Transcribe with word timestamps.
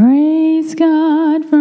Praise 0.00 0.74
God 0.74 1.44
from 1.44 1.59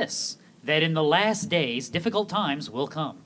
this 0.00 0.38
that 0.64 0.82
in 0.82 0.94
the 0.94 1.02
last 1.02 1.48
days, 1.48 1.88
difficult 1.88 2.28
times 2.28 2.68
will 2.70 2.86
come. 2.88 3.16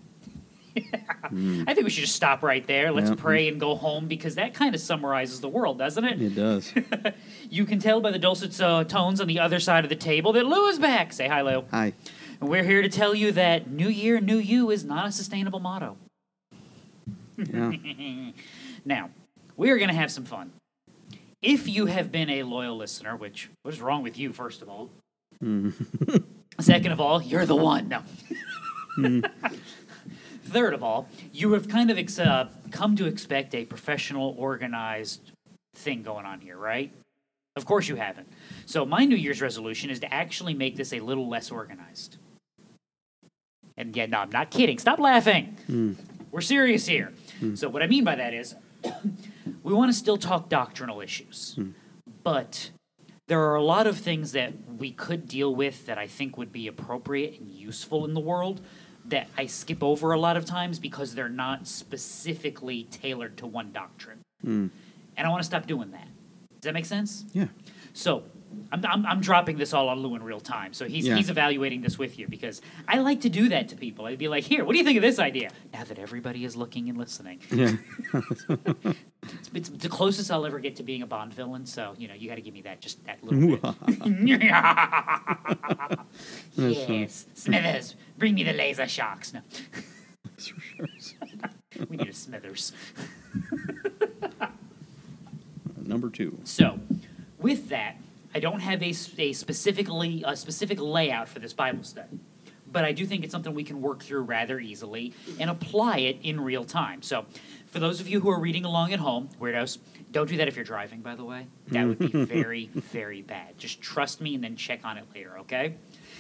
I 0.77 1.73
think 1.75 1.85
we 1.85 1.91
should 1.91 2.03
just 2.05 2.17
stop 2.17 2.43
right 2.43 2.65
there. 2.67 2.91
Let's 2.93 3.11
Yeah. 3.11 3.17
pray 3.17 3.49
and 3.49 3.61
go 3.61 3.75
home 3.77 4.07
because 4.09 4.35
that 4.37 4.55
kind 4.55 4.75
of 4.75 4.81
summarizes 4.81 5.41
the 5.41 5.49
world, 5.49 5.79
doesn't 5.79 6.05
it? 6.05 6.21
It 6.21 6.35
does. 6.35 6.73
You 7.51 7.65
can 7.67 7.79
tell 7.79 8.01
by 8.01 8.11
the 8.11 8.19
dulcet 8.19 8.61
uh, 8.61 8.83
tones 8.85 9.21
on 9.21 9.29
the 9.29 9.39
other 9.39 9.61
side 9.61 9.85
of 9.85 9.89
the 9.91 9.95
table 9.97 10.33
that 10.33 10.45
Lou 10.47 10.67
is 10.67 10.79
back. 10.81 11.13
Say 11.13 11.29
hi, 11.29 11.43
Lou. 11.43 11.65
Hi. 11.71 11.93
And 12.41 12.49
we're 12.51 12.65
here 12.65 12.83
to 12.83 12.89
tell 12.89 13.15
you 13.15 13.31
that 13.33 13.71
New 13.71 13.89
Year, 13.89 14.21
New 14.21 14.39
You 14.39 14.71
is 14.71 14.85
not 14.85 15.07
a 15.07 15.13
sustainable 15.13 15.61
motto. 15.61 15.97
Yeah. 17.37 17.73
Now, 18.85 19.11
we 19.57 19.71
are 19.71 19.79
going 19.79 19.89
to 19.89 19.95
have 19.95 20.11
some 20.11 20.25
fun. 20.25 20.51
If 21.41 21.69
you 21.69 21.87
have 21.87 22.11
been 22.13 22.29
a 22.29 22.43
loyal 22.43 22.77
listener, 22.77 23.17
which 23.17 23.49
what 23.63 23.73
is 23.75 23.81
wrong 23.81 24.03
with 24.03 24.19
you, 24.19 24.33
first 24.33 24.61
of 24.63 24.69
all? 24.69 24.91
Second 26.61 26.93
of 26.93 27.01
all, 27.01 27.21
you're 27.23 27.47
the 27.47 27.57
one. 27.57 27.89
No. 27.89 28.03
Hmm. 28.95 29.21
Third 30.45 30.75
of 30.75 30.83
all, 30.83 31.09
you 31.33 31.53
have 31.53 31.69
kind 31.69 31.91
of 31.91 31.99
ex- 31.99 32.19
uh, 32.19 32.49
come 32.71 32.97
to 32.97 33.07
expect 33.07 33.55
a 33.55 33.65
professional, 33.65 34.35
organized 34.39 35.33
thing 35.75 36.03
going 36.03 36.27
on 36.27 36.41
here, 36.41 36.57
right? 36.57 36.93
Of 37.57 37.67
course 37.67 37.89
you 37.89 37.97
haven't. 37.97 38.29
So 38.67 38.85
my 38.85 39.05
New 39.05 39.17
Year's 39.17 39.41
resolution 39.41 39.91
is 39.91 40.01
to 40.01 40.13
actually 40.13 40.55
make 40.55 40.77
this 40.77 40.93
a 40.93 41.01
little 41.01 41.29
less 41.29 41.51
organized. 41.51 42.19
And 43.77 43.97
yeah, 43.97 44.07
no, 44.07 44.19
I'm 44.19 44.31
not 44.31 44.51
kidding. 44.51 44.79
Stop 44.79 44.99
laughing. 44.99 45.57
Hmm. 45.67 45.93
We're 46.31 46.41
serious 46.41 46.87
here. 46.87 47.13
Hmm. 47.41 47.55
So 47.55 47.69
what 47.69 47.83
I 47.83 47.87
mean 47.87 48.05
by 48.05 48.17
that 48.17 48.35
is 48.35 48.55
we 49.63 49.73
want 49.73 49.91
to 49.93 49.97
still 49.97 50.17
talk 50.17 50.49
doctrinal 50.49 51.01
issues. 51.01 51.59
But 52.23 52.71
there 53.27 53.41
are 53.41 53.55
a 53.55 53.63
lot 53.63 53.87
of 53.87 53.99
things 53.99 54.33
that 54.33 54.53
we 54.79 54.91
could 54.91 55.27
deal 55.27 55.55
with 55.55 55.87
that 55.87 55.99
I 55.99 56.07
think 56.07 56.37
would 56.37 56.53
be 56.53 56.67
appropriate 56.67 57.41
and 57.41 57.51
useful 57.51 58.05
in 58.05 58.15
the 58.15 58.21
world 58.21 58.61
that 59.07 59.29
I 59.37 59.47
skip 59.47 59.83
over 59.83 60.13
a 60.13 60.19
lot 60.19 60.37
of 60.37 60.45
times 60.45 60.79
because 60.79 61.15
they're 61.15 61.29
not 61.29 61.67
specifically 61.67 62.85
tailored 62.85 63.37
to 63.39 63.47
one 63.47 63.73
doctrine. 63.73 64.21
Hmm. 64.43 64.69
And 65.17 65.27
I 65.27 65.31
want 65.31 65.41
to 65.41 65.47
stop 65.47 65.67
doing 65.67 65.91
that. 65.93 66.09
Does 66.61 66.69
that 66.69 66.75
make 66.75 66.87
sense? 66.87 67.25
Yeah. 67.33 67.49
So 67.93 68.25
I'm, 68.73 68.85
I'm, 68.87 69.07
I'm 69.07 69.21
dropping 69.21 69.57
this 69.59 69.73
all 69.73 69.89
on 69.89 69.99
Lou 70.01 70.15
in 70.15 70.23
real 70.23 70.41
time. 70.41 70.73
So 70.73 70.87
he's, 70.87 71.07
Yeah. 71.07 71.17
he's 71.17 71.31
evaluating 71.31 71.81
this 71.83 71.99
with 71.99 72.19
you 72.19 72.27
because 72.29 72.61
I 72.89 72.99
like 72.99 73.21
to 73.23 73.29
do 73.29 73.49
that 73.51 73.69
to 73.71 73.77
people. 73.77 74.07
I'd 74.07 74.19
be 74.19 74.29
like, 74.29 74.45
here, 74.45 74.65
what 74.65 74.73
do 74.73 74.79
you 74.79 74.85
think 74.85 74.97
of 74.97 75.03
this 75.03 75.19
idea? 75.19 75.51
Now 75.73 75.85
that 75.85 75.99
everybody 75.99 76.45
is 76.45 76.57
looking 76.57 76.89
and 76.89 76.99
listening. 76.99 77.41
Yeah. 77.51 77.73
It's, 79.41 79.49
it's 79.55 79.69
the 79.71 79.89
closest 79.89 80.31
I'll 80.31 80.45
ever 80.45 80.59
get 80.59 80.77
to 80.77 80.83
being 80.83 81.01
a 81.01 81.07
Bond 81.07 81.33
villain. 81.33 81.65
So, 81.65 81.95
you 81.97 82.09
know, 82.09 82.15
you 82.15 82.29
got 82.29 82.35
to 82.35 82.43
give 82.43 82.53
me 82.53 82.61
that, 82.61 82.83
just 82.83 83.03
that 83.07 83.25
little 83.25 83.57
bit. 83.75 84.43
yes. 86.91 87.25
Smithers, 87.33 87.95
bring 88.19 88.35
me 88.35 88.43
the 88.45 88.53
laser 88.53 88.87
sharks. 88.87 89.33
No. 89.33 89.41
we 91.89 91.97
need 91.97 92.09
a 92.09 92.13
Smithers. 92.13 92.73
Number 95.81 96.11
two. 96.11 96.39
So, 96.45 96.79
with 97.39 97.69
that, 97.71 97.97
I 98.35 98.41
don't 98.41 98.61
have 98.61 98.83
a, 98.83 98.93
a 99.19 99.33
specifically 99.33 100.25
a 100.27 100.37
specific 100.37 100.81
layout 100.81 101.29
for 101.29 101.39
this 101.39 101.53
Bible 101.53 101.85
study, 101.85 102.19
but 102.71 102.85
I 102.85 102.91
do 102.91 103.07
think 103.07 103.23
it's 103.23 103.31
something 103.31 103.55
we 103.55 103.63
can 103.63 103.81
work 103.81 104.03
through 104.03 104.23
rather 104.23 104.59
easily 104.59 105.15
and 105.39 105.49
apply 105.49 105.99
it 105.99 106.19
in 106.23 106.41
real 106.41 106.65
time. 106.65 107.01
So, 107.03 107.27
for 107.69 107.79
those 107.79 108.01
of 108.01 108.09
you 108.09 108.21
who 108.21 108.31
are 108.31 108.41
reading 108.41 108.65
along 108.65 108.93
at 108.93 108.99
home, 108.99 109.29
weirdos, 109.41 109.79
don't 110.11 110.29
do 110.29 110.37
that 110.39 110.49
if 110.49 110.57
you're 110.57 110.65
driving. 110.65 111.01
By 111.01 111.15
the 111.15 111.25
way, 111.25 111.47
that 111.69 111.87
would 111.87 111.99
be 111.99 112.09
very 112.25 112.67
very 112.75 113.23
bad. 113.23 113.57
Just 113.57 113.81
trust 113.81 114.21
me 114.21 114.35
and 114.35 114.43
then 114.43 114.57
check 114.57 114.81
on 114.85 114.99
it 114.99 115.05
later. 115.15 115.39
Okay. 115.41 115.77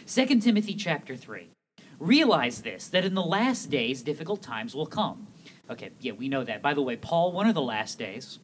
Second 0.06 0.40
Timothy 0.40 0.74
chapter 0.74 1.16
three. 1.16 1.48
Realize 1.98 2.62
this 2.62 2.88
that 2.88 3.04
in 3.04 3.14
the 3.14 3.22
last 3.22 3.70
days 3.70 4.02
difficult 4.02 4.40
times 4.40 4.74
will 4.74 4.86
come. 4.86 5.26
Okay, 5.68 5.90
yeah, 6.00 6.12
we 6.12 6.28
know 6.28 6.44
that. 6.44 6.62
By 6.62 6.74
the 6.74 6.82
way, 6.82 6.94
Paul, 6.94 7.32
one 7.32 7.48
of 7.48 7.54
the 7.54 7.62
last 7.62 7.98
days, 7.98 8.38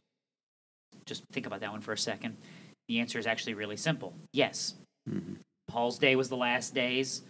just 1.05 1.23
think 1.31 1.45
about 1.45 1.59
that 1.59 1.71
one 1.71 1.81
for 1.81 1.93
a 1.93 1.97
second. 1.97 2.37
The 2.91 2.99
answer 2.99 3.17
is 3.17 3.25
actually 3.25 3.53
really 3.53 3.77
simple. 3.77 4.13
Yes. 4.33 4.73
Paul's 5.69 5.97
day 5.97 6.17
was 6.17 6.27
the 6.27 6.35
last 6.35 6.75
days. 6.75 7.21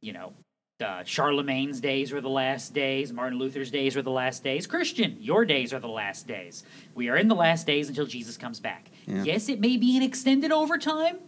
You 0.00 0.12
know, 0.12 0.32
uh, 0.80 1.02
Charlemagne's 1.02 1.80
days 1.80 2.12
were 2.12 2.20
the 2.20 2.28
last 2.28 2.72
days. 2.72 3.12
Martin 3.12 3.36
Luther's 3.36 3.72
days 3.72 3.96
were 3.96 4.02
the 4.02 4.12
last 4.12 4.44
days. 4.44 4.68
Christian, 4.68 5.16
your 5.18 5.44
days 5.44 5.72
are 5.72 5.80
the 5.80 5.88
last 5.88 6.28
days. 6.28 6.62
We 6.94 7.08
are 7.08 7.16
in 7.16 7.26
the 7.26 7.34
last 7.34 7.66
days 7.66 7.88
until 7.88 8.06
Jesus 8.06 8.36
comes 8.36 8.60
back. 8.60 8.92
Yeah. 9.08 9.24
Yes, 9.24 9.48
it 9.48 9.58
may 9.58 9.76
be 9.76 9.96
an 9.96 10.04
extended 10.04 10.52
overtime, 10.52 11.18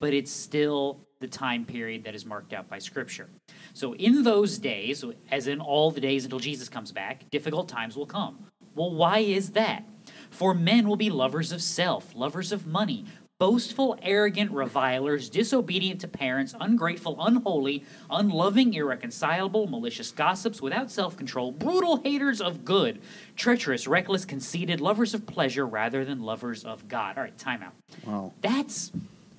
but 0.00 0.14
it's 0.14 0.32
still 0.32 0.98
the 1.20 1.28
time 1.28 1.66
period 1.66 2.04
that 2.04 2.14
is 2.14 2.24
marked 2.24 2.54
out 2.54 2.70
by 2.70 2.78
Scripture. 2.78 3.28
So, 3.74 3.96
in 3.96 4.22
those 4.22 4.56
days, 4.56 5.04
as 5.30 5.46
in 5.46 5.60
all 5.60 5.90
the 5.90 6.00
days 6.00 6.24
until 6.24 6.38
Jesus 6.38 6.70
comes 6.70 6.90
back, 6.90 7.28
difficult 7.28 7.68
times 7.68 7.98
will 7.98 8.06
come. 8.06 8.46
Well, 8.74 8.94
why 8.94 9.18
is 9.18 9.50
that? 9.50 9.84
For 10.30 10.54
men 10.54 10.88
will 10.88 10.96
be 10.96 11.10
lovers 11.10 11.52
of 11.52 11.62
self, 11.62 12.14
lovers 12.14 12.52
of 12.52 12.66
money, 12.66 13.04
boastful, 13.38 13.96
arrogant, 14.02 14.50
revilers, 14.50 15.28
disobedient 15.30 16.00
to 16.00 16.08
parents, 16.08 16.54
ungrateful, 16.60 17.16
unholy, 17.20 17.84
unloving, 18.10 18.74
irreconcilable, 18.74 19.66
malicious 19.68 20.10
gossips, 20.10 20.60
without 20.60 20.90
self 20.90 21.16
control, 21.16 21.52
brutal 21.52 21.98
haters 22.02 22.40
of 22.40 22.64
good, 22.64 23.00
treacherous, 23.36 23.86
reckless, 23.86 24.24
conceited, 24.24 24.80
lovers 24.80 25.14
of 25.14 25.26
pleasure 25.26 25.66
rather 25.66 26.04
than 26.04 26.22
lovers 26.22 26.64
of 26.64 26.88
God. 26.88 27.16
All 27.16 27.24
right, 27.24 27.38
time 27.38 27.62
out. 27.62 27.74
Wow. 28.06 28.32
That's 28.42 28.90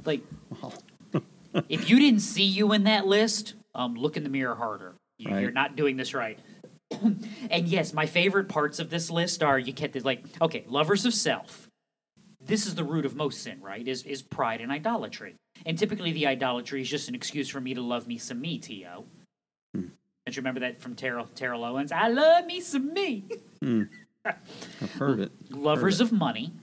like, 0.06 0.22
Wow. 0.62 0.74
if 1.70 1.90
you 1.90 2.00
didn't 2.00 2.22
see 2.22 2.46
you 2.46 2.72
in 2.74 2.86
that 2.86 3.06
list, 3.06 3.54
um, 3.76 3.96
look 3.96 4.18
in 4.18 4.24
the 4.24 4.30
mirror 4.30 4.56
harder. 4.56 4.94
You, 5.18 5.32
Right. 5.32 5.42
You're 5.42 5.52
not 5.52 5.76
doing 5.76 5.98
this 5.98 6.14
right. 6.14 6.40
and 7.50 7.68
yes, 7.68 7.94
my 7.94 8.06
favorite 8.06 8.50
parts 8.50 8.80
of 8.80 8.90
this 8.90 9.10
list 9.10 9.44
are 9.44 9.60
you 9.60 9.72
get 9.74 9.94
this 9.94 10.04
like, 10.04 10.24
okay, 10.42 10.64
lovers 10.68 11.06
of 11.06 11.14
self. 11.14 11.68
This 12.42 12.66
is 12.66 12.76
the 12.76 12.84
root 12.84 13.06
of 13.06 13.16
most 13.16 13.42
sin, 13.44 13.62
right? 13.62 13.86
Is 13.88 14.04
is 14.04 14.22
pride 14.22 14.62
and 14.62 14.72
idolatry. 14.72 15.36
And 15.66 15.78
typically 15.78 16.12
the 16.12 16.26
idolatry 16.28 16.82
is 16.82 16.90
just 16.90 17.10
an 17.10 17.16
excuse 17.16 17.50
for 17.50 17.60
me 17.60 17.74
to 17.74 17.82
love 17.82 18.08
me 18.08 18.18
some 18.18 18.40
me, 18.42 18.58
T.O. 18.58 19.06
Hmm. 19.76 19.82
Don't 20.26 20.36
you 20.36 20.42
remember 20.42 20.62
that 20.62 20.82
from 20.82 20.96
Terrell, 20.96 21.28
Terrell 21.36 21.64
Owens? 21.64 21.92
I 21.92 22.08
love 22.08 22.46
me 22.46 22.62
some 22.62 22.94
me. 22.94 23.26
I've 24.26 24.92
heard 24.98 25.20
it. 25.20 25.32
Lovers 25.52 26.00
Heard 26.00 26.08
of 26.08 26.12
money, 26.12 26.54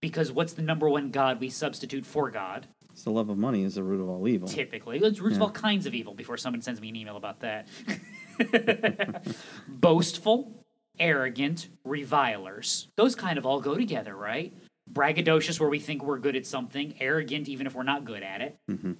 because 0.00 0.30
what's 0.32 0.52
the 0.54 0.62
number 0.62 0.88
one 0.88 1.10
God 1.10 1.40
we 1.40 1.50
substitute 1.50 2.04
for 2.06 2.30
God? 2.30 2.66
It's 2.92 3.04
the 3.04 3.10
love 3.10 3.28
of 3.28 3.38
money 3.38 3.62
is 3.62 3.76
the 3.76 3.82
root 3.82 4.00
of 4.00 4.08
all 4.08 4.26
evil. 4.28 4.48
Typically, 4.48 4.98
it's 4.98 5.20
roots 5.20 5.36
of 5.36 5.40
Yeah. 5.40 5.46
all 5.46 5.52
kinds 5.52 5.86
of 5.86 5.94
evil. 5.94 6.14
Before 6.14 6.36
someone 6.36 6.62
sends 6.62 6.80
me 6.80 6.88
an 6.88 6.96
email 6.96 7.16
about 7.16 7.40
that, 7.40 7.68
boastful, 9.68 10.64
arrogant, 10.98 11.68
revilers. 11.84 12.88
Those 12.96 13.14
kind 13.14 13.38
of 13.38 13.46
all 13.46 13.60
go 13.60 13.76
together, 13.76 14.14
right? 14.16 14.52
Braggadocious, 14.92 15.60
where 15.60 15.68
we 15.68 15.78
think 15.78 16.02
we're 16.02 16.18
good 16.18 16.36
at 16.36 16.46
something. 16.46 16.94
Arrogant, 17.00 17.48
even 17.48 17.66
if 17.66 17.74
we're 17.74 17.82
not 17.82 18.04
good 18.04 18.22
at 18.22 18.40
it. 18.40 18.58
Mhm. 18.70 18.96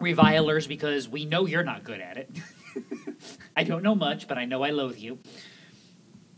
Revilers, 0.00 0.66
because 0.66 1.08
we 1.08 1.24
know 1.24 1.46
you're 1.46 1.62
not 1.64 1.84
good 1.84 2.00
at 2.00 2.16
it. 2.16 2.30
I 3.56 3.62
don't 3.64 3.82
know 3.82 3.94
much, 3.94 4.26
but 4.26 4.38
I 4.38 4.44
know 4.44 4.62
I 4.62 4.70
loathe 4.70 4.98
you. 4.98 5.18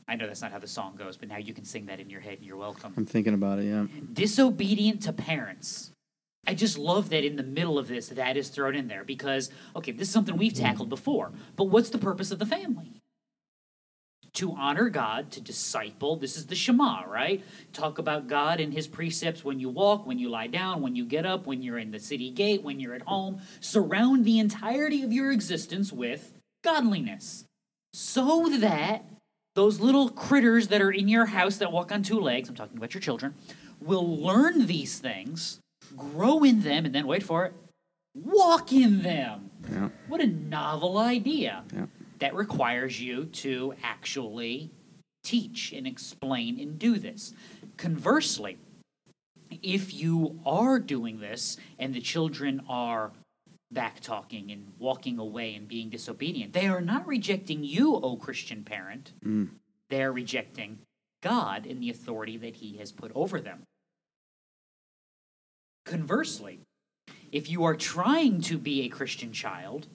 I 0.08 0.14
know 0.17 0.26
that's 0.26 0.43
not 0.43 0.52
how 0.52 0.58
the 0.58 0.69
song 0.69 0.94
goes, 0.96 1.17
but 1.17 1.28
now 1.28 1.38
you 1.38 1.52
can 1.52 1.64
sing 1.64 1.87
that 1.87 1.99
in 1.99 2.11
your 2.11 2.20
head, 2.20 2.38
and 2.38 2.44
you're 2.46 2.56
welcome 2.56 2.93
I'm 2.96 3.06
thinking 3.06 3.34
about 3.34 3.58
it. 3.58 3.64
Yeah. 3.64 3.87
disobedient 4.12 5.02
to 5.02 5.12
parents. 5.12 5.90
I 6.46 6.54
just 6.54 6.78
love 6.78 7.10
that 7.10 7.25
in 7.25 7.37
the 7.37 7.43
middle 7.43 7.78
of 7.78 7.88
this, 7.88 8.08
that 8.08 8.37
is 8.37 8.48
thrown 8.48 8.75
in 8.75 8.88
there 8.88 9.04
because, 9.04 9.50
okay, 9.75 9.93
this 9.93 10.08
is 10.08 10.14
something 10.14 10.37
we've 10.37 10.54
tackled 10.54 10.88
before, 10.88 11.32
but 11.56 11.64
what's 11.64 11.90
the 11.90 11.98
purpose 11.98 12.31
of 12.31 12.38
the 12.38 12.46
family? 12.46 12.93
To 14.34 14.52
honor 14.52 14.90
God, 14.90 15.31
to 15.32 15.40
disciple. 15.40 16.16
This 16.16 16.37
is 16.37 16.46
the 16.46 16.54
Shema, 16.54 17.04
right? 17.06 17.43
Talk 17.72 17.98
about 17.98 18.28
God 18.28 18.60
and 18.60 18.72
his 18.72 18.87
precepts 18.87 19.43
when 19.43 19.58
you 19.58 19.70
walk, 19.70 20.06
when 20.06 20.19
you 20.19 20.28
lie 20.28 20.46
down, 20.46 20.82
when 20.82 20.94
you 20.94 21.06
get 21.06 21.25
up, 21.25 21.46
when 21.46 21.62
you're 21.62 21.78
in 21.78 21.90
the 21.90 21.98
city 21.98 22.31
gate, 22.31 22.62
when 22.62 22.78
you're 22.78 22.94
at 22.94 23.02
home. 23.02 23.40
Surround 23.60 24.26
the 24.26 24.38
entirety 24.38 25.02
of 25.02 25.12
your 25.12 25.32
existence 25.32 25.90
with 25.90 26.34
godliness 26.62 27.46
so 27.94 28.50
that 28.58 29.06
those 29.54 29.81
little 29.81 30.10
critters 30.10 30.69
that 30.69 30.82
are 30.82 30.90
in 30.90 31.08
your 31.08 31.26
house 31.26 31.56
that 31.56 31.72
walk 31.72 31.90
on 31.90 32.02
two 32.02 32.20
legs, 32.20 32.50
I'm 32.50 32.54
talking 32.54 32.76
about 32.76 32.92
your 32.92 33.00
children, 33.00 33.34
will 33.81 34.19
learn 34.19 34.66
these 34.66 34.99
things, 34.99 35.60
grow 35.96 36.43
in 36.43 36.62
them, 36.62 36.84
and 36.84 36.94
then 36.94 37.06
wait 37.06 37.22
for 37.22 37.46
it, 37.46 37.52
walk 38.14 38.72
in 38.72 39.02
them. 39.02 39.50
Yeah. 39.70 39.88
What 40.08 40.20
a 40.20 40.26
novel 40.26 40.98
idea. 40.98 41.64
Yeah. 41.75 41.87
That 42.19 42.34
requires 42.34 43.00
you 43.00 43.26
to 43.26 43.75
actually 43.82 44.70
teach 45.22 45.72
and 45.72 45.87
explain 45.87 46.58
and 46.58 46.78
do 46.78 46.98
this. 46.98 47.34
Conversely, 47.76 48.56
if 49.62 49.93
you 49.93 50.40
are 50.46 50.78
doing 50.78 51.20
this 51.20 51.56
and 51.78 51.93
the 51.93 52.00
children 52.00 52.62
are 52.69 53.12
back 53.70 54.00
talking 54.00 54.50
and 54.50 54.72
walking 54.78 55.19
away 55.19 55.54
and 55.54 55.69
being 55.69 55.90
disobedient, 55.90 56.52
they 56.52 56.69
are 56.69 56.81
not 56.81 57.06
rejecting 57.06 57.64
you, 57.64 57.96
O 57.96 58.16
Christian 58.16 58.62
parent. 58.64 59.12
Mm. 59.25 59.50
They 59.90 60.02
are 60.02 60.12
rejecting 60.12 60.78
God 61.22 61.66
and 61.66 61.82
the 61.82 61.90
authority 61.90 62.37
that 62.38 62.56
He 62.56 62.78
has 62.78 62.92
put 62.92 63.12
over 63.14 63.40
them. 63.40 63.62
Conversely, 65.87 66.59
if 67.33 67.49
you 67.49 67.65
are 67.65 67.77
trying 67.77 68.41
to 68.43 68.59
be 68.59 68.83
a 68.83 68.88
Christian 68.88 69.33
child, 69.33 69.87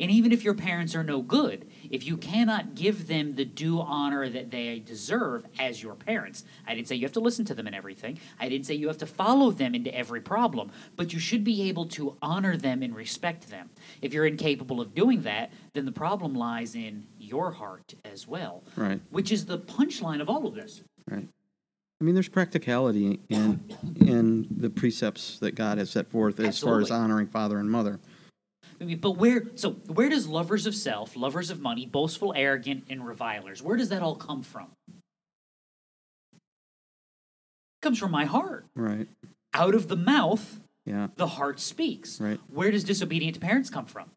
and 0.00 0.10
even 0.10 0.30
if 0.32 0.42
your 0.44 0.54
parents 0.54 0.94
are 0.94 1.04
no 1.04 1.22
good, 1.22 1.66
if 1.90 2.04
you 2.06 2.16
cannot 2.16 2.74
give 2.76 3.06
them 3.08 3.34
the 3.34 3.44
due 3.44 3.80
honor 3.80 4.28
that 4.28 4.50
they 4.52 4.78
deserve 4.78 5.44
as 5.58 5.82
your 5.82 5.94
parents, 5.94 6.44
I 6.66 6.74
didn't 6.74 6.86
say 6.88 6.94
you 6.96 7.04
have 7.04 7.12
to 7.12 7.20
listen 7.20 7.44
to 7.46 7.54
them 7.54 7.66
in 7.66 7.74
everything. 7.74 8.18
I 8.40 8.48
didn't 8.48 8.66
say 8.66 8.74
you 8.74 8.86
have 8.88 8.98
to 8.98 9.06
follow 9.06 9.50
them 9.50 9.74
into 9.74 9.92
every 9.94 10.20
problem, 10.20 10.70
but 10.96 11.12
you 11.12 11.18
should 11.18 11.42
be 11.44 11.68
able 11.68 11.86
to 11.90 12.16
honor 12.22 12.56
them 12.56 12.82
and 12.82 12.94
respect 12.94 13.50
them. 13.50 13.70
If 14.02 14.12
you're 14.12 14.26
incapable 14.26 14.80
of 14.80 14.94
doing 14.94 15.22
that, 15.22 15.52
then 15.74 15.84
the 15.84 15.92
problem 15.92 16.34
lies 16.34 16.74
in 16.76 17.06
your 17.18 17.50
heart 17.52 17.94
as 18.04 18.26
well, 18.26 18.62
Right. 18.76 19.00
which 19.10 19.30
is 19.32 19.46
the 19.46 19.58
punchline 19.58 20.20
of 20.20 20.28
all 20.28 20.46
of 20.46 20.54
this. 20.54 20.82
Right. 21.08 21.28
I 22.04 22.06
mean, 22.06 22.14
there's 22.14 22.28
practicality 22.28 23.18
in 23.30 23.64
in 23.98 24.46
the 24.54 24.68
precepts 24.68 25.38
that 25.38 25.54
God 25.54 25.78
has 25.78 25.88
set 25.88 26.10
forth 26.10 26.38
as 26.38 26.58
far 26.58 26.82
as 26.82 26.90
honoring 26.90 27.28
father 27.28 27.56
and 27.58 27.70
mother. 27.70 27.98
I 28.78 28.84
mean, 28.84 28.98
but 28.98 29.12
where 29.12 29.44
so 29.54 29.70
where 29.86 30.10
does 30.10 30.28
lovers 30.28 30.66
of 30.66 30.74
self, 30.74 31.16
lovers 31.16 31.48
of 31.48 31.60
money, 31.62 31.86
boastful, 31.86 32.34
arrogant, 32.36 32.84
and 32.90 33.06
revilers, 33.06 33.62
where 33.62 33.78
does 33.78 33.88
that 33.88 34.02
all 34.02 34.16
come 34.16 34.42
from? 34.42 34.66
comes 37.80 37.98
from 37.98 38.10
my 38.10 38.26
heart. 38.26 38.66
Right. 38.74 39.08
Out 39.54 39.74
of 39.74 39.88
the 39.88 39.96
mouth, 39.96 40.60
Yeah. 40.84 41.08
the 41.16 41.26
heart 41.26 41.58
speaks. 41.60 42.18
Right. 42.20 42.40
Where 42.48 42.70
does 42.70 42.84
disobedient 42.84 43.34
to 43.34 43.40
parents 43.40 43.70
come 43.70 43.84
from? 43.86 44.10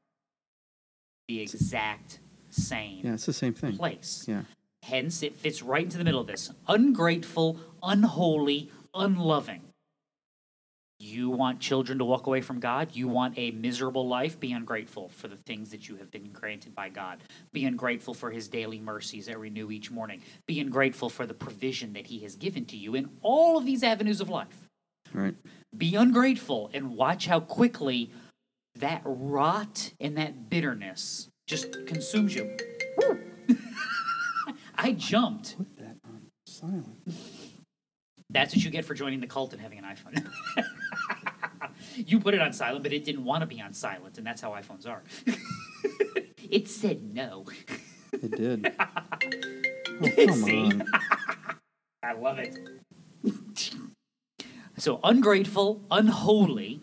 The 1.30 1.40
exact 1.42 2.19
same 2.50 3.06
Yeah. 3.06 3.13
It's 3.13 3.25
the 3.25 3.33
same 3.33 3.54
thing. 3.54 3.78
place. 3.78 4.25
Yeah. 4.28 4.44
Hence, 4.88 5.22
it 5.22 5.36
fits 5.36 5.62
right 5.62 5.84
into 5.84 5.98
the 5.98 6.06
middle 6.06 6.22
of 6.22 6.28
this. 6.28 6.50
Ungrateful, 6.66 7.60
unholy, 7.84 8.72
unloving. 8.94 9.60
You 10.98 11.30
want 11.30 11.60
children 11.60 11.98
to 11.98 12.06
walk 12.06 12.25
away 12.25 12.39
from 12.39 12.62
God? 12.62 12.95
You 12.95 13.10
want 13.10 13.38
a 13.38 13.51
miserable 13.51 14.07
life? 14.07 14.39
Be 14.39 14.54
ungrateful 14.54 15.10
for 15.10 15.28
the 15.28 15.36
things 15.36 15.72
that 15.72 15.89
you 15.89 15.98
have 15.98 16.10
been 16.10 16.31
granted 16.31 16.74
by 16.74 16.88
God. 16.88 17.19
Be 17.51 17.66
ungrateful 17.66 18.13
for 18.13 18.31
His 18.31 18.48
daily 18.48 18.80
mercies 18.80 19.25
that 19.25 19.38
renew 19.38 19.72
each 19.72 19.92
morning. 19.92 20.22
Be 20.48 20.62
ungrateful 20.62 21.10
for 21.10 21.25
the 21.25 21.33
provision 21.33 21.92
that 21.92 22.07
He 22.07 22.19
has 22.19 22.38
given 22.38 22.63
to 22.68 22.78
you 22.78 22.95
in 22.95 23.10
all 23.22 23.57
of 23.57 23.66
these 23.66 23.83
avenues 23.83 24.22
of 24.22 24.30
life. 24.30 24.69
Right. 25.13 25.36
Be 25.78 25.95
ungrateful 25.95 26.69
and 26.74 26.95
watch 26.95 27.28
how 27.28 27.42
quickly 27.42 28.10
that 28.80 29.01
rot 29.04 29.92
and 30.00 30.18
that 30.18 30.50
bitterness 30.50 31.28
just 31.45 31.86
consumes 31.88 32.33
you. 32.33 32.56
I 34.77 34.91
jumped. 34.91 35.57
Put 35.57 35.77
that 35.77 35.97
on 36.06 36.21
silent. 36.45 37.13
That's 38.29 38.56
what 38.56 38.63
you 38.63 38.69
get 38.69 38.85
for 38.85 38.94
joining 38.94 39.21
the 39.21 39.27
cult 39.27 39.53
and 39.53 39.62
having 39.62 39.79
an 39.79 39.85
iPhone. 39.85 40.27
you 41.95 42.19
put 42.19 42.33
it 42.33 42.41
on 42.41 42.53
silent, 42.53 42.83
but 42.83 42.94
it 42.94 43.06
didn't 43.06 43.24
want 43.24 43.41
to 43.41 43.47
be 43.47 43.62
on 43.62 43.74
silent, 43.74 44.18
and 44.18 44.27
that's 44.27 44.41
how 44.41 44.51
iPhones 44.51 44.88
are. 44.88 45.01
it 46.50 46.68
said 46.68 47.13
no. 47.13 47.45
It 48.13 48.31
did. 48.31 48.75
Oh, 50.00 50.09
come 50.15 50.33
See? 50.35 50.63
on. 50.63 50.83
I 52.03 52.13
love 52.13 52.38
it. 52.38 52.56
so 54.77 55.00
ungrateful, 55.03 55.81
unholy, 55.89 56.81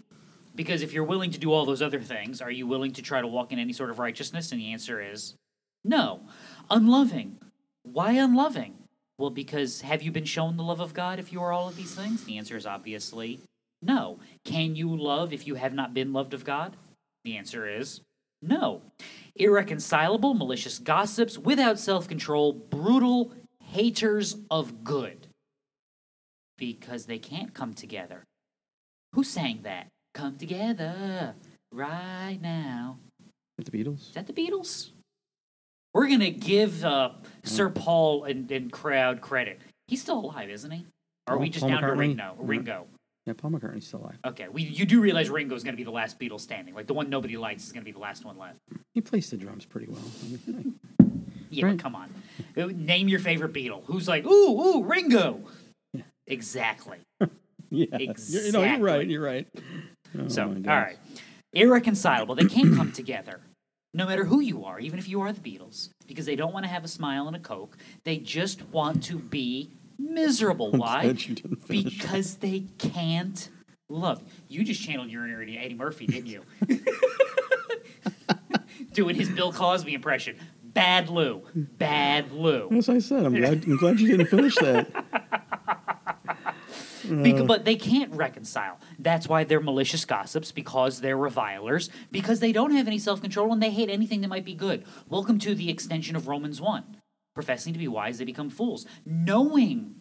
because 0.57 0.83
if 0.83 0.93
you're 0.93 1.05
willing 1.05 1.31
to 1.31 1.39
do 1.39 1.53
all 1.53 1.65
those 1.65 1.81
other 1.81 2.01
things, 2.01 2.41
are 2.41 2.51
you 2.51 2.67
willing 2.67 2.91
to 2.95 3.03
try 3.03 3.21
to 3.21 3.29
walk 3.29 3.53
in 3.53 3.61
any 3.61 3.73
sort 3.73 3.91
of 3.91 4.01
righteousness? 4.01 4.51
And 4.51 4.61
the 4.61 4.73
answer 4.73 5.01
is 5.01 5.37
no. 5.85 6.23
Unloving. 6.71 7.39
Why 7.85 8.13
unloving? 8.13 8.75
Well, 9.19 9.31
because 9.31 9.83
have 9.83 10.03
you 10.03 10.11
been 10.11 10.25
shown 10.25 10.57
the 10.57 10.65
love 10.65 10.81
of 10.81 10.95
God 10.95 11.19
if 11.19 11.33
you 11.33 11.41
are 11.43 11.53
all 11.53 11.69
of 11.69 11.77
these 11.77 11.95
things? 11.95 12.25
The 12.25 12.39
answer 12.39 12.57
is 12.57 12.67
obviously 12.67 13.41
no. 13.83 14.19
Can 14.45 14.75
you 14.75 14.97
love 14.97 15.33
if 15.33 15.47
you 15.47 15.55
have 15.55 15.75
not 15.75 15.95
been 15.95 16.13
loved 16.13 16.35
of 16.35 16.45
God? 16.45 16.77
The 17.25 17.37
answer 17.37 17.69
is 17.69 18.01
no. 18.43 18.83
Irreconcilable, 19.37 20.35
malicious 20.35 20.79
gossips, 20.79 21.39
without 21.39 21.79
self 21.79 22.09
control, 22.09 22.53
brutal 22.53 23.33
haters 23.63 24.37
of 24.51 24.83
good. 24.83 25.29
Because 26.57 27.07
they 27.07 27.19
can't 27.19 27.55
come 27.55 27.75
together. 27.75 28.25
Who 29.13 29.25
sang 29.25 29.61
that? 29.63 29.89
Come 30.15 30.37
together 30.37 31.35
right 31.71 32.39
now. 32.41 32.99
The 33.59 33.71
Beatles? 33.71 34.09
Is 34.09 34.15
that 34.15 34.27
the 34.27 34.33
Beatles? 34.33 34.91
We're 35.95 36.09
going 36.09 36.21
to 36.21 36.31
give 36.31 36.85
uh, 36.85 37.11
Sir 37.45 37.71
Paul 37.71 38.25
and, 38.25 38.51
and 38.51 38.71
crowd 38.73 39.21
credit. 39.21 39.61
He's 39.89 40.03
still 40.03 40.19
alive, 40.19 40.51
isn't 40.51 40.71
he? 40.71 40.87
Or 41.29 41.35
are 41.35 41.39
we 41.39 41.49
just 41.49 41.61
Paul 41.63 41.71
down 41.71 41.83
to 41.83 41.93
Ringo? 41.93 42.35
Ringo. 42.39 42.87
Yeah, 43.27 43.33
Paul 43.35 43.53
McCartney's 43.53 43.87
still 43.87 44.01
alive. 44.01 44.19
Okay, 44.27 44.49
we, 44.49 44.63
you 44.65 44.85
do 44.85 45.01
realize 45.01 45.31
Ringo's 45.31 45.63
going 45.65 45.73
to 45.73 45.79
be 45.79 45.85
the 45.85 45.91
last 45.91 46.19
Beatle 46.19 46.39
standing. 46.41 46.75
Like 46.75 46.87
the 46.87 46.93
one 46.95 47.09
nobody 47.09 47.37
likes 47.39 47.65
is 47.65 47.73
going 47.73 47.81
to 47.83 47.87
be 47.87 47.93
the 47.93 47.99
last 48.01 48.25
one 48.25 48.37
left. 48.37 48.59
He 48.93 49.01
plays 49.01 49.31
the 49.31 49.37
drums 49.39 49.65
pretty 49.65 49.87
well. 49.87 50.03
I 50.23 50.29
mean, 50.51 50.75
Yeah, 51.49 51.67
Right. 51.67 51.77
but 51.77 51.83
come 51.83 51.95
on. 51.95 52.13
Uh, 52.57 52.67
Name 52.75 53.09
your 53.09 53.21
favorite 53.21 53.53
Beatle. 53.55 53.83
Who's 53.87 54.09
like, 54.09 54.27
ooh, 54.27 54.61
ooh, 54.61 54.83
Ringo? 54.85 55.41
Exactly. 56.27 56.99
yeah. 57.71 57.87
You're, 57.99 58.43
you 58.43 58.53
know, 58.53 58.63
you're 58.65 58.79
right. 58.79 59.07
You're 59.09 59.23
right. 59.23 59.47
Oh, 60.19 60.29
So, 60.29 60.43
all 60.49 60.55
right. 60.77 60.97
Irreconcilable. 61.55 62.35
They 62.35 62.47
can't 62.47 62.75
come 62.75 62.93
together, 62.93 63.41
no 63.95 64.07
matter 64.07 64.25
who 64.25 64.41
you 64.41 64.65
are, 64.65 64.81
even 64.81 64.99
if 64.99 65.09
you 65.09 65.21
are 65.23 65.33
the 65.33 65.41
Beatles, 65.41 65.91
because 66.07 66.27
they 66.27 66.37
don't 66.37 66.53
want 66.53 66.65
to 66.65 66.71
have 66.71 66.85
a 66.85 66.89
smile 66.89 67.29
and 67.29 67.37
a 67.37 67.39
Coke. 67.39 67.79
They 68.03 68.19
just 68.19 68.67
want 68.69 69.05
to 69.05 69.19
be 69.19 69.71
miserable. 69.99 70.73
Why? 70.73 71.05
glad 71.05 71.25
you 71.25 71.35
didn't 71.37 71.65
finish 71.65 71.85
that. 71.85 72.03
Because 72.03 72.35
they 72.37 72.65
can't 72.79 73.49
love. 73.89 74.23
You 74.49 74.65
just 74.65 74.83
channeled 74.83 75.11
your 75.11 75.25
inner 75.25 75.41
Eddie 75.43 75.75
Murphy, 75.75 76.07
didn't 76.07 76.27
you? 76.27 76.43
Doing 78.93 79.15
his 79.15 79.29
Bill 79.31 79.53
Cosby 79.53 79.95
impression. 79.95 80.37
Bad 80.63 81.09
Lou. 81.09 81.45
Bad 81.55 82.33
Lou. 82.33 82.69
As 82.73 82.89
I 82.89 82.99
said, 82.99 83.25
I'm 83.25 83.35
glad, 83.35 83.65
I'm 83.65 83.77
glad 83.77 84.01
you 84.01 84.09
didn't 84.09 84.27
finish 84.27 84.57
that. 84.57 84.89
Beca- 87.05 87.47
but 87.47 87.65
they 87.65 87.77
can't 87.77 88.13
reconcile. 88.15 88.79
That's 88.99 89.29
why 89.29 89.45
they're 89.45 89.61
malicious 89.61 90.05
gossips, 90.05 90.53
because 90.53 91.01
they're 91.01 91.17
revilers, 91.17 91.91
because 92.11 92.41
they 92.41 92.53
don't 92.53 92.73
have 92.73 92.87
any 92.87 92.99
self 92.99 93.21
control 93.21 93.53
and 93.53 93.63
they 93.63 93.71
hate 93.71 93.91
anything 93.91 94.21
that 94.23 94.29
might 94.29 94.45
be 94.45 94.55
good. 94.55 94.85
Welcome 95.09 95.39
to 95.41 95.55
the 95.55 95.71
extension 95.71 96.17
of 96.17 96.29
Romans 96.29 96.61
1. 96.61 96.97
Professing 97.35 97.73
to 97.73 97.79
be 97.79 97.89
wise, 97.89 98.19
they 98.19 98.25
become 98.25 98.49
fools. 98.51 98.87
Knowing 99.05 99.95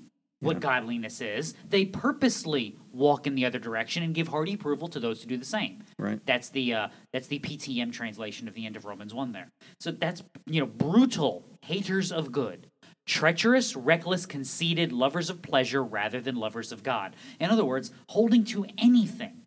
what 0.43 0.59
godliness 0.59 1.21
is, 1.21 1.53
they 1.69 1.85
purposely 1.85 2.77
walk 2.91 3.25
in 3.25 3.35
the 3.35 3.45
other 3.45 3.59
direction 3.59 4.03
and 4.03 4.13
give 4.13 4.27
hearty 4.27 4.53
approval 4.53 4.87
to 4.89 4.99
those 4.99 5.21
who 5.21 5.29
do 5.29 5.37
the 5.37 5.45
same. 5.45 5.83
Right. 5.97 6.19
That's 6.25 6.49
the 6.49 6.73
uh, 6.73 6.87
that's 7.11 7.27
the 7.27 7.39
PTM 7.39 7.91
translation 7.93 8.47
of 8.47 8.53
the 8.53 8.65
end 8.65 8.75
of 8.75 8.85
Romans 8.85 9.13
one 9.13 9.31
there. 9.31 9.49
So 9.79 9.91
that's 9.91 10.21
you 10.45 10.59
know 10.59 10.65
brutal 10.65 11.45
haters 11.61 12.11
of 12.11 12.31
good, 12.31 12.67
treacherous, 13.05 13.75
reckless, 13.75 14.25
conceited, 14.25 14.91
lovers 14.91 15.29
of 15.29 15.41
pleasure 15.41 15.83
rather 15.83 16.21
than 16.21 16.35
lovers 16.35 16.71
of 16.71 16.83
God. 16.83 17.15
In 17.39 17.49
other 17.49 17.65
words, 17.65 17.91
holding 18.09 18.43
to 18.45 18.65
anything 18.77 19.41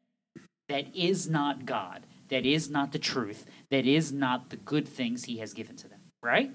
that 0.69 0.95
is 0.95 1.29
not 1.29 1.67
God, 1.67 2.07
that 2.29 2.45
is 2.45 2.69
not 2.69 2.93
the 2.93 2.99
truth, 2.99 3.47
that 3.71 3.87
is 3.87 4.13
not 4.13 4.51
the 4.51 4.57
good 4.57 4.87
things 4.87 5.25
He 5.25 5.39
has 5.39 5.55
given 5.55 5.77
to 5.77 5.89
them. 5.89 6.01
Right? 6.23 6.51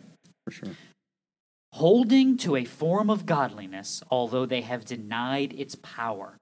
For 0.45 0.51
sure. 0.51 0.69
Holding 1.73 2.35
to 2.37 2.57
a 2.57 2.65
form 2.65 3.09
of 3.09 3.25
godliness, 3.25 4.03
although 4.11 4.45
they 4.45 4.61
have 4.61 4.83
denied 4.83 5.53
its 5.57 5.75
power. 5.75 6.37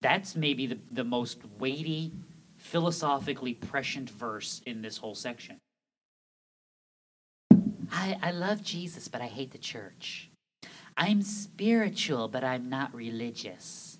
That's 0.00 0.34
maybe 0.34 0.66
the, 0.66 0.78
the 0.90 1.04
most 1.04 1.40
weighty, 1.58 2.12
philosophically 2.56 3.54
prescient 3.54 4.08
verse 4.08 4.62
in 4.64 4.80
this 4.80 4.96
whole 4.96 5.14
section. 5.14 5.58
I, 7.92 8.16
I 8.22 8.30
love 8.32 8.62
Jesus, 8.62 9.06
but 9.08 9.20
I 9.20 9.26
hate 9.26 9.50
the 9.52 9.58
church. 9.58 10.30
I'm 10.96 11.22
spiritual, 11.22 12.28
but 12.28 12.42
I'm 12.44 12.68
not 12.68 12.94
religious. 12.94 13.98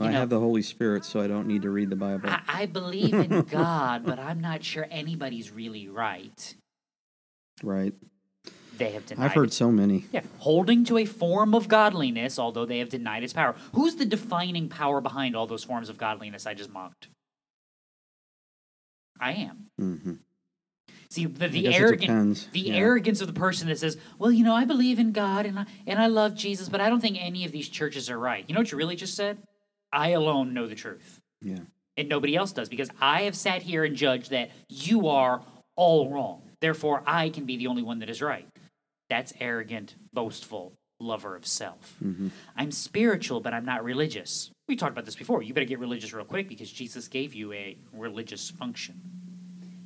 You 0.00 0.06
I 0.06 0.10
know- 0.12 0.18
have 0.20 0.28
the 0.28 0.40
Holy 0.40 0.62
Spirit, 0.62 1.04
so 1.04 1.20
I 1.20 1.26
don't 1.26 1.46
need 1.46 1.62
to 1.62 1.70
read 1.70 1.90
the 1.90 1.96
Bible. 1.96 2.28
I, 2.30 2.40
I 2.48 2.66
believe 2.66 3.14
in 3.14 3.42
God, 3.50 4.04
but 4.04 4.18
I'm 4.18 4.40
not 4.40 4.62
sure 4.62 4.86
anybody's 4.90 5.50
really 5.50 5.88
right. 5.88 6.54
right. 7.62 7.94
They 8.76 8.90
have 8.92 9.06
denied 9.06 9.24
I've 9.24 9.32
heard 9.32 9.46
its- 9.48 9.56
so 9.56 9.72
many. 9.72 10.04
yeah, 10.12 10.20
holding 10.38 10.84
to 10.84 10.98
a 10.98 11.06
form 11.06 11.54
of 11.54 11.66
godliness, 11.66 12.38
although 12.38 12.66
they 12.66 12.78
have 12.80 12.90
denied 12.90 13.24
its 13.24 13.32
power. 13.32 13.54
Who's 13.72 13.96
the 13.96 14.04
defining 14.04 14.68
power 14.68 15.00
behind 15.00 15.34
all 15.34 15.46
those 15.46 15.64
forms 15.64 15.88
of 15.88 15.96
godliness 15.96 16.46
I 16.46 16.52
just 16.54 16.70
mocked? 16.70 17.08
I 19.18 19.32
am. 19.32 19.66
hmm 19.78 20.12
See, 21.16 21.24
the, 21.24 21.48
the 21.48 21.74
arrogant, 21.74 22.48
the 22.52 22.60
Yeah. 22.60 22.74
arrogance 22.74 23.22
of 23.22 23.26
the 23.26 23.32
person 23.32 23.68
that 23.68 23.78
says, 23.78 23.96
"Well, 24.18 24.30
you 24.30 24.44
know, 24.44 24.54
I 24.54 24.66
believe 24.66 24.98
in 24.98 25.12
God 25.12 25.46
and 25.46 25.58
I 25.58 25.64
and 25.86 25.98
I 25.98 26.08
love 26.08 26.34
Jesus, 26.34 26.68
but 26.68 26.82
I 26.82 26.90
don't 26.90 27.00
think 27.00 27.16
any 27.18 27.46
of 27.46 27.52
these 27.52 27.70
churches 27.70 28.10
are 28.10 28.18
right." 28.18 28.44
You 28.46 28.54
know 28.54 28.60
what 28.60 28.70
you 28.70 28.76
really 28.76 28.96
just 28.96 29.14
said? 29.14 29.38
I 29.90 30.10
alone 30.10 30.52
know 30.52 30.66
the 30.66 30.74
truth, 30.74 31.18
Yeah. 31.40 31.60
and 31.96 32.06
nobody 32.10 32.36
else 32.36 32.52
does, 32.52 32.68
because 32.68 32.90
I 33.00 33.22
have 33.22 33.34
sat 33.34 33.62
here 33.62 33.82
and 33.84 33.96
judged 33.96 34.30
that 34.30 34.50
you 34.68 35.08
are 35.08 35.42
all 35.74 36.10
wrong. 36.10 36.42
Therefore, 36.60 37.02
I 37.06 37.30
can 37.30 37.46
be 37.46 37.56
the 37.56 37.68
only 37.68 37.82
one 37.82 38.00
that 38.00 38.10
is 38.10 38.20
right. 38.20 38.46
That's 39.08 39.32
arrogant, 39.40 39.94
boastful, 40.12 40.74
lover 41.00 41.34
of 41.34 41.46
self. 41.46 41.96
hmm 41.98 42.28
I'm 42.56 42.70
spiritual, 42.72 43.40
but 43.40 43.54
I'm 43.54 43.64
not 43.64 43.84
religious. 43.84 44.50
We 44.68 44.76
talked 44.76 44.92
about 44.92 45.06
this 45.06 45.16
before. 45.16 45.42
You 45.42 45.54
better 45.54 45.64
get 45.64 45.78
religious 45.78 46.12
real 46.12 46.26
quick 46.26 46.46
because 46.46 46.70
Jesus 46.70 47.08
gave 47.08 47.32
you 47.32 47.54
a 47.54 47.78
religious 47.94 48.50
function. 48.50 49.15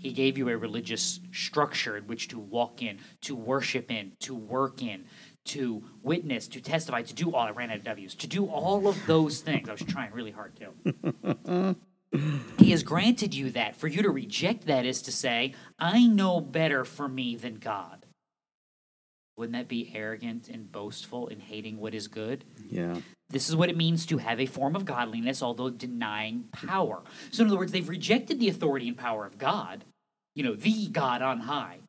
He 0.00 0.12
gave 0.12 0.38
you 0.38 0.48
a 0.48 0.56
religious 0.56 1.20
structure 1.30 1.96
in 1.96 2.04
which 2.04 2.28
to 2.28 2.38
walk 2.38 2.82
in, 2.82 2.98
to 3.22 3.36
worship 3.36 3.90
in, 3.90 4.12
to 4.20 4.34
work 4.34 4.82
in, 4.82 5.04
to 5.46 5.84
witness, 6.02 6.48
to 6.48 6.60
testify, 6.60 7.02
to 7.02 7.14
do 7.14 7.34
all. 7.34 7.46
I 7.46 7.50
ran 7.50 7.70
out 7.70 7.76
of 7.78 7.84
W's. 7.84 8.14
To 8.16 8.26
do 8.26 8.46
all 8.46 8.88
of 8.88 9.06
those 9.06 9.40
things. 9.40 9.68
I 9.68 9.72
was 9.72 9.82
trying 9.82 10.12
really 10.12 10.30
hard 10.30 10.56
to. 10.56 11.76
he 12.58 12.70
has 12.70 12.82
granted 12.82 13.34
you 13.34 13.50
that. 13.50 13.76
For 13.76 13.88
you 13.88 14.02
to 14.02 14.10
reject 14.10 14.66
that 14.66 14.86
is 14.86 15.02
to 15.02 15.12
say, 15.12 15.54
I 15.78 16.06
know 16.06 16.40
better 16.40 16.84
for 16.84 17.08
me 17.08 17.36
than 17.36 17.56
God. 17.56 18.06
Wouldn't 19.36 19.56
that 19.56 19.68
be 19.68 19.90
arrogant 19.94 20.48
and 20.48 20.70
boastful 20.70 21.28
and 21.28 21.40
hating 21.40 21.78
what 21.78 21.94
is 21.94 22.08
good? 22.08 22.44
Yeah. 22.68 22.96
This 23.30 23.48
is 23.48 23.56
what 23.56 23.70
it 23.70 23.76
means 23.76 24.04
to 24.06 24.18
have 24.18 24.38
a 24.38 24.44
form 24.44 24.76
of 24.76 24.84
godliness, 24.84 25.42
although 25.42 25.70
denying 25.70 26.44
power. 26.52 27.02
So, 27.30 27.42
in 27.42 27.48
other 27.48 27.56
words, 27.56 27.72
they've 27.72 27.88
rejected 27.88 28.38
the 28.38 28.48
authority 28.48 28.88
and 28.88 28.98
power 28.98 29.24
of 29.24 29.38
God, 29.38 29.84
you 30.40 30.46
know, 30.46 30.54
the 30.54 30.86
God 30.86 31.20
on 31.20 31.38
high, 31.38 31.80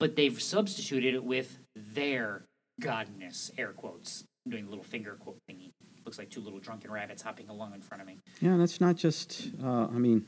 but 0.00 0.16
they've 0.16 0.40
substituted 0.40 1.12
it 1.12 1.22
with 1.22 1.58
their 1.74 2.46
godness, 2.80 3.50
air 3.58 3.72
quotes. 3.72 4.24
I'm 4.46 4.52
doing 4.52 4.66
a 4.66 4.70
little 4.70 4.82
finger 4.82 5.18
quote 5.20 5.36
thingy. 5.50 5.72
Looks 6.06 6.16
like 6.18 6.30
two 6.30 6.40
little 6.40 6.58
drunken 6.58 6.90
rabbits 6.90 7.20
hopping 7.20 7.50
along 7.50 7.74
in 7.74 7.82
front 7.82 8.00
of 8.00 8.06
me. 8.06 8.16
Yeah, 8.40 8.52
and 8.52 8.62
it's 8.62 8.80
not 8.80 8.96
just. 8.96 9.50
Uh, 9.62 9.88
I 9.88 9.98
mean, 9.98 10.24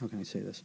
how 0.00 0.06
can 0.06 0.20
I 0.20 0.22
say 0.22 0.38
this? 0.38 0.62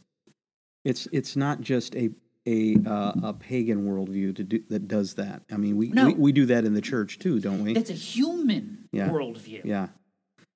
It's 0.84 1.08
it's 1.10 1.34
not 1.34 1.62
just 1.62 1.96
a 1.96 2.10
a 2.46 2.76
uh, 2.86 3.12
a 3.24 3.32
pagan 3.32 3.88
worldview 3.88 4.36
to 4.36 4.44
do 4.44 4.62
that 4.68 4.86
does 4.86 5.14
that. 5.14 5.42
I 5.50 5.56
mean, 5.56 5.76
we, 5.76 5.88
No. 5.88 6.06
we 6.06 6.14
we 6.14 6.32
do 6.32 6.46
that 6.46 6.64
in 6.64 6.74
the 6.74 6.80
church 6.80 7.18
too, 7.18 7.40
don't 7.40 7.64
we? 7.64 7.72
That's 7.74 7.90
a 7.90 7.94
human 7.94 8.86
Yeah. 8.92 9.08
worldview. 9.08 9.64
Yeah. 9.64 9.88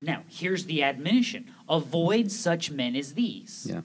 Now, 0.01 0.23
here's 0.29 0.67
the 0.67 0.85
admonition 0.85 1.51
avoid 1.69 2.31
such 2.31 2.71
men 2.71 2.95
as 2.95 3.15
these. 3.15 3.67
Yeah. 3.69 3.81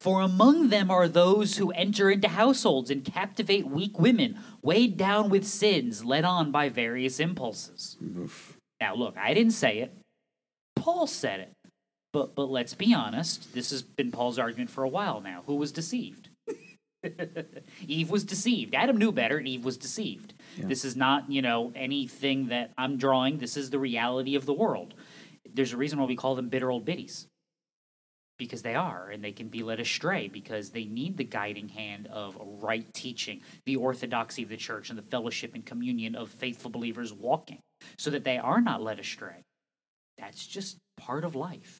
For 0.00 0.20
among 0.20 0.68
them 0.68 0.90
are 0.90 1.08
those 1.08 1.56
who 1.56 1.70
enter 1.70 2.10
into 2.10 2.28
households 2.28 2.90
and 2.90 3.04
captivate 3.04 3.66
weak 3.66 3.98
women, 3.98 4.38
weighed 4.62 4.96
down 4.96 5.30
with 5.30 5.46
sins, 5.46 6.04
led 6.04 6.24
on 6.24 6.50
by 6.50 6.68
various 6.68 7.18
impulses. 7.18 7.96
Oof. 8.16 8.56
Now, 8.80 8.94
look, 8.94 9.16
I 9.16 9.32
didn't 9.32 9.52
say 9.52 9.78
it. 9.78 9.92
Paul 10.74 11.06
said 11.06 11.40
it. 11.40 11.52
But, 12.12 12.34
but 12.34 12.50
let's 12.50 12.74
be 12.74 12.94
honest, 12.94 13.52
this 13.52 13.70
has 13.70 13.82
been 13.82 14.10
Paul's 14.10 14.38
argument 14.38 14.70
for 14.70 14.84
a 14.84 14.88
while 14.88 15.20
now. 15.20 15.42
Who 15.46 15.56
was 15.56 15.72
deceived? 15.72 16.30
Eve 17.86 18.10
was 18.10 18.24
deceived. 18.24 18.74
Adam 18.74 18.96
knew 18.96 19.12
better, 19.12 19.36
and 19.36 19.46
Eve 19.46 19.64
was 19.64 19.76
deceived. 19.76 20.32
Yeah. 20.56 20.66
This 20.66 20.84
is 20.84 20.96
not, 20.96 21.30
you 21.30 21.42
know, 21.42 21.72
anything 21.74 22.48
that 22.48 22.72
I'm 22.78 22.96
drawing. 22.96 23.38
This 23.38 23.56
is 23.56 23.70
the 23.70 23.78
reality 23.78 24.34
of 24.34 24.46
the 24.46 24.54
world. 24.54 24.94
There's 25.52 25.72
a 25.72 25.76
reason 25.76 25.98
why 25.98 26.06
we 26.06 26.16
call 26.16 26.34
them 26.34 26.48
bitter 26.48 26.70
old 26.70 26.84
biddies 26.84 27.26
because 28.38 28.62
they 28.62 28.74
are, 28.74 29.10
and 29.10 29.22
they 29.22 29.32
can 29.32 29.48
be 29.48 29.62
led 29.62 29.80
astray 29.80 30.28
because 30.28 30.70
they 30.70 30.84
need 30.84 31.16
the 31.16 31.24
guiding 31.24 31.68
hand 31.68 32.06
of 32.08 32.36
right 32.40 32.86
teaching, 32.94 33.40
the 33.64 33.76
orthodoxy 33.76 34.42
of 34.42 34.48
the 34.48 34.56
church, 34.56 34.90
and 34.90 34.98
the 34.98 35.02
fellowship 35.02 35.54
and 35.54 35.64
communion 35.64 36.14
of 36.14 36.30
faithful 36.30 36.70
believers 36.70 37.12
walking, 37.12 37.60
so 37.98 38.10
that 38.10 38.24
they 38.24 38.38
are 38.38 38.60
not 38.60 38.82
led 38.82 38.98
astray. 38.98 39.44
That's 40.18 40.46
just 40.46 40.78
part 40.96 41.24
of 41.24 41.34
life. 41.34 41.78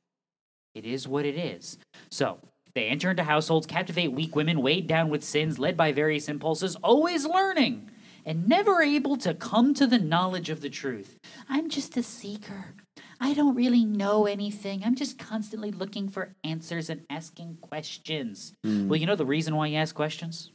It 0.74 0.84
is 0.84 1.08
what 1.08 1.24
it 1.24 1.36
is. 1.36 1.78
So, 2.10 2.38
they 2.74 2.88
enter 2.88 3.10
into 3.10 3.24
households, 3.24 3.66
captivate 3.66 4.12
weak 4.12 4.36
women, 4.36 4.60
weighed 4.60 4.86
down 4.86 5.08
with 5.08 5.24
sins, 5.24 5.58
led 5.58 5.78
by 5.78 5.92
various 5.92 6.28
impulses, 6.28 6.76
always 6.76 7.24
learning, 7.24 7.90
and 8.26 8.46
never 8.46 8.82
able 8.82 9.16
to 9.16 9.32
come 9.32 9.72
to 9.72 9.86
the 9.86 9.98
knowledge 9.98 10.50
of 10.50 10.60
the 10.60 10.68
truth. 10.68 11.16
I'm 11.48 11.70
just 11.70 11.96
a 11.96 12.02
seeker. 12.02 12.74
I 13.20 13.34
don't 13.34 13.54
really 13.54 13.84
know 13.84 14.26
anything. 14.26 14.82
I'm 14.84 14.94
just 14.94 15.18
constantly 15.18 15.70
looking 15.70 16.08
for 16.08 16.34
answers 16.44 16.90
and 16.90 17.02
asking 17.08 17.58
questions. 17.60 18.52
Mm. 18.64 18.88
Well, 18.88 18.98
you 18.98 19.06
know 19.06 19.16
the 19.16 19.26
reason 19.26 19.56
why 19.56 19.68
you 19.68 19.76
ask 19.76 19.94
questions? 19.94 20.50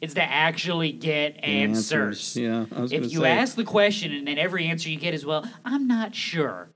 It's 0.00 0.14
to 0.14 0.22
actually 0.22 0.92
get 0.92 1.36
The 1.36 1.44
answers. 1.44 2.36
Yeah. 2.36 2.66
I 2.74 2.80
was 2.80 2.92
If 2.92 3.12
you 3.12 3.20
say, 3.20 3.30
ask 3.30 3.56
the 3.56 3.64
question 3.64 4.12
and 4.12 4.26
then 4.26 4.38
every 4.38 4.66
answer 4.66 4.88
you 4.88 4.96
get 4.98 5.14
is, 5.14 5.24
well, 5.24 5.48
I'm 5.64 5.86
not 5.86 6.14
sure, 6.14 6.70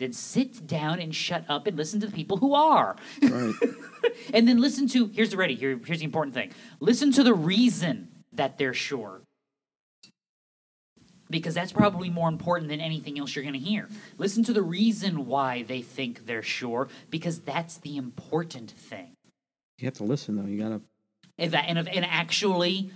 then 0.00 0.12
sit 0.12 0.66
down 0.66 1.00
and 1.00 1.14
shut 1.14 1.44
up 1.48 1.66
and 1.66 1.76
listen 1.76 2.00
to 2.00 2.06
the 2.06 2.12
people 2.12 2.36
who 2.36 2.54
are. 2.54 2.96
Right. 3.22 3.54
and 4.34 4.46
then 4.46 4.60
listen 4.60 4.88
to, 4.88 5.06
here's 5.06 5.30
the 5.30 5.36
ready, 5.36 5.54
here, 5.54 5.80
here's 5.84 6.00
the 6.00 6.04
important 6.04 6.34
thing. 6.34 6.52
Listen 6.80 7.12
to 7.12 7.22
the 7.22 7.32
reason 7.32 8.08
that 8.32 8.58
they're 8.58 8.74
sure. 8.74 9.22
Because 11.28 11.54
that's 11.54 11.72
probably 11.72 12.08
more 12.08 12.28
important 12.28 12.68
than 12.68 12.80
anything 12.80 13.18
else 13.18 13.34
you're 13.34 13.42
going 13.42 13.52
to 13.54 13.58
hear. 13.58 13.88
Listen 14.16 14.44
to 14.44 14.52
the 14.52 14.62
reason 14.62 15.26
why 15.26 15.62
they 15.62 15.82
think 15.82 16.26
they're 16.26 16.42
sure, 16.42 16.88
because 17.10 17.40
that's 17.40 17.78
the 17.78 17.96
important 17.96 18.70
thing. 18.70 19.16
You 19.78 19.86
have 19.86 19.94
to 19.94 20.04
listen 20.04 20.36
though. 20.36 20.46
You 20.46 20.62
gotta. 20.62 20.80
If 21.36 21.52
and, 21.52 21.78
and 21.78 22.04
actually 22.04 22.90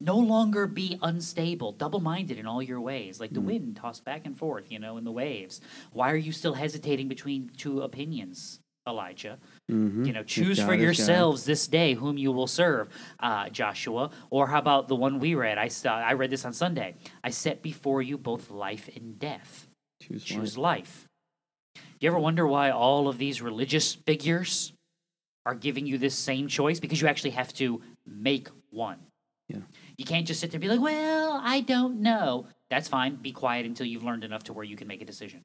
no 0.00 0.18
longer 0.18 0.66
be 0.66 0.98
unstable, 1.00 1.72
double 1.72 2.00
minded 2.00 2.38
in 2.38 2.46
all 2.46 2.62
your 2.62 2.80
ways, 2.80 3.18
like 3.20 3.32
the 3.32 3.40
hmm. 3.40 3.46
wind 3.46 3.76
tossed 3.76 4.04
back 4.04 4.26
and 4.26 4.36
forth, 4.36 4.70
you 4.70 4.78
know, 4.78 4.96
in 4.98 5.04
the 5.04 5.12
waves. 5.12 5.60
Why 5.92 6.10
are 6.10 6.16
you 6.16 6.32
still 6.32 6.54
hesitating 6.54 7.08
between 7.08 7.50
two 7.56 7.80
opinions, 7.80 8.60
Elijah? 8.86 9.38
Mhm. 9.70 10.06
You 10.06 10.12
know, 10.12 10.22
choose 10.22 10.58
for 10.58 10.74
is 10.74 10.78
God. 10.78 10.82
yourselves 10.84 11.44
this 11.44 11.66
day 11.66 11.94
whom 11.94 12.16
you 12.18 12.32
will 12.32 12.46
serve, 12.46 12.88
uh, 13.20 13.48
Joshua. 13.48 14.10
Or 14.30 14.46
how 14.46 14.58
about 14.58 14.88
the 14.88 14.94
one 14.96 15.18
we 15.18 15.34
read? 15.34 15.58
I, 15.58 15.68
st- 15.68 15.92
I 15.92 16.12
read 16.12 16.30
this 16.30 16.44
on 16.44 16.52
Sunday. 16.52 16.94
I 17.24 17.30
set 17.30 17.62
before 17.62 18.02
you 18.02 18.16
both 18.18 18.50
life 18.50 18.88
and 18.94 19.18
death. 19.18 19.66
Choose, 20.02 20.24
Choose 20.24 20.56
life. 20.58 21.06
life. 21.76 21.82
You 22.00 22.08
ever 22.08 22.18
wonder 22.18 22.46
why 22.46 22.70
all 22.70 23.08
of 23.08 23.18
these 23.18 23.40
religious 23.42 23.94
figures 23.94 24.72
are 25.46 25.54
giving 25.54 25.86
you 25.86 25.98
this 25.98 26.14
same 26.14 26.46
choice? 26.48 26.78
Because 26.80 27.00
you 27.00 27.08
actually 27.08 27.30
have 27.30 27.52
to 27.54 27.80
make 28.06 28.48
one. 28.70 28.98
Yeah. 29.48 29.60
You 29.96 30.04
can't 30.04 30.26
just 30.26 30.40
sit 30.40 30.50
there 30.50 30.56
and 30.58 30.62
be 30.62 30.68
like, 30.68 30.80
well, 30.80 31.40
I 31.42 31.60
don't 31.60 32.00
know. 32.00 32.46
That's 32.68 32.88
fine. 32.88 33.16
Be 33.16 33.32
quiet 33.32 33.64
until 33.64 33.86
you've 33.86 34.02
learned 34.04 34.24
enough 34.24 34.44
to 34.44 34.52
where 34.52 34.64
you 34.64 34.76
can 34.76 34.88
make 34.88 35.00
a 35.02 35.04
decision. 35.04 35.42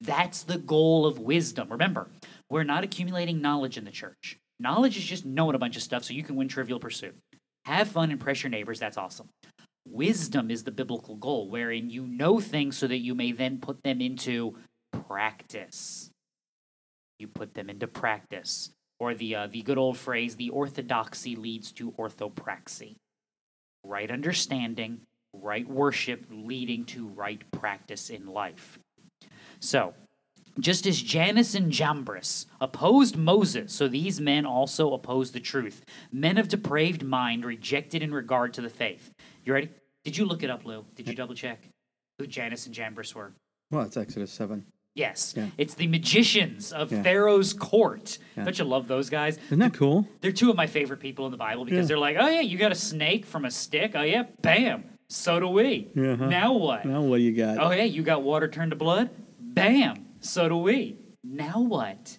That's 0.00 0.42
the 0.44 0.58
goal 0.58 1.04
of 1.06 1.18
wisdom. 1.18 1.68
Remember, 1.70 2.08
we're 2.50 2.64
not 2.64 2.84
accumulating 2.84 3.40
knowledge 3.40 3.78
in 3.78 3.84
the 3.84 3.90
church. 3.90 4.38
Knowledge 4.60 4.96
is 4.96 5.04
just 5.04 5.24
knowing 5.24 5.54
a 5.54 5.58
bunch 5.58 5.76
of 5.76 5.82
stuff 5.82 6.04
so 6.04 6.14
you 6.14 6.22
can 6.22 6.36
win 6.36 6.48
Trivial 6.48 6.78
Pursuit. 6.78 7.16
Have 7.64 7.88
fun, 7.88 8.04
and 8.04 8.12
impress 8.12 8.42
your 8.42 8.50
neighbors. 8.50 8.78
That's 8.78 8.98
awesome. 8.98 9.28
Wisdom 9.86 10.50
is 10.50 10.64
the 10.64 10.70
biblical 10.70 11.16
goal, 11.16 11.48
wherein 11.48 11.90
you 11.90 12.06
know 12.06 12.40
things 12.40 12.76
so 12.76 12.86
that 12.86 12.98
you 12.98 13.14
may 13.14 13.32
then 13.32 13.58
put 13.58 13.82
them 13.82 14.00
into 14.00 14.56
practice. 15.08 16.10
You 17.18 17.28
put 17.28 17.54
them 17.54 17.70
into 17.70 17.86
practice. 17.86 18.70
Or 19.00 19.14
the, 19.14 19.34
uh, 19.34 19.46
the 19.48 19.62
good 19.62 19.78
old 19.78 19.98
phrase, 19.98 20.36
the 20.36 20.50
orthodoxy 20.50 21.36
leads 21.36 21.72
to 21.72 21.92
orthopraxy. 21.92 22.94
Right 23.84 24.10
understanding, 24.10 25.00
right 25.32 25.68
worship 25.68 26.26
leading 26.30 26.84
to 26.86 27.08
right 27.08 27.42
practice 27.50 28.08
in 28.08 28.26
life. 28.26 28.78
So, 29.60 29.94
just 30.60 30.86
as 30.86 31.00
Jannes 31.02 31.54
and 31.54 31.70
Jambres 31.72 32.46
opposed 32.60 33.16
Moses, 33.16 33.72
so 33.72 33.88
these 33.88 34.20
men 34.20 34.46
also 34.46 34.92
oppose 34.92 35.32
the 35.32 35.40
truth. 35.40 35.84
Men 36.12 36.38
of 36.38 36.48
depraved 36.48 37.02
mind 37.04 37.44
rejected 37.44 38.02
in 38.02 38.12
regard 38.14 38.54
to 38.54 38.60
the 38.60 38.68
faith. 38.68 39.10
You 39.44 39.52
ready? 39.52 39.70
Did 40.04 40.16
you 40.16 40.24
look 40.26 40.42
it 40.42 40.50
up, 40.50 40.64
Lou? 40.64 40.84
Did 40.96 41.08
you 41.08 41.14
double 41.14 41.34
check 41.34 41.68
who 42.18 42.26
Jannes 42.26 42.66
and 42.66 42.74
Jambres 42.74 43.14
were? 43.14 43.32
Well, 43.70 43.82
it's 43.82 43.96
Exodus 43.96 44.30
seven. 44.30 44.66
Yes, 44.94 45.34
Yeah. 45.36 45.48
it's 45.58 45.74
the 45.74 45.88
magicians 45.88 46.72
of 46.72 46.92
Yeah. 46.92 47.02
Pharaoh's 47.02 47.52
court. 47.52 48.18
Yeah. 48.36 48.44
Don't 48.44 48.56
you 48.56 48.64
love 48.64 48.86
those 48.86 49.10
guys? 49.10 49.38
Isn't 49.46 49.58
that 49.58 49.74
cool? 49.74 50.06
They're 50.20 50.30
two 50.30 50.50
of 50.50 50.56
my 50.56 50.68
favorite 50.68 51.00
people 51.00 51.24
in 51.24 51.32
the 51.32 51.36
Bible 51.36 51.64
because 51.64 51.86
Yeah. 51.86 51.88
they're 51.88 51.98
like, 51.98 52.16
oh 52.20 52.28
yeah, 52.28 52.42
you 52.42 52.56
got 52.58 52.70
a 52.70 52.76
snake 52.76 53.26
from 53.26 53.44
a 53.44 53.50
stick. 53.50 53.92
Oh 53.96 54.02
yeah, 54.02 54.24
bam. 54.42 54.84
So 55.08 55.40
do 55.40 55.48
we. 55.48 55.88
Uh-huh. 55.96 56.26
Now 56.28 56.52
what? 56.52 56.84
Now 56.84 57.00
what 57.02 57.16
do 57.16 57.22
you 57.24 57.32
got? 57.32 57.58
Oh 57.58 57.72
yeah, 57.72 57.82
you 57.82 58.02
got 58.04 58.22
water 58.22 58.46
turned 58.46 58.70
to 58.70 58.76
blood. 58.76 59.10
Bam. 59.40 60.03
So 60.24 60.48
do 60.48 60.56
we. 60.56 60.96
Now 61.22 61.60
what? 61.60 62.18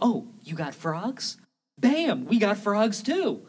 Oh, 0.00 0.26
you 0.42 0.56
got 0.56 0.74
frogs. 0.74 1.36
Bam. 1.78 2.26
We 2.26 2.38
got 2.40 2.58
frogs 2.58 3.00
too. 3.00 3.46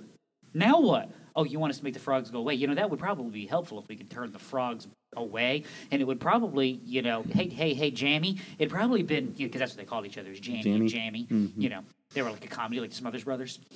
Now 0.53 0.79
what? 0.79 1.09
Oh, 1.37 1.43
you 1.43 1.59
want 1.59 1.71
us 1.71 1.79
to 1.79 1.83
make 1.83 1.93
the 1.93 1.99
frogs 1.99 2.29
go 2.31 2.39
away? 2.39 2.53
You 2.55 2.67
know, 2.67 2.75
that 2.75 2.89
would 2.89 2.99
probably 2.99 3.29
be 3.31 3.45
helpful 3.45 3.77
if 3.79 3.87
we 3.89 3.95
could 3.97 4.09
turn 4.09 4.31
the 4.31 4.39
frogs 4.39 4.87
away. 5.17 5.63
And 5.91 6.01
it 6.01 6.05
would 6.05 6.19
probably, 6.19 6.79
you 6.85 7.01
know, 7.01 7.23
hey, 7.29 7.49
hey, 7.49 7.73
hey, 7.73 7.91
Jammy. 7.91 8.37
It'd 8.57 8.71
probably 8.71 9.03
been, 9.03 9.27
because 9.27 9.39
you 9.39 9.47
know, 9.49 9.59
that's 9.59 9.71
what 9.73 9.77
they 9.79 9.85
called 9.85 10.05
each 10.05 10.17
other, 10.17 10.31
is 10.31 10.39
Jammy, 10.39 10.61
Jammy. 10.63 10.75
and 10.79 10.89
Jammy. 10.89 11.27
Mhm. 11.29 11.51
You 11.57 11.69
know, 11.69 11.81
they 12.13 12.21
were 12.21 12.31
like 12.31 12.45
a 12.45 12.47
comedy, 12.47 12.79
like 12.79 12.91
the 12.91 12.95
Smothers 12.95 13.23
Brothers. 13.25 13.59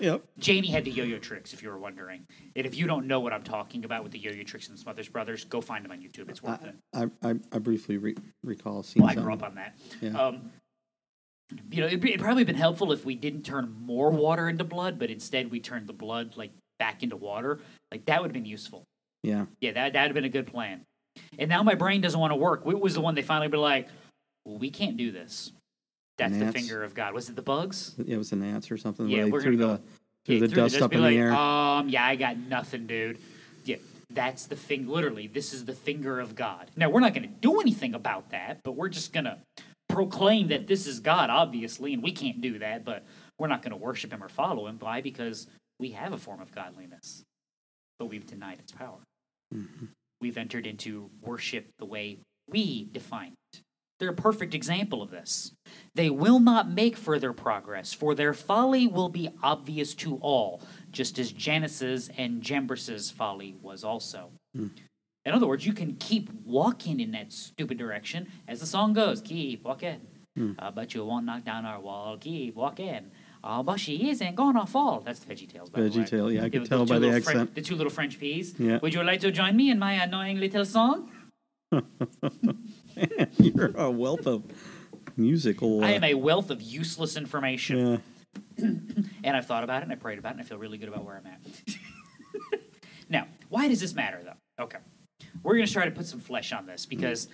Yep. 0.00 0.22
Jamie 0.38 0.68
had 0.68 0.84
the 0.84 0.90
yo-yo 0.90 1.18
tricks, 1.18 1.52
if 1.52 1.62
you 1.62 1.68
were 1.70 1.78
wondering. 1.78 2.26
And 2.54 2.66
if 2.66 2.76
you 2.76 2.86
don't 2.86 3.06
know 3.06 3.20
what 3.20 3.32
I'm 3.32 3.42
talking 3.42 3.84
about 3.84 4.02
with 4.02 4.12
the 4.12 4.18
yo-yo 4.18 4.42
tricks 4.42 4.68
and 4.68 4.76
the 4.76 4.80
Smothers 4.80 5.08
Brothers, 5.08 5.44
go 5.44 5.60
find 5.60 5.84
them 5.84 5.92
on 5.92 5.98
YouTube. 6.00 6.28
It's 6.28 6.42
worth 6.42 6.62
it. 6.64 6.74
I, 6.94 7.04
I, 7.22 7.34
I 7.52 7.58
briefly 7.58 7.96
re- 7.98 8.16
recall 8.42 8.82
seeing 8.82 9.02
Well, 9.04 9.12
I 9.12 9.14
grew 9.14 9.24
something. 9.32 9.42
up 9.44 9.48
on 9.50 9.54
that. 9.56 9.74
Yeah. 10.00 10.20
Um, 10.20 10.50
you 11.70 11.80
know, 11.80 11.86
it'd, 11.86 12.00
be, 12.00 12.10
it'd 12.10 12.20
probably 12.20 12.44
been 12.44 12.56
helpful 12.56 12.92
if 12.92 13.04
we 13.04 13.14
didn't 13.14 13.42
turn 13.42 13.74
more 13.80 14.10
water 14.10 14.48
into 14.48 14.64
blood, 14.64 14.98
but 14.98 15.10
instead 15.10 15.50
we 15.50 15.60
turned 15.60 15.86
the 15.86 15.92
blood 15.92 16.36
like 16.36 16.50
back 16.78 17.02
into 17.02 17.16
water. 17.16 17.60
Like 17.90 18.04
that 18.06 18.20
would 18.20 18.28
have 18.28 18.34
been 18.34 18.44
useful. 18.44 18.84
yeah. 19.22 19.46
Yeah, 19.60 19.72
that 19.72 19.92
that'd 19.92 20.08
have 20.10 20.14
been 20.14 20.24
a 20.24 20.28
good 20.28 20.46
plan. 20.46 20.82
And 21.38 21.48
now 21.48 21.62
my 21.62 21.74
brain 21.74 22.00
doesn't 22.00 22.18
want 22.18 22.32
to 22.32 22.36
work. 22.36 22.66
What 22.66 22.80
was 22.80 22.94
the 22.94 23.00
one 23.00 23.14
they 23.14 23.22
finally 23.22 23.48
be 23.48 23.56
like, 23.56 23.88
well, 24.44 24.58
we 24.58 24.70
can't 24.70 24.96
do 24.96 25.10
this. 25.10 25.52
That's 26.18 26.38
the 26.38 26.50
finger 26.50 26.82
of 26.82 26.94
God. 26.94 27.12
Was 27.14 27.28
it 27.28 27.36
the 27.36 27.42
bugs? 27.42 27.94
It 28.06 28.16
was 28.16 28.30
the 28.30 28.36
gnats 28.36 28.70
or 28.70 28.78
something. 28.78 29.08
Yeah, 29.08 29.24
we're 29.26 29.42
gonna 29.42 29.56
the 29.56 29.80
threw 30.24 30.34
Yeah, 30.34 30.40
the 30.40 30.48
through 30.48 30.62
dust 30.62 30.80
up 30.80 30.94
in 30.94 31.02
like, 31.02 31.10
the 31.10 31.18
air. 31.18 31.32
Um, 31.32 31.88
yeah, 31.90 32.06
I 32.06 32.16
got 32.16 32.38
nothing, 32.38 32.86
dude. 32.86 33.18
Yeah, 33.64 33.76
that's 34.10 34.46
the 34.46 34.56
thing. 34.56 34.88
Literally, 34.88 35.26
this 35.26 35.52
is 35.52 35.66
the 35.66 35.74
finger 35.74 36.18
of 36.18 36.34
God. 36.34 36.70
Now 36.74 36.88
we're 36.88 37.00
not 37.00 37.12
going 37.12 37.28
to 37.28 37.34
do 37.40 37.60
anything 37.60 37.94
about 37.94 38.30
that, 38.30 38.60
but 38.64 38.72
we're 38.72 38.88
just 38.88 39.12
going 39.12 39.24
to 39.24 39.36
proclaim 39.96 40.48
that 40.48 40.66
this 40.66 40.86
is 40.86 41.00
God, 41.00 41.30
obviously, 41.30 41.94
and 41.94 42.02
we 42.02 42.12
can't 42.12 42.42
do 42.42 42.58
that. 42.58 42.84
But 42.84 43.06
we're 43.38 43.48
not 43.48 43.62
going 43.62 43.70
to 43.70 43.78
worship 43.78 44.12
Him 44.12 44.22
or 44.22 44.28
follow 44.28 44.66
Him. 44.66 44.76
Why? 44.78 45.00
Because 45.00 45.46
we 45.80 45.92
have 45.92 46.12
a 46.12 46.18
form 46.18 46.42
of 46.42 46.54
godliness, 46.54 47.22
but 47.98 48.06
we've 48.06 48.26
denied 48.26 48.58
its 48.58 48.72
power. 48.72 48.98
Mhm. 49.54 49.88
We've 50.20 50.36
entered 50.36 50.66
into 50.66 51.08
worship 51.22 51.68
the 51.78 51.86
way 51.86 52.18
we 52.46 52.84
define 52.92 53.32
it. 53.54 53.62
They're 53.98 54.10
a 54.10 54.14
perfect 54.14 54.52
example 54.54 55.00
of 55.00 55.10
this. 55.10 55.52
They 55.94 56.10
will 56.10 56.40
not 56.40 56.68
make 56.68 56.98
further 56.98 57.32
progress, 57.32 57.94
for 57.94 58.14
their 58.14 58.34
folly 58.34 58.86
will 58.86 59.08
be 59.08 59.30
obvious 59.42 59.94
to 59.94 60.16
all, 60.16 60.60
just 60.90 61.18
as 61.18 61.32
Jannes's 61.32 62.10
and 62.18 62.42
Jambres's 62.42 63.10
folly 63.10 63.54
was 63.62 63.82
also. 63.82 64.32
Hmm. 64.54 64.68
In 65.26 65.32
other 65.34 65.46
words, 65.48 65.66
you 65.66 65.72
can 65.72 65.96
keep 65.96 66.30
walking 66.44 67.00
in 67.00 67.10
that 67.10 67.32
stupid 67.32 67.76
direction, 67.76 68.28
as 68.46 68.60
the 68.60 68.66
song 68.66 68.92
goes. 68.92 69.20
Keep 69.20 69.64
walking, 69.64 70.00
Hmm. 70.36 70.52
uh, 70.58 70.70
but 70.70 70.94
you 70.94 71.04
won't 71.04 71.26
knock 71.26 71.44
down 71.44 71.64
our 71.66 71.80
wall. 71.80 72.16
Keep 72.16 72.54
walking. 72.54 73.10
Oh, 73.42 73.62
but 73.64 73.80
she 73.80 74.08
isn't 74.08 74.36
gonna 74.36 74.66
fall. 74.66 75.00
That's 75.00 75.18
the 75.20 75.34
Veggie 75.34 75.48
Tales, 75.52 75.68
by 75.68 75.80
the 75.82 75.90
way. 75.90 76.04
VeggieTale, 76.04 76.32
yeah, 76.34 76.44
I 76.44 76.48
could 76.48 76.64
tell 76.66 76.86
by 76.86 77.00
the 77.00 77.10
accent. 77.10 77.54
the 77.56 77.60
two 77.60 77.74
little 77.74 77.90
French 77.90 78.18
peas. 78.20 78.54
Yeah. 78.58 78.78
Would 78.82 78.94
you 78.94 79.02
like 79.02 79.20
to 79.20 79.32
join 79.32 79.56
me 79.56 79.68
in 79.70 79.78
my 79.80 79.94
annoying 79.94 80.38
little 80.38 80.64
song? 80.64 81.10
You're 83.38 83.72
a 83.76 83.90
wealth 83.90 84.26
of 84.28 84.44
musical. 85.16 85.82
I 85.84 85.92
uh, 85.92 85.96
am 85.96 86.04
a 86.04 86.14
wealth 86.14 86.50
of 86.50 86.62
useless 86.62 87.16
information. 87.16 87.76
yeah. 87.78 87.98
And 89.24 89.36
I've 89.36 89.46
thought 89.46 89.64
about 89.64 89.82
it 89.82 89.84
and 89.84 89.92
I 89.92 89.96
prayed 89.96 90.18
about 90.20 90.30
it 90.30 90.32
and 90.38 90.40
I 90.42 90.44
feel 90.44 90.58
really 90.58 90.78
good 90.78 90.88
about 90.88 91.04
where 91.04 91.16
I'm 91.16 91.26
at. 91.26 91.40
now, 93.08 93.26
why 93.48 93.66
does 93.66 93.80
this 93.80 93.92
matter 93.94 94.20
though? 94.24 94.64
Okay. 94.64 94.78
We're 95.42 95.54
going 95.56 95.66
to 95.66 95.72
try 95.72 95.84
to 95.84 95.90
put 95.90 96.06
some 96.06 96.20
flesh 96.20 96.52
on 96.52 96.66
this 96.66 96.86
because 96.86 97.28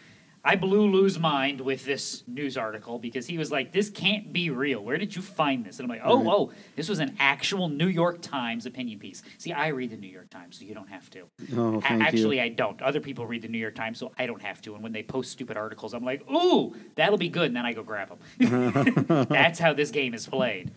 I 0.44 0.56
blew 0.56 0.90
Lou's 0.90 1.21
mind 1.21 1.61
with 1.61 1.85
this 1.85 2.25
news 2.26 2.56
article 2.56 2.99
because 2.99 3.26
he 3.26 3.38
was 3.38 3.52
like, 3.52 3.71
this 3.71 3.88
can't 3.90 4.32
be 4.32 4.50
real. 4.50 4.82
Where 4.82 4.99
did 4.99 5.14
you 5.14 5.23
find 5.23 5.64
this? 5.64 5.78
And 5.78 5.85
I'm 5.85 5.88
like, 5.97 6.00
oh, 6.04 6.18
Right. 6.18 6.26
oh, 6.26 6.52
this 6.75 6.88
was 6.88 6.99
an 6.99 7.14
actual 7.21 7.68
New 7.68 7.87
York 7.87 8.21
Times 8.23 8.66
opinion 8.66 8.99
piece. 8.99 9.23
See, 9.38 9.52
I 9.52 9.68
read 9.68 9.90
the 9.90 9.97
New 9.97 10.09
York 10.09 10.30
Times, 10.30 10.59
so 10.59 10.64
you 10.64 10.75
don't 10.75 10.88
have 10.88 11.09
to. 11.11 11.28
Oh, 11.56 11.76
A- 11.76 11.80
thank 11.80 12.02
Actually, 12.02 12.38
you. 12.38 12.42
I 12.42 12.49
don't. 12.49 12.82
Other 12.82 12.99
people 12.99 13.25
read 13.25 13.42
the 13.42 13.49
New 13.49 13.59
York 13.59 13.76
Times, 13.76 13.99
so 13.99 14.10
I 14.19 14.26
don't 14.26 14.43
have 14.43 14.60
to. 14.62 14.75
And 14.75 14.82
when 14.82 14.91
they 14.93 15.04
post 15.04 15.30
stupid 15.30 15.56
articles, 15.56 15.95
I'm 15.95 16.04
like, 16.04 16.28
ooh, 16.28 16.75
that'll 16.97 17.19
be 17.19 17.28
good. 17.28 17.47
And 17.47 17.56
then 17.56 17.65
I 17.65 17.73
go 17.73 17.84
grab 17.84 18.08
them. 18.38 18.73
That's 19.30 19.60
how 19.60 19.73
this 19.75 19.93
game 19.93 20.12
is 20.12 20.26
played. 20.26 20.73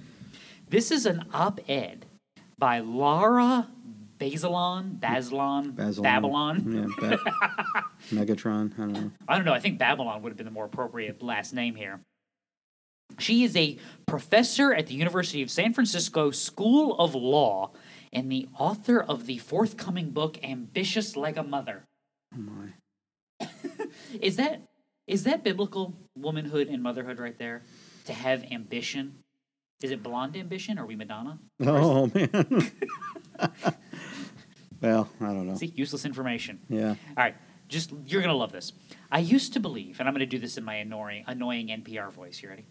This 0.69 0.91
is 0.91 1.07
an 1.07 1.25
op 1.33 1.59
ed 1.67 2.05
by 2.59 2.79
Laura 2.79 3.67
Bazelon, 4.17 4.99
Bazelon, 4.99 5.75
Basil. 5.75 6.04
Babylon. 6.04 6.89
Yeah. 6.99 7.10
Ba- 7.17 7.84
Megatron. 8.12 8.73
I 8.73 8.78
don't 8.78 8.93
know. 8.93 9.12
I 9.28 9.36
don't 9.36 9.45
know. 9.45 9.54
I 9.54 9.60
think 9.60 9.78
Babylon 9.78 10.21
would 10.21 10.30
have 10.30 10.38
been 10.38 10.45
the 10.45 10.51
more 10.51 10.65
appropriate 10.65 11.21
last 11.21 11.54
name 11.54 11.75
here. 11.75 11.99
She 13.19 13.43
is 13.43 13.56
a 13.56 13.78
professor 14.08 14.73
at 14.73 14.88
the 14.88 14.93
University 14.95 15.41
of 15.41 15.51
San 15.51 15.73
Francisco 15.73 16.32
School 16.32 16.95
of 16.97 17.13
Law 17.15 17.71
and 18.12 18.32
the 18.32 18.47
author 18.58 19.01
of 19.01 19.25
the 19.25 19.38
forthcoming 19.38 20.10
book 20.12 20.38
Ambitious 20.43 21.15
Like 21.15 21.38
a 21.38 21.43
Mother. 21.43 21.84
Oh 22.34 22.39
my. 22.39 23.47
Is 24.21 24.38
that 24.38 24.62
is 25.08 25.23
that 25.25 25.43
biblical 25.43 25.93
womanhood 26.17 26.67
and 26.67 26.82
motherhood 26.82 27.19
right 27.19 27.38
there? 27.38 27.62
To 28.06 28.13
have 28.13 28.43
ambition? 28.51 29.19
Is 29.84 29.91
it 29.91 30.01
blonde 30.01 30.36
ambition? 30.36 30.80
Are 30.80 30.86
we 30.86 30.95
Madonna? 30.95 31.38
Oh 31.62 32.10
man. 32.13 32.71
well, 34.81 35.09
I 35.21 35.25
don't 35.25 35.47
know. 35.47 35.55
See, 35.55 35.67
useless 35.75 36.05
information. 36.05 36.59
Yeah. 36.69 36.89
All 36.89 36.95
right, 37.17 37.35
just 37.67 37.91
you're 38.05 38.21
gonna 38.21 38.33
love 38.33 38.51
this. 38.51 38.73
I 39.11 39.19
used 39.19 39.53
to 39.53 39.59
believe, 39.59 39.99
and 39.99 40.07
I'm 40.07 40.13
gonna 40.13 40.25
do 40.25 40.39
this 40.39 40.57
in 40.57 40.63
my 40.63 40.75
annoying, 40.75 41.23
annoying 41.27 41.67
NPR 41.67 42.11
voice. 42.11 42.41
You 42.41 42.49
ready? 42.49 42.65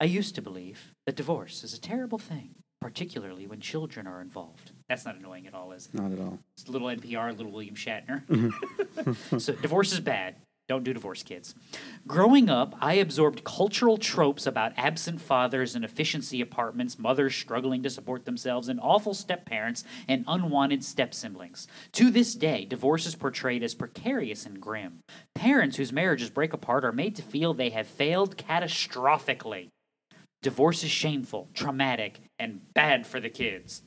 I 0.00 0.06
used 0.06 0.34
to 0.34 0.42
believe 0.42 0.92
that 1.06 1.16
divorce 1.16 1.62
is 1.64 1.72
a 1.74 1.80
terrible 1.80 2.18
thing, 2.18 2.56
particularly 2.80 3.46
when 3.46 3.60
children 3.60 4.06
are 4.06 4.20
involved. 4.20 4.72
That's 4.88 5.04
not 5.06 5.16
annoying 5.16 5.46
at 5.46 5.54
all, 5.54 5.72
is 5.72 5.86
it? 5.86 5.94
Not 5.94 6.12
at 6.12 6.18
all. 6.18 6.38
It's 6.56 6.68
a 6.68 6.72
little 6.72 6.88
NPR, 6.88 7.36
little 7.36 7.52
William 7.52 7.74
Shatner. 7.74 8.26
Mm-hmm. 8.26 9.38
so 9.38 9.52
divorce 9.54 9.92
is 9.92 10.00
bad. 10.00 10.36
Don't 10.66 10.82
do 10.82 10.94
divorce, 10.94 11.22
kids. 11.22 11.54
Growing 12.06 12.48
up, 12.48 12.74
I 12.80 12.94
absorbed 12.94 13.44
cultural 13.44 13.98
tropes 13.98 14.46
about 14.46 14.72
absent 14.78 15.20
fathers 15.20 15.74
and 15.74 15.84
efficiency 15.84 16.40
apartments, 16.40 16.98
mothers 16.98 17.34
struggling 17.34 17.82
to 17.82 17.90
support 17.90 18.24
themselves, 18.24 18.68
and 18.68 18.80
awful 18.80 19.12
step 19.12 19.44
parents 19.44 19.84
and 20.08 20.24
unwanted 20.26 20.82
step 20.82 21.12
siblings. 21.12 21.68
To 21.92 22.10
this 22.10 22.34
day, 22.34 22.64
divorce 22.64 23.04
is 23.04 23.14
portrayed 23.14 23.62
as 23.62 23.74
precarious 23.74 24.46
and 24.46 24.58
grim. 24.58 25.00
Parents 25.34 25.76
whose 25.76 25.92
marriages 25.92 26.30
break 26.30 26.54
apart 26.54 26.82
are 26.82 26.92
made 26.92 27.14
to 27.16 27.22
feel 27.22 27.52
they 27.52 27.70
have 27.70 27.86
failed 27.86 28.38
catastrophically. 28.38 29.68
Divorce 30.40 30.82
is 30.82 30.90
shameful, 30.90 31.50
traumatic, 31.52 32.20
and 32.38 32.72
bad 32.72 33.06
for 33.06 33.20
the 33.20 33.30
kids. 33.30 33.82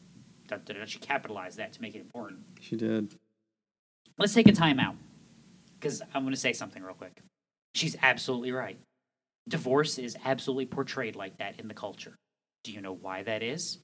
She 0.85 0.99
capitalized 0.99 1.57
that 1.57 1.73
to 1.73 1.81
make 1.81 1.95
it 1.95 2.01
important. 2.01 2.41
She 2.61 2.75
did. 2.75 3.15
Let's 4.19 4.35
take 4.35 4.47
a 4.47 4.51
time 4.51 4.79
out 4.79 4.95
because 5.79 6.01
I'm 6.13 6.23
going 6.23 6.33
to 6.33 6.39
say 6.39 6.53
something 6.53 6.81
real 6.83 6.93
quick. 6.93 7.21
She's 7.75 7.95
absolutely 8.01 8.51
right. 8.51 8.77
Divorce 9.47 9.97
is 9.97 10.17
absolutely 10.25 10.65
portrayed 10.65 11.15
like 11.15 11.37
that 11.37 11.59
in 11.59 11.67
the 11.67 11.73
culture. 11.73 12.15
Do 12.63 12.71
you 12.71 12.81
know 12.81 12.93
why 12.93 13.23
that 13.23 13.43
is? 13.43 13.79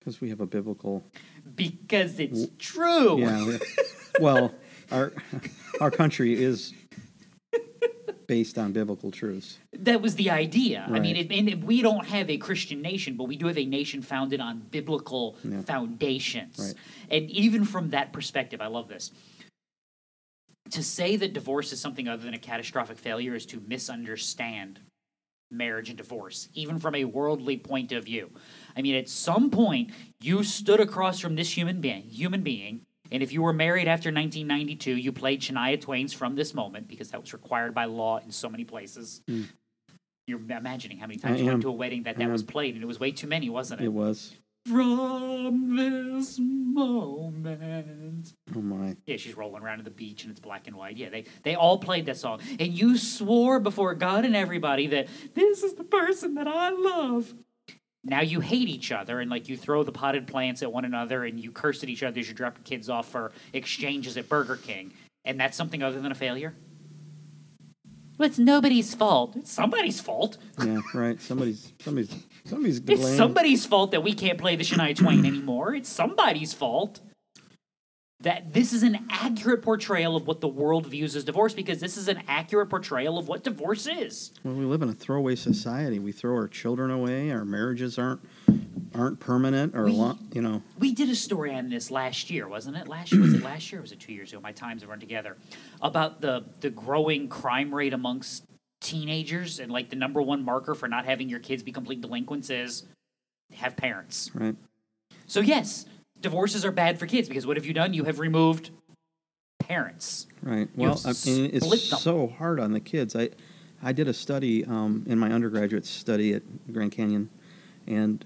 Because 0.00 0.20
we 0.20 0.30
have 0.30 0.40
a 0.40 0.46
biblical. 0.46 1.04
Because 1.54 2.18
it's 2.20 2.46
true. 2.58 3.18
Yeah. 3.20 3.46
we- 3.46 3.58
well, 4.20 4.54
our 4.90 5.12
our 5.80 5.90
country 5.90 6.42
is 6.42 6.72
based 8.26 8.58
on 8.58 8.72
biblical 8.72 9.10
truths. 9.10 9.58
That 9.72 10.02
was 10.02 10.16
the 10.16 10.30
idea. 10.30 10.84
Right. 10.88 10.98
I 10.98 11.00
mean, 11.00 11.16
it, 11.16 11.32
and 11.32 11.64
we 11.64 11.80
don't 11.82 12.06
have 12.06 12.28
a 12.28 12.36
Christian 12.36 12.82
nation, 12.82 13.16
but 13.16 13.24
we 13.24 13.36
do 13.36 13.46
have 13.46 13.56
a 13.58 13.64
nation 13.64 14.02
founded 14.02 14.40
on 14.40 14.58
biblical 14.70 15.36
Yeah. 15.44 15.62
foundations. 15.62 16.58
Right. 16.58 16.74
And 17.10 17.30
even 17.30 17.64
from 17.64 17.90
that 17.90 18.12
perspective, 18.12 18.60
I 18.60 18.66
love 18.66 18.88
this. 18.88 19.12
To 20.70 20.82
say 20.82 21.16
that 21.16 21.32
divorce 21.32 21.72
is 21.72 21.80
something 21.80 22.08
other 22.08 22.24
than 22.24 22.34
a 22.34 22.38
catastrophic 22.38 22.98
failure 22.98 23.34
is 23.34 23.46
to 23.46 23.62
misunderstand 23.66 24.80
marriage 25.50 25.88
and 25.88 25.96
divorce, 25.96 26.48
even 26.54 26.78
from 26.78 26.94
a 26.94 27.04
worldly 27.04 27.56
point 27.56 27.92
of 27.92 28.04
view. 28.04 28.30
I 28.76 28.82
mean, 28.82 28.94
at 28.94 29.08
some 29.08 29.50
point, 29.50 29.90
you 30.20 30.42
stood 30.44 30.80
across 30.80 31.20
from 31.20 31.36
this 31.36 31.56
human 31.56 31.80
being, 31.80 32.02
human 32.02 32.42
being, 32.42 32.82
and 33.10 33.22
if 33.22 33.32
you 33.32 33.42
were 33.42 33.52
married 33.52 33.88
after 33.88 34.08
1992, 34.10 34.96
you 34.96 35.12
played 35.12 35.40
Shania 35.40 35.80
Twain's 35.80 36.12
"From 36.12 36.34
This 36.34 36.54
Moment" 36.54 36.88
because 36.88 37.10
that 37.10 37.20
was 37.20 37.32
required 37.32 37.74
by 37.74 37.86
law 37.86 38.18
in 38.18 38.30
so 38.30 38.48
many 38.48 38.64
places. 38.64 39.22
Mm. 39.28 39.46
You're 40.26 40.40
imagining 40.40 40.98
how 40.98 41.06
many 41.06 41.18
times 41.18 41.40
I 41.40 41.44
you 41.44 41.46
went 41.46 41.62
to 41.62 41.68
a 41.68 41.72
wedding 41.72 42.02
that 42.02 42.18
that 42.18 42.30
was 42.30 42.42
played, 42.42 42.74
and 42.74 42.82
it 42.82 42.86
was 42.86 43.00
way 43.00 43.12
too 43.12 43.26
many, 43.26 43.48
wasn't 43.48 43.80
it? 43.80 43.84
It 43.84 43.92
was. 43.92 44.34
From 44.68 45.76
this 45.76 46.38
moment. 46.38 48.34
Oh 48.54 48.60
my. 48.60 48.96
Yeah, 49.06 49.16
she's 49.16 49.36
rolling 49.36 49.62
around 49.62 49.78
at 49.78 49.84
the 49.84 49.90
beach 49.90 50.24
and 50.24 50.30
it's 50.30 50.40
black 50.40 50.66
and 50.66 50.76
white. 50.76 50.96
Yeah, 50.96 51.08
they 51.08 51.24
they 51.42 51.54
all 51.54 51.78
played 51.78 52.06
that 52.06 52.18
song. 52.18 52.40
And 52.58 52.72
you 52.72 52.98
swore 52.98 53.60
before 53.60 53.94
God 53.94 54.24
and 54.24 54.36
everybody 54.36 54.86
that 54.88 55.08
this 55.34 55.62
is 55.62 55.74
the 55.74 55.84
person 55.84 56.34
that 56.34 56.46
I 56.46 56.70
love. 56.70 57.32
Now 58.04 58.20
you 58.20 58.40
hate 58.40 58.68
each 58.68 58.92
other 58.92 59.20
and 59.20 59.30
like 59.30 59.48
you 59.48 59.56
throw 59.56 59.82
the 59.82 59.92
potted 59.92 60.26
plants 60.26 60.62
at 60.62 60.72
one 60.72 60.84
another 60.84 61.24
and 61.24 61.40
you 61.40 61.50
curse 61.50 61.82
at 61.82 61.88
each 61.88 62.02
other 62.02 62.20
as 62.20 62.28
you 62.28 62.34
drop 62.34 62.56
your 62.58 62.64
kids 62.64 62.88
off 62.88 63.08
for 63.08 63.32
exchanges 63.52 64.16
at 64.16 64.28
Burger 64.28 64.56
King. 64.56 64.92
And 65.24 65.40
that's 65.40 65.56
something 65.56 65.82
other 65.82 66.00
than 66.00 66.12
a 66.12 66.14
failure? 66.14 66.54
Well, 68.18 68.28
it's 68.28 68.38
nobody's 68.38 68.94
fault. 68.94 69.36
It's 69.36 69.52
somebody's 69.52 70.00
fault. 70.00 70.38
Yeah. 70.62 70.80
Right. 70.92 71.20
Somebody's 71.20 71.72
somebody's 71.80 72.14
Somebody's 72.48 72.80
It's 72.86 73.16
somebody's 73.16 73.66
fault 73.66 73.90
that 73.92 74.02
we 74.02 74.14
can't 74.14 74.38
play 74.38 74.56
the 74.56 74.64
Shania 74.64 74.96
Twain 74.96 75.24
anymore. 75.26 75.74
It's 75.74 75.88
somebody's 75.88 76.52
fault 76.54 77.00
that 78.20 78.52
this 78.52 78.72
is 78.72 78.82
an 78.82 78.98
accurate 79.10 79.62
portrayal 79.62 80.16
of 80.16 80.26
what 80.26 80.40
the 80.40 80.48
world 80.48 80.86
views 80.86 81.14
as 81.14 81.22
divorce 81.22 81.54
because 81.54 81.78
this 81.78 81.96
is 81.96 82.08
an 82.08 82.20
accurate 82.26 82.68
portrayal 82.68 83.16
of 83.16 83.28
what 83.28 83.44
divorce 83.44 83.86
is. 83.86 84.32
Well, 84.42 84.54
we 84.54 84.64
live 84.64 84.82
in 84.82 84.88
a 84.88 84.92
throwaway 84.92 85.36
society. 85.36 86.00
We 86.00 86.10
throw 86.10 86.34
our 86.34 86.48
children 86.48 86.90
away. 86.90 87.30
Our 87.30 87.44
marriages 87.44 87.98
aren't 87.98 88.20
aren't 88.94 89.20
permanent 89.20 89.76
or 89.76 89.84
We- 89.84 89.92
lo- 89.92 90.18
you 90.32 90.40
know. 90.42 90.62
We 90.78 90.92
did 90.94 91.10
a 91.10 91.14
story 91.14 91.54
on 91.54 91.68
this 91.68 91.90
last 91.90 92.30
year, 92.30 92.48
wasn't 92.48 92.76
it? 92.78 92.88
Last 92.88 93.12
year 93.12 93.20
was 93.20 93.34
it 93.34 93.42
last 93.44 93.70
year? 93.70 93.80
Or 93.80 93.82
was 93.82 93.92
it 93.92 94.00
two 94.00 94.12
years 94.14 94.32
ago? 94.32 94.40
My 94.40 94.50
times 94.52 94.80
have 94.80 94.88
run 94.90 94.98
together 94.98 95.36
about 95.80 96.20
the 96.20 96.44
the 96.60 96.70
growing 96.70 97.28
crime 97.28 97.72
rate 97.72 97.92
amongst 97.92 98.42
teenagers 98.80 99.58
and 99.58 99.70
like 99.72 99.90
the 99.90 99.96
number 99.96 100.22
one 100.22 100.44
marker 100.44 100.74
for 100.74 100.88
not 100.88 101.04
having 101.04 101.28
your 101.28 101.40
kids 101.40 101.62
be 101.62 101.72
complete 101.72 102.00
delinquents 102.00 102.50
is 102.50 102.84
have 103.54 103.76
parents. 103.76 104.30
Right. 104.34 104.56
So 105.26 105.40
yes, 105.40 105.86
divorces 106.20 106.64
are 106.64 106.72
bad 106.72 106.98
for 106.98 107.06
kids 107.06 107.28
because 107.28 107.46
what 107.46 107.56
have 107.56 107.66
you 107.66 107.74
done? 107.74 107.94
You 107.94 108.04
have 108.04 108.18
removed 108.18 108.70
parents. 109.58 110.26
Right. 110.42 110.68
Well, 110.76 111.00
I 111.04 111.12
mean, 111.26 111.50
it's 111.52 111.68
them. 111.68 111.98
so 111.98 112.26
hard 112.26 112.60
on 112.60 112.72
the 112.72 112.80
kids. 112.80 113.14
I, 113.14 113.30
I 113.82 113.92
did 113.92 114.08
a 114.08 114.14
study 114.14 114.64
um, 114.64 115.04
in 115.06 115.18
my 115.18 115.30
undergraduate 115.30 115.86
study 115.86 116.34
at 116.34 116.42
Grand 116.72 116.92
Canyon, 116.92 117.28
and 117.86 118.24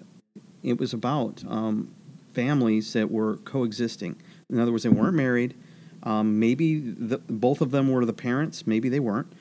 it 0.62 0.78
was 0.78 0.92
about 0.92 1.42
um, 1.48 1.92
families 2.32 2.92
that 2.92 3.10
were 3.10 3.36
coexisting. 3.38 4.16
In 4.50 4.58
other 4.58 4.70
words, 4.70 4.84
they 4.84 4.90
weren't 4.90 5.16
married. 5.16 5.54
Um, 6.04 6.38
maybe 6.38 6.80
the, 6.80 7.18
both 7.18 7.60
of 7.60 7.70
them 7.70 7.90
were 7.90 8.04
the 8.04 8.12
parents. 8.12 8.66
Maybe 8.66 8.88
they 8.88 9.00
weren't. 9.00 9.32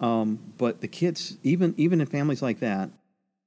Um, 0.00 0.38
but 0.58 0.80
the 0.80 0.88
kids, 0.88 1.38
even 1.42 1.74
even 1.76 2.00
in 2.00 2.06
families 2.06 2.42
like 2.42 2.60
that, 2.60 2.90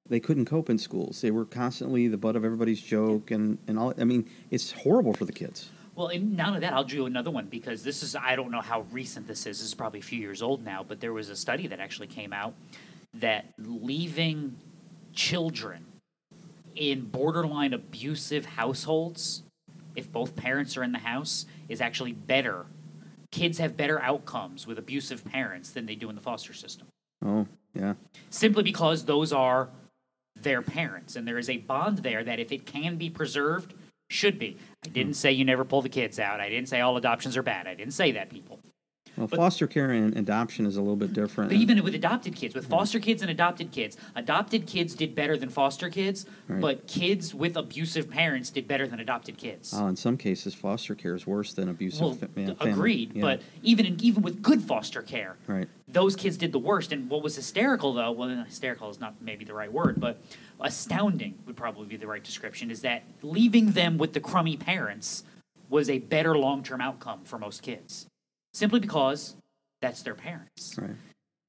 they 0.08 0.20
couldn't 0.20 0.46
cope 0.46 0.70
in 0.70 0.78
schools. 0.78 1.22
They 1.22 1.32
were 1.32 1.46
constantly 1.46 2.08
the 2.08 2.18
butt 2.18 2.36
of 2.36 2.44
everybody's 2.44 2.82
joke, 2.82 3.32
and, 3.32 3.58
and 3.68 3.78
all. 3.78 3.94
I 4.00 4.04
mean, 4.04 4.30
it's 4.50 4.72
horrible 4.72 5.14
for 5.14 5.26
the 5.26 5.32
kids. 5.32 5.70
Well, 5.96 6.08
and 6.08 6.38
not 6.38 6.48
only 6.48 6.62
that, 6.62 6.72
I'll 6.72 6.86
do 6.86 7.08
another 7.08 7.30
one 7.30 7.48
because 7.48 7.84
this 7.84 8.04
is, 8.04 8.16
I 8.16 8.38
don't 8.38 8.52
know 8.52 8.62
how 8.62 8.86
recent 8.92 9.28
this 9.28 9.40
is. 9.40 9.60
This 9.60 9.68
is 9.68 9.74
probably 9.74 10.00
a 10.00 10.04
few 10.04 10.18
years 10.18 10.42
old 10.42 10.64
now, 10.64 10.82
but 10.82 11.02
there 11.02 11.12
was 11.12 11.28
a 11.28 11.36
study 11.36 11.68
that 11.68 11.82
actually 11.82 12.08
came 12.08 12.32
out 12.32 12.54
that 13.16 13.48
leaving 13.58 14.56
children 15.12 15.86
in 16.76 17.02
borderline 17.02 17.74
abusive 17.74 18.46
households, 18.46 19.44
if 19.98 20.10
both 20.10 20.38
parents 20.38 20.78
are 20.78 20.84
in 20.84 20.94
the 20.94 21.00
house, 21.00 21.46
is 21.68 21.82
actually 21.82 22.14
better. 22.14 22.66
Kids 23.32 23.58
have 23.60 23.78
better 23.78 24.02
outcomes 24.02 24.66
with 24.66 24.80
abusive 24.80 25.24
parents 25.24 25.72
than 25.72 25.86
they 25.86 25.96
do 25.96 26.10
in 26.10 26.16
the 26.16 26.22
foster 26.22 26.54
system. 26.54 26.88
Oh, 27.24 27.48
yeah. 27.74 27.94
simply 28.30 28.64
because 28.64 29.06
those 29.06 29.34
are 29.34 29.70
their 30.42 30.62
parents 30.62 31.16
and 31.16 31.28
there 31.28 31.38
is 31.38 31.50
a 31.50 31.58
bond 31.58 32.00
there 32.00 32.24
that 32.24 32.40
if 32.40 32.52
it 32.52 32.66
can 32.66 32.96
be 32.96 33.10
preserved 33.10 33.74
should 34.10 34.40
be. 34.40 34.58
I 34.86 34.90
didn't 34.90 35.10
hmm. 35.10 35.14
say 35.14 35.32
you 35.32 35.46
never 35.46 35.66
pull 35.66 35.82
the 35.82 35.90
kids 35.90 36.20
out. 36.20 36.40
I 36.40 36.50
didn't 36.50 36.70
say 36.70 36.82
all 36.82 36.98
adoptions 36.98 37.38
are 37.38 37.44
bad. 37.44 37.68
I 37.68 37.76
didn't 37.76 37.94
say 37.94 38.12
that 38.14 38.30
people 38.30 38.60
Well, 39.20 39.28
foster 39.28 39.68
care 39.68 39.92
and 39.92 40.16
adoption 40.18 40.66
is 40.66 40.78
a 40.78 40.82
little 40.82 40.96
bit 40.96 41.14
different. 41.14 41.50
but 41.52 41.58
even 41.58 41.84
with 41.84 41.94
adopted 41.94 42.36
kids 42.36 42.56
with 42.56 42.68
foster 42.68 43.00
kids 43.00 43.22
and 43.22 43.30
adopted 43.30 43.72
kids 43.72 43.98
adopted 44.16 44.66
kids 44.66 44.96
did 44.96 45.14
better 45.14 45.38
than 45.38 45.50
foster 45.50 45.90
kids 45.90 46.26
Right. 46.48 46.62
but 46.62 46.88
kids 46.88 47.36
with 47.36 47.56
abusive 47.58 48.10
parents 48.10 48.50
did 48.50 48.68
better 48.68 48.88
than 48.88 49.00
adopted 49.00 49.38
kids 49.38 49.74
Oh, 49.76 49.88
in 49.88 49.96
some 49.96 50.18
cases, 50.18 50.54
foster 50.56 50.96
care 50.96 51.16
is 51.16 51.28
worse 51.28 51.54
than 51.54 51.70
abusive 51.70 52.02
well 52.02 52.14
family. 52.14 52.56
agreed 52.60 53.12
Yeah, 53.14 53.22
but 53.22 53.42
even 53.62 53.86
in, 53.86 54.00
even 54.02 54.24
with 54.24 54.42
good 54.42 54.62
foster 54.62 55.02
care 55.02 55.36
right, 55.48 55.68
those 55.92 56.16
kids 56.16 56.38
did 56.38 56.52
the 56.52 56.60
worst. 56.60 56.92
And 56.92 57.10
what 57.10 57.24
was 57.24 57.36
hysterical, 57.36 57.94
though, 57.94 58.12
well, 58.12 58.30
hysterical 58.46 58.90
is 58.92 59.00
not 59.00 59.16
maybe 59.22 59.44
the 59.44 59.56
right 59.56 59.74
word, 59.74 60.00
but 60.00 60.22
astounding 60.62 61.34
would 61.48 61.56
probably 61.56 61.88
be 61.88 61.98
the 61.98 62.06
right 62.08 62.24
description, 62.24 62.70
is 62.70 62.82
that 62.82 63.02
leaving 63.24 63.72
them 63.72 63.98
with 63.98 64.14
the 64.14 64.20
crummy 64.20 64.56
parents 64.56 65.24
was 65.70 65.90
a 65.90 65.98
better 66.00 66.38
long 66.38 66.64
term 66.64 66.80
outcome 66.82 67.22
for 67.24 67.40
most 67.40 67.62
kids. 67.64 68.06
Simply 68.54 68.80
because 68.80 69.36
that's 69.82 70.02
their 70.04 70.16
parents. 70.16 70.78
right. 70.78 70.96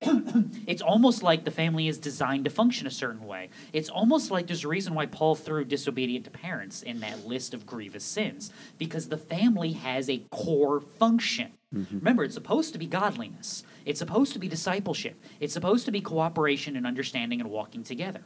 It's 0.66 0.82
almost 0.82 1.22
like 1.22 1.44
the 1.44 1.50
family 1.50 1.88
is 1.88 1.98
designed 1.98 2.44
to 2.44 2.50
function 2.50 2.86
a 2.86 2.90
certain 2.90 3.26
way. 3.26 3.50
It's 3.72 3.88
almost 3.88 4.30
like 4.30 4.46
there's 4.46 4.64
a 4.64 4.68
reason 4.68 4.94
why 4.94 5.06
Paul 5.06 5.34
threw 5.34 5.64
disobedient 5.64 6.24
to 6.24 6.30
parents 6.30 6.82
in 6.82 7.00
that 7.00 7.26
list 7.26 7.54
of 7.54 7.66
grievous 7.66 8.04
sins, 8.04 8.52
because 8.78 9.08
the 9.08 9.18
family 9.18 9.72
has 9.72 10.08
a 10.08 10.22
core 10.30 10.80
function. 10.80 11.52
Mm-hmm. 11.74 11.98
Remember, 11.98 12.24
it's 12.24 12.34
supposed 12.34 12.72
to 12.72 12.78
be 12.78 12.86
godliness, 12.86 13.64
it's 13.84 13.98
supposed 13.98 14.32
to 14.32 14.38
be 14.38 14.48
discipleship, 14.48 15.20
it's 15.40 15.52
supposed 15.52 15.84
to 15.86 15.92
be 15.92 16.00
cooperation 16.00 16.76
and 16.76 16.86
understanding 16.86 17.40
and 17.40 17.50
walking 17.50 17.82
together. 17.82 18.22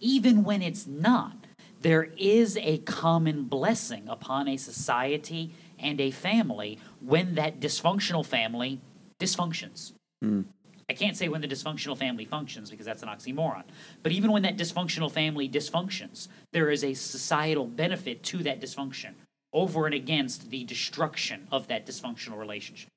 Even 0.00 0.42
when 0.42 0.62
it's 0.62 0.86
not, 0.86 1.36
there 1.80 2.08
is 2.16 2.56
a 2.56 2.78
common 2.78 3.44
blessing 3.44 4.08
upon 4.08 4.48
a 4.48 4.56
society 4.56 5.54
and 5.78 6.00
a 6.00 6.10
family 6.10 6.78
when 7.04 7.34
that 7.36 7.60
dysfunctional 7.60 8.24
family 8.24 8.80
dysfunctions. 9.18 9.92
Hmm. 10.20 10.42
I 10.88 10.94
can't 10.94 11.16
say 11.16 11.28
when 11.28 11.40
the 11.40 11.48
dysfunctional 11.48 11.96
family 11.96 12.24
functions 12.24 12.70
because 12.70 12.84
that's 12.84 13.02
an 13.02 13.08
oxymoron. 13.08 13.62
But 14.02 14.12
even 14.12 14.30
when 14.30 14.42
that 14.42 14.58
dysfunctional 14.58 15.10
family 15.10 15.48
dysfunctions, 15.48 16.28
there 16.52 16.70
is 16.70 16.84
a 16.84 16.92
societal 16.92 17.66
benefit 17.66 18.22
to 18.24 18.42
that 18.42 18.60
dysfunction 18.60 19.12
over 19.52 19.86
and 19.86 19.94
against 19.94 20.50
the 20.50 20.64
destruction 20.64 21.46
of 21.50 21.68
that 21.68 21.86
dysfunctional 21.86 22.38
relationship. 22.38 22.88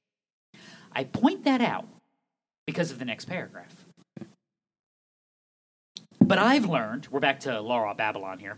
I 0.92 1.04
point 1.04 1.44
that 1.44 1.62
out 1.62 1.86
because 2.66 2.92
of 2.92 3.00
the 3.00 3.06
next 3.06 3.26
paragraph. 3.26 3.86
But 6.20 6.40
I've 6.40 6.66
learned, 6.66 7.08
we're 7.12 7.20
back 7.20 7.42
to 7.42 7.62
Laura 7.62 7.94
Babylon 7.94 8.40
here. 8.40 8.58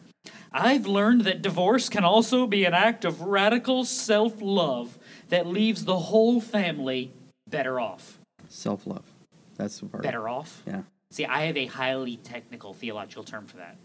I've 0.53 0.86
learned 0.86 1.21
that 1.21 1.41
divorce 1.41 1.89
can 1.89 2.05
also 2.05 2.47
be 2.47 2.63
an 2.63 2.73
act 2.73 3.03
of 3.03 3.21
radical 3.21 3.83
self 3.83 4.41
love 4.41 4.97
that 5.30 5.48
leaves 5.48 5.86
the 5.86 5.98
whole 5.98 6.40
family 6.42 7.12
better 7.50 7.80
off. 7.80 8.20
Self 8.50 8.88
love. 8.88 9.06
That's 9.56 9.80
the 9.80 9.88
part. 9.88 10.04
Better 10.04 10.28
off? 10.30 10.63
Yeah. 10.66 10.82
See, 11.12 11.26
I 11.26 11.46
have 11.46 11.58
a 11.58 11.66
highly 11.66 12.18
technical 12.18 12.74
theological 12.74 13.24
term 13.24 13.48
for 13.48 13.58
that. 13.58 13.78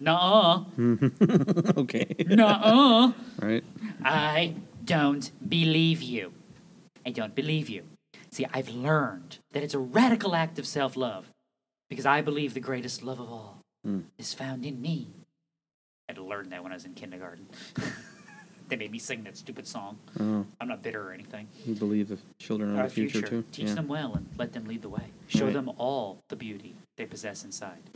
Nuh-uh. 0.00 0.64
okay. 1.80 2.14
Nuh-uh. 2.26 3.12
right. 3.40 3.64
I 4.04 4.54
don't 4.84 5.30
believe 5.48 6.02
you. 6.02 6.32
I 7.06 7.10
don't 7.10 7.34
believe 7.34 7.68
you. 7.68 7.84
See, 8.30 8.46
I've 8.52 8.68
learned 8.68 9.38
that 9.52 9.62
it's 9.62 9.74
a 9.74 9.78
radical 9.78 10.34
act 10.34 10.58
of 10.58 10.66
self 10.66 10.96
love 10.96 11.30
because 11.88 12.06
I 12.06 12.20
believe 12.20 12.54
the 12.54 12.60
greatest 12.60 13.02
love 13.02 13.20
of 13.20 13.30
all 13.30 13.58
hmm. 13.84 14.00
is 14.18 14.34
found 14.34 14.66
in 14.66 14.82
me. 14.82 15.08
I 16.08 16.12
had 16.12 16.16
to 16.16 16.24
learn 16.24 16.50
that 16.50 16.62
when 16.62 16.72
I 16.72 16.74
was 16.74 16.84
in 16.84 16.94
kindergarten. 16.94 17.46
they 18.68 18.76
made 18.76 18.90
me 18.90 18.98
sing 18.98 19.24
that 19.24 19.36
stupid 19.36 19.66
song. 19.66 19.98
Oh, 20.18 20.46
I'm 20.60 20.68
not 20.68 20.82
bitter 20.82 21.08
or 21.08 21.12
anything. 21.12 21.48
you 21.64 21.74
believe 21.74 22.08
the 22.08 22.18
children 22.38 22.78
are 22.78 22.84
the 22.84 22.88
future, 22.88 23.22
too. 23.22 23.44
Teach 23.52 23.68
yeah. 23.68 23.74
them 23.74 23.88
well 23.88 24.14
and 24.14 24.26
let 24.38 24.52
them 24.52 24.64
lead 24.64 24.82
the 24.82 24.88
way. 24.88 25.04
Show 25.28 25.44
Right. 25.46 25.52
them 25.54 25.70
all 25.78 26.22
the 26.28 26.36
beauty 26.36 26.74
they 26.96 27.06
possess 27.06 27.44
inside. 27.44 27.90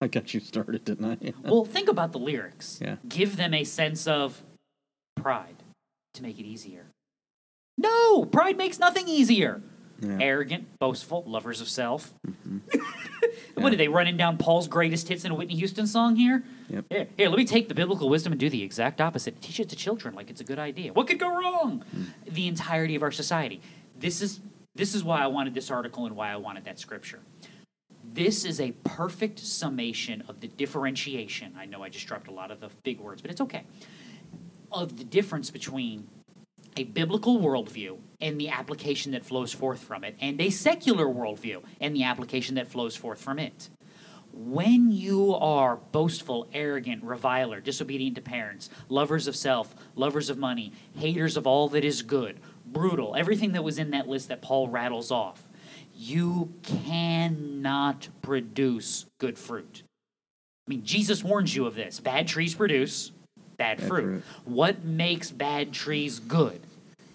I 0.00 0.08
got 0.08 0.34
you 0.34 0.40
started, 0.40 0.84
didn't 0.84 1.04
I? 1.22 1.32
well, 1.48 1.64
think 1.64 1.88
about 1.88 2.12
the 2.12 2.18
lyrics. 2.18 2.78
Yeah. 2.82 2.96
Give 3.08 3.36
them 3.36 3.54
a 3.54 3.64
sense 3.64 4.06
of 4.06 4.42
pride 5.14 5.62
to 6.14 6.22
make 6.22 6.38
it 6.38 6.44
easier. 6.44 6.86
No, 7.78 8.24
pride 8.24 8.56
makes 8.56 8.78
nothing 8.78 9.08
easier. 9.08 9.62
Yeah. 10.00 10.18
Arrogant, 10.20 10.78
boastful, 10.78 11.24
lovers 11.26 11.60
of 11.60 11.68
self. 11.68 12.12
Mm-hmm. 12.26 12.78
What 13.56 13.72
are 13.72 13.76
they 13.76 13.88
running 13.88 14.18
down 14.18 14.36
Paul's 14.36 14.68
greatest 14.68 15.08
hits 15.08 15.24
in 15.24 15.32
a 15.32 15.34
Whitney 15.34 15.54
Houston 15.54 15.86
song 15.86 16.14
here? 16.14 16.44
Yep. 16.68 16.84
Here, 16.90 17.06
here, 17.16 17.28
let 17.30 17.38
me 17.38 17.46
take 17.46 17.68
the 17.68 17.74
biblical 17.74 18.10
wisdom 18.10 18.32
and 18.32 18.38
do 18.38 18.50
the 18.50 18.62
exact 18.62 19.00
opposite. 19.00 19.40
Teach 19.40 19.60
it 19.60 19.70
to 19.70 19.76
children 19.76 20.14
like 20.14 20.28
it's 20.28 20.42
a 20.42 20.44
good 20.44 20.58
idea. 20.58 20.92
What 20.92 21.06
could 21.06 21.18
go 21.18 21.28
wrong? 21.28 21.82
Mm. 21.96 22.34
The 22.34 22.48
entirety 22.48 22.96
of 22.96 23.02
our 23.02 23.10
society. 23.10 23.62
This 23.98 24.20
is 24.20 24.40
this 24.74 24.94
is 24.94 25.02
why 25.02 25.22
I 25.22 25.26
wanted 25.28 25.54
this 25.54 25.70
article 25.70 26.04
and 26.04 26.14
why 26.14 26.30
I 26.30 26.36
wanted 26.36 26.66
that 26.66 26.78
scripture. 26.78 27.20
This 28.12 28.44
is 28.44 28.60
a 28.60 28.72
perfect 28.84 29.38
summation 29.38 30.22
of 30.28 30.40
the 30.40 30.48
differentiation. 30.48 31.54
I 31.58 31.64
know 31.64 31.82
I 31.82 31.88
just 31.88 32.06
dropped 32.06 32.28
a 32.28 32.32
lot 32.32 32.50
of 32.50 32.60
the 32.60 32.68
big 32.82 33.00
words, 33.00 33.22
but 33.22 33.30
it's 33.30 33.40
okay. 33.40 33.64
Of 34.70 34.98
the 34.98 35.04
difference 35.04 35.50
between 35.50 36.08
a 36.76 36.84
biblical 36.84 37.38
worldview 37.38 37.98
and 38.20 38.40
the 38.40 38.48
application 38.48 39.12
that 39.12 39.24
flows 39.24 39.52
forth 39.52 39.80
from 39.80 40.04
it, 40.04 40.16
and 40.20 40.40
a 40.40 40.50
secular 40.50 41.06
worldview 41.06 41.62
and 41.80 41.94
the 41.94 42.04
application 42.04 42.54
that 42.54 42.68
flows 42.68 42.96
forth 42.96 43.20
from 43.20 43.38
it. 43.38 43.68
When 44.32 44.90
you 44.90 45.34
are 45.34 45.76
boastful, 45.76 46.48
arrogant, 46.52 47.02
reviler, 47.02 47.60
disobedient 47.60 48.16
to 48.16 48.22
parents, 48.22 48.68
lovers 48.90 49.26
of 49.26 49.34
self, 49.34 49.74
lovers 49.94 50.28
of 50.28 50.36
money, 50.36 50.72
haters 50.94 51.38
of 51.38 51.46
all 51.46 51.68
that 51.70 51.84
is 51.84 52.02
good, 52.02 52.40
brutal, 52.66 53.16
everything 53.16 53.52
that 53.52 53.64
was 53.64 53.78
in 53.78 53.92
that 53.92 54.08
list 54.08 54.28
that 54.28 54.42
Paul 54.42 54.68
rattles 54.68 55.10
off, 55.10 55.42
you 55.94 56.52
cannot 56.62 58.08
produce 58.20 59.06
good 59.18 59.38
fruit. 59.38 59.82
I 60.66 60.70
mean, 60.70 60.84
Jesus 60.84 61.24
warns 61.24 61.56
you 61.56 61.64
of 61.64 61.74
this. 61.74 62.00
Bad 62.00 62.28
trees 62.28 62.54
produce 62.54 63.12
bad, 63.56 63.78
Bad 63.78 63.88
fruit. 63.88 64.02
fruit. 64.02 64.22
What 64.44 64.84
makes 64.84 65.30
bad 65.30 65.72
trees 65.72 66.18
good? 66.18 66.60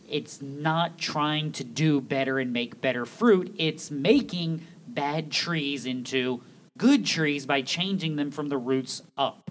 It's 0.10 0.42
not 0.42 0.98
trying 0.98 1.52
to 1.54 1.64
do 1.64 2.02
better 2.02 2.38
and 2.40 2.52
make 2.52 2.82
better 2.82 3.06
fruit. 3.06 3.54
It's 3.58 3.90
making 3.90 4.62
bad 4.88 5.32
trees 5.32 5.86
into 5.86 6.42
good 6.78 7.06
trees 7.06 7.46
by 7.46 7.62
changing 7.62 8.18
them 8.18 8.30
from 8.32 8.50
the 8.50 8.58
roots 8.58 9.04
up. 9.18 9.50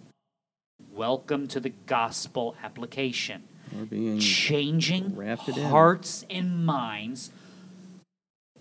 Welcome 0.93 1.49
to 1.49 1.61
the 1.61 1.71
gospel 1.87 2.57
application. 2.63 3.45
Changing 4.19 5.11
Grafted 5.11 5.57
in. 5.57 5.67
hearts 5.69 6.27
and 6.29 6.67
minds. 6.67 7.31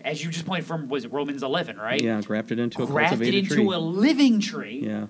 As 0.02 0.24
you 0.24 0.30
just 0.30 0.46
pointed 0.46 0.64
from, 0.64 0.88
was 0.88 1.04
it 1.04 1.12
Romans 1.12 1.42
11, 1.42 1.76
right? 1.76 2.00
yeah, 2.00 2.20
grafted 2.22 2.58
into 2.58 2.82
a 2.82 2.86
Grafted 2.86 3.34
into 3.34 3.54
tree. 3.56 3.64
a 3.66 3.78
living 3.78 4.40
tree. 4.40 4.80
yeah, 4.82 5.06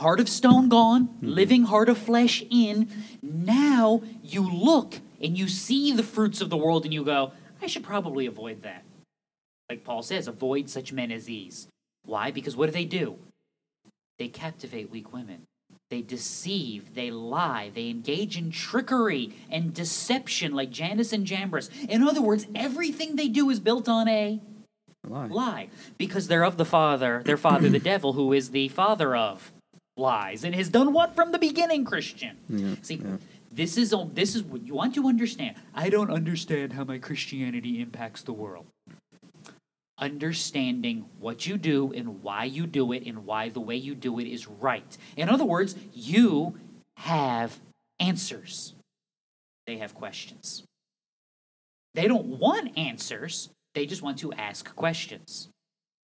heart 0.00 0.20
of 0.20 0.28
stone 0.28 0.68
gone, 0.68 1.08
Mm-hmm. 1.08 1.28
living 1.28 1.62
heart 1.64 1.88
of 1.88 1.98
flesh 1.98 2.42
in. 2.50 2.88
Now 3.22 4.02
you 4.22 4.42
look 4.42 5.00
and 5.22 5.38
you 5.38 5.48
see 5.48 5.92
the 5.92 6.02
fruits 6.02 6.40
of 6.40 6.50
the 6.50 6.56
world 6.56 6.84
and 6.84 6.92
you 6.94 7.04
go, 7.04 7.32
I 7.62 7.66
should 7.66 7.84
probably 7.84 8.26
avoid 8.26 8.62
that. 8.62 8.84
Like 9.68 9.84
Paul 9.84 10.02
says, 10.02 10.26
avoid 10.26 10.68
such 10.70 10.92
men 10.92 11.12
as 11.12 11.26
these. 11.26 11.68
Why? 12.04 12.30
Because 12.30 12.56
what 12.56 12.66
do 12.66 12.72
they 12.72 12.86
do? 12.86 13.16
They 14.18 14.28
captivate 14.28 14.90
weak 14.90 15.12
women. 15.12 15.42
They 15.90 16.02
deceive, 16.02 16.94
they 16.94 17.10
lie, 17.10 17.70
they 17.74 17.88
engage 17.90 18.36
in 18.38 18.50
trickery 18.50 19.34
and 19.50 19.74
deception 19.74 20.54
like 20.54 20.70
Jannes 20.70 21.12
and 21.12 21.26
Jambres. 21.26 21.68
In 21.88 22.02
other 22.02 22.22
words, 22.22 22.46
everything 22.54 23.16
they 23.16 23.28
do 23.28 23.50
is 23.50 23.58
built 23.60 23.88
on 23.88 24.06
a 24.08 24.40
lie. 25.08 25.26
lie 25.26 25.68
because 25.98 26.28
they're 26.28 26.44
of 26.44 26.56
the 26.58 26.64
father 26.64 27.22
their 27.24 27.36
father 27.36 27.68
the 27.68 27.78
devil 27.92 28.12
who 28.12 28.32
is 28.32 28.50
the 28.50 28.68
father 28.68 29.16
of 29.16 29.50
lies 30.00 30.44
and 30.44 30.54
has 30.54 30.68
done 30.68 30.92
what 30.92 31.14
from 31.14 31.32
the 31.32 31.38
beginning 31.38 31.84
christian? 31.84 32.36
Yeah, 32.48 32.74
see 32.82 32.96
yeah. 32.96 33.18
this 33.52 33.76
is 33.76 33.94
this 34.14 34.34
is 34.34 34.42
what 34.42 34.66
you 34.66 34.74
want 34.74 34.94
to 34.94 35.06
understand. 35.06 35.56
I 35.74 35.90
don't 35.90 36.10
understand 36.10 36.72
how 36.72 36.84
my 36.84 36.98
christianity 36.98 37.80
impacts 37.80 38.22
the 38.22 38.32
world. 38.32 38.66
Understanding 39.98 41.04
what 41.18 41.46
you 41.46 41.58
do 41.58 41.92
and 41.92 42.22
why 42.22 42.44
you 42.44 42.66
do 42.66 42.92
it 42.92 43.04
and 43.06 43.26
why 43.26 43.50
the 43.50 43.60
way 43.60 43.76
you 43.76 43.94
do 43.94 44.18
it 44.18 44.26
is 44.26 44.48
right. 44.48 44.96
In 45.16 45.28
other 45.28 45.44
words 45.44 45.76
you 45.92 46.58
have 46.96 47.60
answers. 47.98 48.74
They 49.66 49.76
have 49.76 49.94
questions. 49.94 50.64
They 51.94 52.08
don't 52.08 52.26
want 52.26 52.78
answers, 52.78 53.50
they 53.74 53.86
just 53.86 54.02
want 54.02 54.18
to 54.18 54.32
ask 54.32 54.74
questions. 54.74 55.48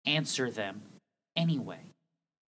Answer 0.06 0.50
them 0.50 0.82
anyway. 1.36 1.80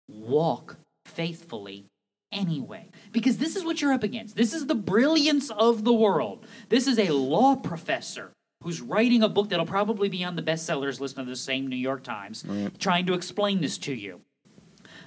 Walk 0.08 0.76
faithfully 1.04 1.86
anyway. 2.32 2.90
Because 3.12 3.38
this 3.38 3.56
is 3.56 3.64
what 3.64 3.80
you're 3.80 3.92
up 3.92 4.02
against. 4.02 4.36
This 4.36 4.52
is 4.52 4.66
the 4.66 4.74
brilliance 4.74 5.50
of 5.50 5.84
the 5.84 5.92
world. 5.92 6.46
This 6.68 6.86
is 6.86 6.98
a 6.98 7.10
law 7.10 7.56
professor 7.56 8.32
who's 8.62 8.80
writing 8.80 9.22
a 9.22 9.28
book 9.28 9.50
that'll 9.50 9.66
probably 9.66 10.08
be 10.08 10.24
on 10.24 10.36
the 10.36 10.42
bestsellers 10.42 10.98
list 10.98 11.18
of 11.18 11.26
the 11.26 11.36
same 11.36 11.66
New 11.66 11.76
York 11.76 12.02
Times, 12.02 12.44
trying 12.78 13.06
to 13.06 13.14
explain 13.14 13.60
this 13.60 13.78
to 13.78 13.92
you. 13.94 14.22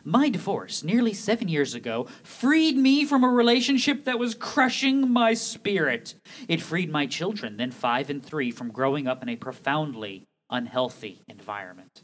My 0.04 0.30
divorce, 0.30 0.84
nearly 0.84 1.14
seven 1.14 1.50
years 1.50 1.74
ago, 1.74 2.08
freed 2.24 2.78
me 2.78 3.04
from 3.04 3.26
a 3.26 3.30
relationship 3.30 4.06
that 4.06 4.20
was 4.20 4.36
crushing 4.36 5.12
my 5.12 5.34
spirit. 5.34 6.16
It 6.48 6.62
freed 6.62 6.90
my 6.90 7.08
children, 7.08 7.58
then 7.58 7.72
five 7.72 8.10
and 8.10 8.24
three, 8.24 8.52
from 8.52 8.72
growing 8.72 9.06
up 9.08 9.22
in 9.22 9.28
a 9.28 9.36
profoundly 9.36 10.24
unhealthy 10.50 11.24
environment. 11.28 12.04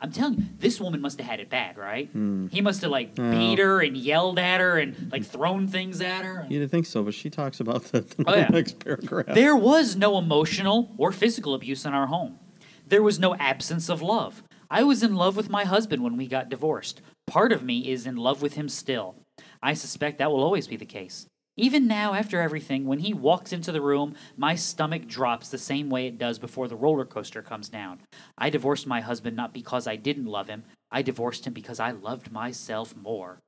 I'm 0.00 0.12
telling 0.12 0.38
you, 0.38 0.44
this 0.58 0.80
woman 0.80 1.00
must 1.00 1.18
have 1.18 1.26
had 1.28 1.40
it 1.40 1.50
bad, 1.50 1.76
right? 1.76 2.08
Hmm. 2.10 2.46
He 2.48 2.60
must 2.60 2.82
have 2.82 2.90
like 2.90 3.14
beat 3.16 3.58
her 3.58 3.80
and 3.82 3.96
yelled 3.96 4.38
at 4.38 4.60
her 4.60 4.78
and 4.78 5.10
like 5.10 5.24
thrown 5.24 5.66
things 5.66 6.00
at 6.00 6.24
her. 6.24 6.46
You 6.48 6.60
didn't 6.60 6.70
think 6.70 6.86
so, 6.86 7.02
but 7.02 7.14
she 7.14 7.30
talks 7.30 7.58
about 7.60 7.84
that 7.92 8.14
in 8.18 8.24
Oh, 8.28 8.32
the 8.32 8.38
yeah. 8.38 8.48
next 8.48 8.78
paragraph. 8.78 9.26
There 9.34 9.56
was 9.56 9.96
no 9.96 10.16
emotional 10.18 10.92
or 10.98 11.10
physical 11.12 11.54
abuse 11.54 11.84
in 11.84 11.92
our 11.94 12.06
home. 12.06 12.38
There 12.86 13.02
was 13.02 13.18
no 13.18 13.34
absence 13.36 13.88
of 13.88 14.00
love. 14.00 14.42
I 14.70 14.82
was 14.82 15.02
in 15.02 15.14
love 15.14 15.36
with 15.36 15.50
my 15.50 15.64
husband 15.64 16.02
when 16.04 16.16
we 16.16 16.26
got 16.26 16.48
divorced. 16.48 17.00
Part 17.26 17.52
of 17.52 17.62
me 17.62 17.90
is 17.90 18.06
in 18.06 18.16
love 18.16 18.40
with 18.42 18.54
him 18.54 18.68
still. 18.68 19.16
I 19.62 19.74
suspect 19.74 20.18
that 20.18 20.30
will 20.30 20.42
always 20.42 20.66
be 20.68 20.76
the 20.76 20.84
case. 20.86 21.26
Even 21.58 21.88
now, 21.88 22.14
after 22.14 22.40
everything, 22.40 22.86
when 22.86 23.00
he 23.00 23.12
walks 23.12 23.52
into 23.52 23.72
the 23.72 23.80
room, 23.80 24.14
my 24.36 24.54
stomach 24.54 25.08
drops 25.08 25.48
the 25.48 25.58
same 25.58 25.90
way 25.90 26.06
it 26.06 26.16
does 26.16 26.38
before 26.38 26.68
the 26.68 26.76
roller 26.76 27.04
coaster 27.04 27.42
comes 27.42 27.68
down. 27.68 27.98
I 28.38 28.48
divorced 28.48 28.86
my 28.86 29.00
husband 29.00 29.36
not 29.36 29.52
because 29.52 29.88
I 29.88 29.96
didn't 29.96 30.26
love 30.26 30.48
him, 30.48 30.62
I 30.92 31.02
divorced 31.02 31.48
him 31.48 31.52
because 31.52 31.80
I 31.80 31.90
loved 31.90 32.30
myself 32.30 32.94
more. 32.96 33.40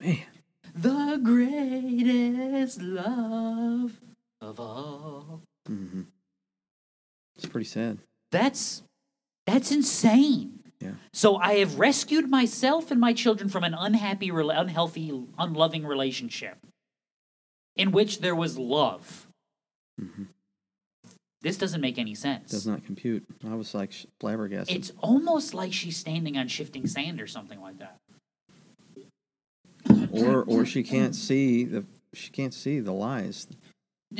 Man, 0.00 0.18
The 0.72 1.18
greatest 1.20 2.80
love 2.80 3.98
of 4.40 4.60
all. 4.60 5.42
Mm-hmm. 5.68 6.02
it's 7.34 7.46
pretty 7.46 7.66
sad. 7.66 7.98
That's 8.30 8.82
that's 9.46 9.72
insane. 9.72 10.55
Yeah. 10.80 10.92
So 11.12 11.36
I 11.36 11.54
have 11.54 11.78
rescued 11.78 12.28
myself 12.28 12.90
and 12.90 13.00
my 13.00 13.12
children 13.12 13.48
from 13.48 13.64
an 13.64 13.74
unhappy, 13.74 14.28
unhealthy, 14.28 15.24
unloving 15.38 15.86
relationship 15.86 16.58
in 17.76 17.92
which 17.92 18.20
there 18.20 18.34
was 18.34 18.58
love. 18.58 19.26
Mm-hmm. 20.00 20.24
This 21.42 21.58
doesn't 21.58 21.80
make 21.80 21.98
any 21.98 22.14
sense. 22.14 22.50
Does 22.50 22.66
not 22.66 22.84
compute. 22.84 23.24
I 23.48 23.54
was 23.54 23.74
like 23.74 23.92
flabbergasted. 24.20 24.76
It's 24.76 24.92
almost 24.98 25.54
like 25.54 25.72
she's 25.72 25.96
standing 25.96 26.36
on 26.36 26.48
shifting 26.48 26.86
sand 26.86 27.20
or 27.20 27.26
something 27.26 27.60
like 27.60 27.78
that. 27.78 27.98
or 30.10 30.42
or 30.42 30.66
she 30.66 30.82
can't 30.82 31.14
see 31.14 31.64
the 31.64 31.84
she 32.12 32.30
can't 32.30 32.54
see 32.54 32.80
the 32.80 32.92
lies. 32.92 33.46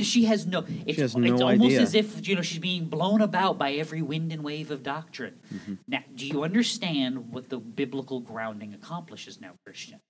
She 0.02 0.24
has 0.24 0.46
no. 0.46 0.64
It's, 0.84 0.98
has 0.98 1.16
no 1.16 1.32
it's 1.32 1.42
almost 1.42 1.64
idea. 1.66 1.80
as 1.80 1.94
if 1.94 2.26
you 2.28 2.34
know 2.34 2.42
she's 2.42 2.58
being 2.58 2.86
blown 2.86 3.20
about 3.20 3.56
by 3.56 3.72
every 3.74 4.02
wind 4.02 4.32
and 4.32 4.42
wave 4.42 4.70
of 4.70 4.82
doctrine. 4.82 5.38
Mm-hmm. 5.54 5.74
Now, 5.86 6.00
do 6.14 6.26
you 6.26 6.42
understand 6.42 7.32
what 7.32 7.48
the 7.48 7.58
biblical 7.58 8.20
grounding 8.20 8.74
accomplishes 8.74 9.40
now, 9.40 9.52
Christian? 9.64 10.00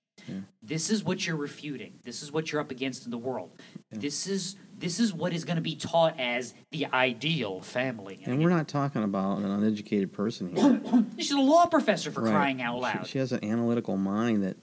This 0.61 0.89
is 0.89 1.03
what 1.03 1.25
you're 1.25 1.37
refuting. 1.37 1.99
This 2.03 2.21
is 2.21 2.31
what 2.33 2.51
you're 2.51 2.59
up 2.59 2.71
against 2.71 3.05
in 3.05 3.11
the 3.11 3.17
world. 3.17 3.51
This 3.91 4.27
is 4.27 4.57
this 4.77 4.99
is 4.99 5.13
what 5.13 5.31
is 5.31 5.45
going 5.45 5.55
to 5.55 5.61
be 5.61 5.75
taught 5.75 6.19
as 6.19 6.53
the 6.71 6.87
ideal 6.87 7.61
family. 7.61 8.19
And 8.25 8.43
we're 8.43 8.49
not 8.49 8.67
talking 8.67 9.03
about 9.03 9.37
an 9.37 9.45
uneducated 9.45 10.11
person 10.11 10.55
here. 10.55 10.81
She's 11.17 11.31
a 11.31 11.39
law 11.39 11.65
professor 11.67 12.11
for 12.11 12.21
Right. 12.21 12.31
crying 12.31 12.61
out 12.61 12.75
She- 12.77 12.81
loud. 12.81 13.07
She, 13.07 13.17
has 13.19 13.31
an 13.31 13.43
analytical 13.45 13.95
mind 13.95 14.43
that, 14.43 14.57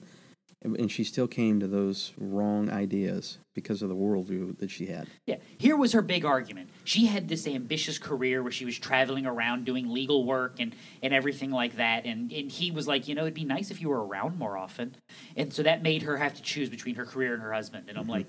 and 0.65 0.91
she 0.91 1.03
still 1.03 1.27
came 1.27 1.59
to 1.59 1.67
those 1.67 2.13
wrong 2.17 2.69
ideas 2.69 3.37
because 3.53 3.81
of 3.81 3.89
the 3.89 3.95
worldview 3.95 4.57
that 4.57 4.71
she 4.71 4.87
had. 4.87 5.07
Yeah, 5.25 5.37
here 5.57 5.77
was 5.77 5.93
her 5.93 6.01
big 6.01 6.25
argument. 6.25 6.69
She 6.83 7.05
had 7.05 7.27
this 7.27 7.47
ambitious 7.47 7.97
career 7.97 8.41
where 8.41 8.51
she 8.51 8.65
was 8.65 8.77
traveling 8.77 9.25
around 9.25 9.65
doing 9.65 9.91
legal 9.91 10.25
work 10.25 10.59
and, 10.59 10.75
and 11.01 11.13
everything 11.13 11.51
like 11.51 11.77
that. 11.77 12.05
And, 12.05 12.31
and 12.31 12.51
he 12.51 12.71
was 12.71 12.87
like, 12.87 13.07
you 13.07 13.15
know, 13.15 13.21
it'd 13.21 13.33
be 13.33 13.45
nice 13.45 13.71
if 13.71 13.81
you 13.81 13.89
were 13.89 14.05
around 14.05 14.37
more 14.37 14.57
often. 14.57 14.95
And 15.37 15.53
so 15.53 15.63
that 15.63 15.83
made 15.83 16.01
her 16.03 16.17
have 16.17 16.33
to 16.33 16.41
choose 16.41 16.69
between 16.69 16.95
her 16.95 17.05
career 17.05 17.33
and 17.33 17.41
her 17.43 17.53
husband. 17.53 17.85
And 17.87 17.97
I'm 17.97 18.03
mm-hmm. 18.03 18.11
like, 18.11 18.27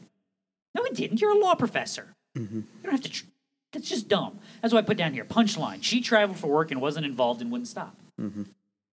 no, 0.75 0.85
it 0.85 0.95
didn't. 0.95 1.21
You're 1.21 1.37
a 1.37 1.39
law 1.39 1.55
professor. 1.55 2.15
Mm-hmm. 2.37 2.57
You 2.57 2.83
don't 2.83 2.93
have 2.93 3.03
to. 3.03 3.11
Tr- 3.11 3.25
that's 3.73 3.89
just 3.89 4.09
dumb. 4.09 4.39
That's 4.63 4.73
why 4.73 4.81
I 4.81 4.83
put 4.83 4.97
down 4.97 5.13
here 5.13 5.25
punchline. 5.25 5.83
She 5.83 6.01
traveled 6.01 6.39
for 6.39 6.47
work 6.47 6.71
and 6.71 6.81
wasn't 6.81 7.05
involved 7.05 7.41
and 7.43 7.51
wouldn't 7.51 7.69
stop. 7.69 7.97
Mm-hmm. 8.21 8.45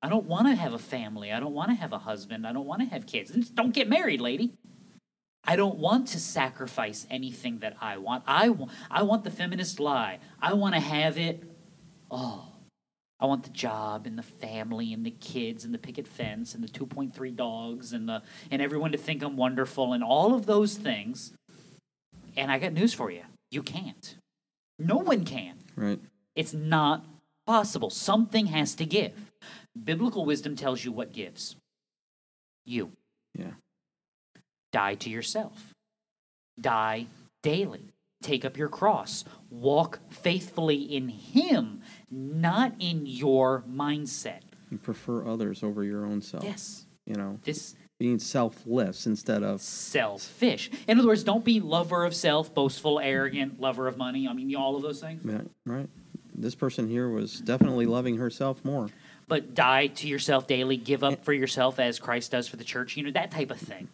I 0.04 0.10
don't 0.10 0.26
want 0.26 0.48
to 0.48 0.56
have 0.56 0.74
a 0.74 0.80
family. 0.80 1.32
I 1.32 1.39
don't 1.39 1.54
want 1.54 1.70
to 1.70 1.76
have 1.76 1.94
a 1.94 1.98
husband. 1.98 2.46
I 2.46 2.52
don't 2.52 2.66
want 2.66 2.82
to 2.82 2.88
have 2.88 3.08
kids. 3.08 3.32
Just 3.32 3.56
don't 3.56 3.74
get 3.74 3.88
married, 3.88 4.20
lady. 4.20 4.52
I 5.46 5.56
don't 5.56 5.78
want 5.78 6.10
to 6.10 6.20
sacrifice 6.20 7.08
anything 7.10 7.60
that 7.60 7.78
I 7.80 7.98
want. 7.98 8.24
I, 8.28 8.50
wa- 8.50 8.68
I 8.92 9.04
want 9.04 9.24
the 9.24 9.32
feminist 9.32 9.80
lie. 9.80 10.20
I 10.42 10.54
want 10.54 10.76
to 10.76 10.82
have 10.82 11.18
it 11.18 11.44
all. 12.12 12.60
I 13.18 13.26
want 13.28 13.44
the 13.44 13.50
job 13.50 14.06
and 14.06 14.18
the 14.18 14.24
family 14.24 14.92
and 14.92 15.06
the 15.06 15.12
kids 15.12 15.63
and 15.63 15.74
the 15.74 15.78
picket 15.78 16.06
fence 16.06 16.54
and 16.54 16.62
the 16.62 16.68
2.3 16.68 17.36
dogs 17.38 17.94
and 17.94 18.08
the 18.10 18.22
and 18.52 18.62
everyone 18.62 18.92
to 18.92 18.98
think 18.98 19.24
I'm 19.24 19.38
wonderful 19.38 19.94
and 19.94 20.04
all 20.04 20.34
of 20.34 20.46
those 20.46 20.76
things. 20.76 21.32
And 22.36 22.52
I 22.52 22.60
got 22.60 22.74
news 22.74 22.94
for 22.94 23.10
you. 23.10 23.22
You 23.52 23.63
can't. 23.63 24.18
No 24.78 24.98
one 24.98 25.24
can. 25.24 25.56
Right. 25.78 26.02
It's 26.36 26.54
not 26.54 27.06
possible. 27.46 27.89
Something 27.89 28.48
has 28.48 28.76
to 28.76 28.86
give. 28.86 29.13
Biblical 29.81 30.25
wisdom 30.25 30.55
tells 30.55 30.83
you 30.83 30.91
what 30.91 31.13
gives. 31.13 31.55
You 32.65 32.91
Yeah. 33.38 33.53
die 34.71 34.95
to 34.95 35.09
yourself. 35.09 35.73
Die 36.59 37.07
daily. 37.41 37.89
Take 38.21 38.45
up 38.45 38.57
your 38.57 38.69
cross. 38.69 39.25
Walk 39.49 39.99
faithfully 40.09 40.77
in 40.95 41.09
Him, 41.09 41.81
not 42.09 42.73
in 42.79 43.05
your 43.05 43.63
mindset. 43.69 44.41
You 44.69 44.77
prefer 44.77 45.27
others 45.27 45.62
over 45.63 45.83
your 45.83 46.05
own 46.05 46.21
self. 46.21 46.43
Yes. 46.43 46.86
You 47.05 47.15
know, 47.15 47.39
This 47.43 47.75
being 47.99 48.19
selfless 48.19 49.05
instead 49.05 49.43
of 49.43 49.62
selfish. 49.62 50.69
In 50.88 50.99
other 50.99 51.07
words, 51.07 51.23
don't 51.23 51.43
be 51.43 51.59
lover 51.59 52.05
of 52.05 52.15
self, 52.15 52.53
boastful, 52.53 52.99
arrogant, 52.99 53.59
lover 53.59 53.88
of 53.88 53.97
money. 53.97 54.27
I 54.27 54.33
mean, 54.33 54.55
all 54.55 54.75
of 54.75 54.81
those 54.83 55.01
things. 55.01 55.23
right. 55.25 55.47
right. 55.65 55.89
This 56.36 56.55
person 56.55 56.88
here 56.88 57.09
was 57.09 57.39
definitely 57.41 57.86
loving 57.86 58.17
herself 58.17 58.63
more. 58.65 58.89
But 59.27 59.53
die 59.55 59.88
to 59.88 60.07
yourself 60.07 60.47
daily. 60.47 60.77
Give 60.77 61.03
up 61.03 61.23
for 61.23 61.33
yourself 61.33 61.79
as 61.79 61.99
Christ 61.99 62.31
does 62.31 62.47
for 62.47 62.57
the 62.57 62.63
church. 62.63 62.97
You 62.97 63.03
know, 63.03 63.12
that 63.12 63.31
type 63.31 63.51
of 63.51 63.59
thing. 63.59 63.88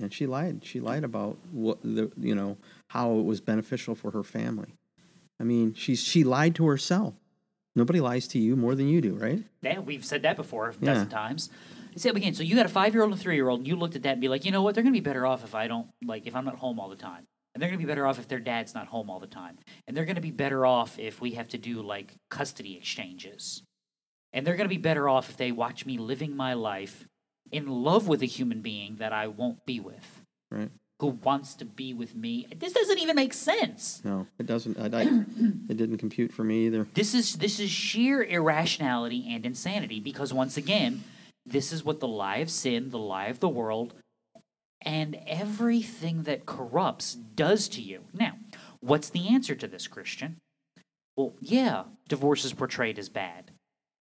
And 0.00 0.12
she 0.12 0.26
lied. 0.26 0.64
She 0.64 0.80
lied 0.80 1.04
about 1.04 1.38
what 1.52 1.80
the 1.82 2.10
you 2.18 2.34
know 2.34 2.56
how 2.88 3.18
it 3.18 3.24
was 3.24 3.40
beneficial 3.40 3.94
for 3.94 4.10
her 4.10 4.22
family. 4.22 4.74
I 5.40 5.44
mean, 5.44 5.74
she's 5.74 6.02
she 6.02 6.22
lied 6.24 6.54
to 6.56 6.66
herself. 6.66 7.14
Nobody 7.74 8.00
lies 8.00 8.26
to 8.28 8.38
you 8.38 8.56
more 8.56 8.74
than 8.74 8.88
you 8.88 9.00
do, 9.02 9.14
right? 9.14 9.42
Yeah, 9.62 9.80
we've 9.80 10.04
said 10.04 10.22
that 10.22 10.36
before 10.36 10.68
a 10.70 10.72
Yeah. 10.80 10.94
dozen 10.94 11.08
times. 11.10 11.50
I 11.94 11.98
said 11.98 12.14
again. 12.16 12.34
So 12.34 12.42
you 12.42 12.54
got 12.56 12.66
a 12.66 12.70
five 12.70 12.94
year 12.94 13.02
old 13.02 13.12
and 13.12 13.20
a 13.20 13.22
three 13.22 13.34
year 13.36 13.48
old, 13.48 13.66
you 13.66 13.76
looked 13.76 13.96
at 13.96 14.02
that 14.04 14.12
and 14.12 14.20
be 14.20 14.28
like, 14.28 14.44
you 14.44 14.50
know 14.52 14.62
what? 14.62 14.74
They're 14.74 14.82
going 14.84 14.94
to 14.94 15.00
be 15.00 15.04
better 15.04 15.26
off 15.26 15.44
if 15.44 15.54
I 15.54 15.66
don't 15.66 15.88
like 16.04 16.26
if 16.26 16.34
I'm 16.36 16.44
not 16.44 16.56
home 16.56 16.78
all 16.80 16.88
the 16.88 16.96
time, 16.96 17.24
and 17.54 17.62
they're 17.62 17.68
going 17.70 17.78
to 17.80 17.84
be 17.86 17.88
better 17.90 18.06
off 18.06 18.18
if 18.18 18.28
their 18.28 18.38
dad's 18.40 18.74
not 18.74 18.86
home 18.86 19.08
all 19.10 19.18
the 19.20 19.26
time, 19.26 19.56
and 19.86 19.96
they're 19.96 20.04
going 20.04 20.16
to 20.16 20.22
be 20.22 20.30
better 20.30 20.64
off 20.66 20.98
if 20.98 21.20
we 21.22 21.32
have 21.32 21.48
to 21.48 21.58
do 21.58 21.80
like 21.82 22.12
custody 22.30 22.76
exchanges, 22.76 23.62
and 24.36 24.46
they're 24.46 24.54
going 24.54 24.68
to 24.68 24.74
be 24.74 24.80
better 24.80 25.08
off 25.08 25.30
if 25.30 25.38
they 25.38 25.50
watch 25.50 25.86
me 25.86 25.96
living 25.96 26.36
my 26.36 26.52
life 26.52 27.08
in 27.50 27.66
love 27.66 28.06
with 28.06 28.22
a 28.22 28.26
human 28.26 28.60
being 28.60 28.96
that 28.96 29.10
I 29.12 29.28
won't 29.28 29.64
be 29.64 29.80
with, 29.80 30.22
Right. 30.50 30.70
who 31.00 31.06
wants 31.08 31.54
to 31.54 31.64
be 31.64 31.94
with 31.94 32.14
me. 32.14 32.46
This 32.54 32.74
doesn't 32.74 32.98
even 32.98 33.16
make 33.16 33.32
sense. 33.32 34.02
No, 34.04 34.26
it 34.38 34.44
doesn't. 34.46 34.78
I, 34.78 35.00
I, 35.00 35.02
it 35.70 35.76
didn't 35.78 35.96
compute 35.96 36.34
for 36.34 36.44
me 36.44 36.66
either. 36.66 36.86
This 36.92 37.14
is 37.14 37.36
this 37.36 37.58
is 37.58 37.70
sheer 37.70 38.22
irrationality 38.22 39.26
and 39.30 39.46
insanity 39.46 40.00
because 40.00 40.34
once 40.34 40.58
again, 40.58 41.02
this 41.46 41.72
is 41.72 41.82
what 41.82 42.00
the 42.00 42.08
lie 42.08 42.38
of 42.38 42.50
sin, 42.50 42.90
the 42.90 42.98
lie 42.98 43.28
of 43.28 43.40
the 43.40 43.48
world, 43.48 43.94
and 44.82 45.18
everything 45.26 46.24
that 46.24 46.44
corrupts 46.44 47.14
does 47.14 47.68
to 47.68 47.80
you. 47.80 48.02
Now, 48.12 48.32
what's 48.80 49.08
the 49.08 49.28
answer 49.28 49.54
to 49.54 49.66
this, 49.66 49.86
Christian? 49.86 50.36
Well, 51.16 51.32
yeah, 51.40 51.84
divorce 52.08 52.44
is 52.44 52.52
portrayed 52.52 52.98
as 52.98 53.08
bad. 53.08 53.52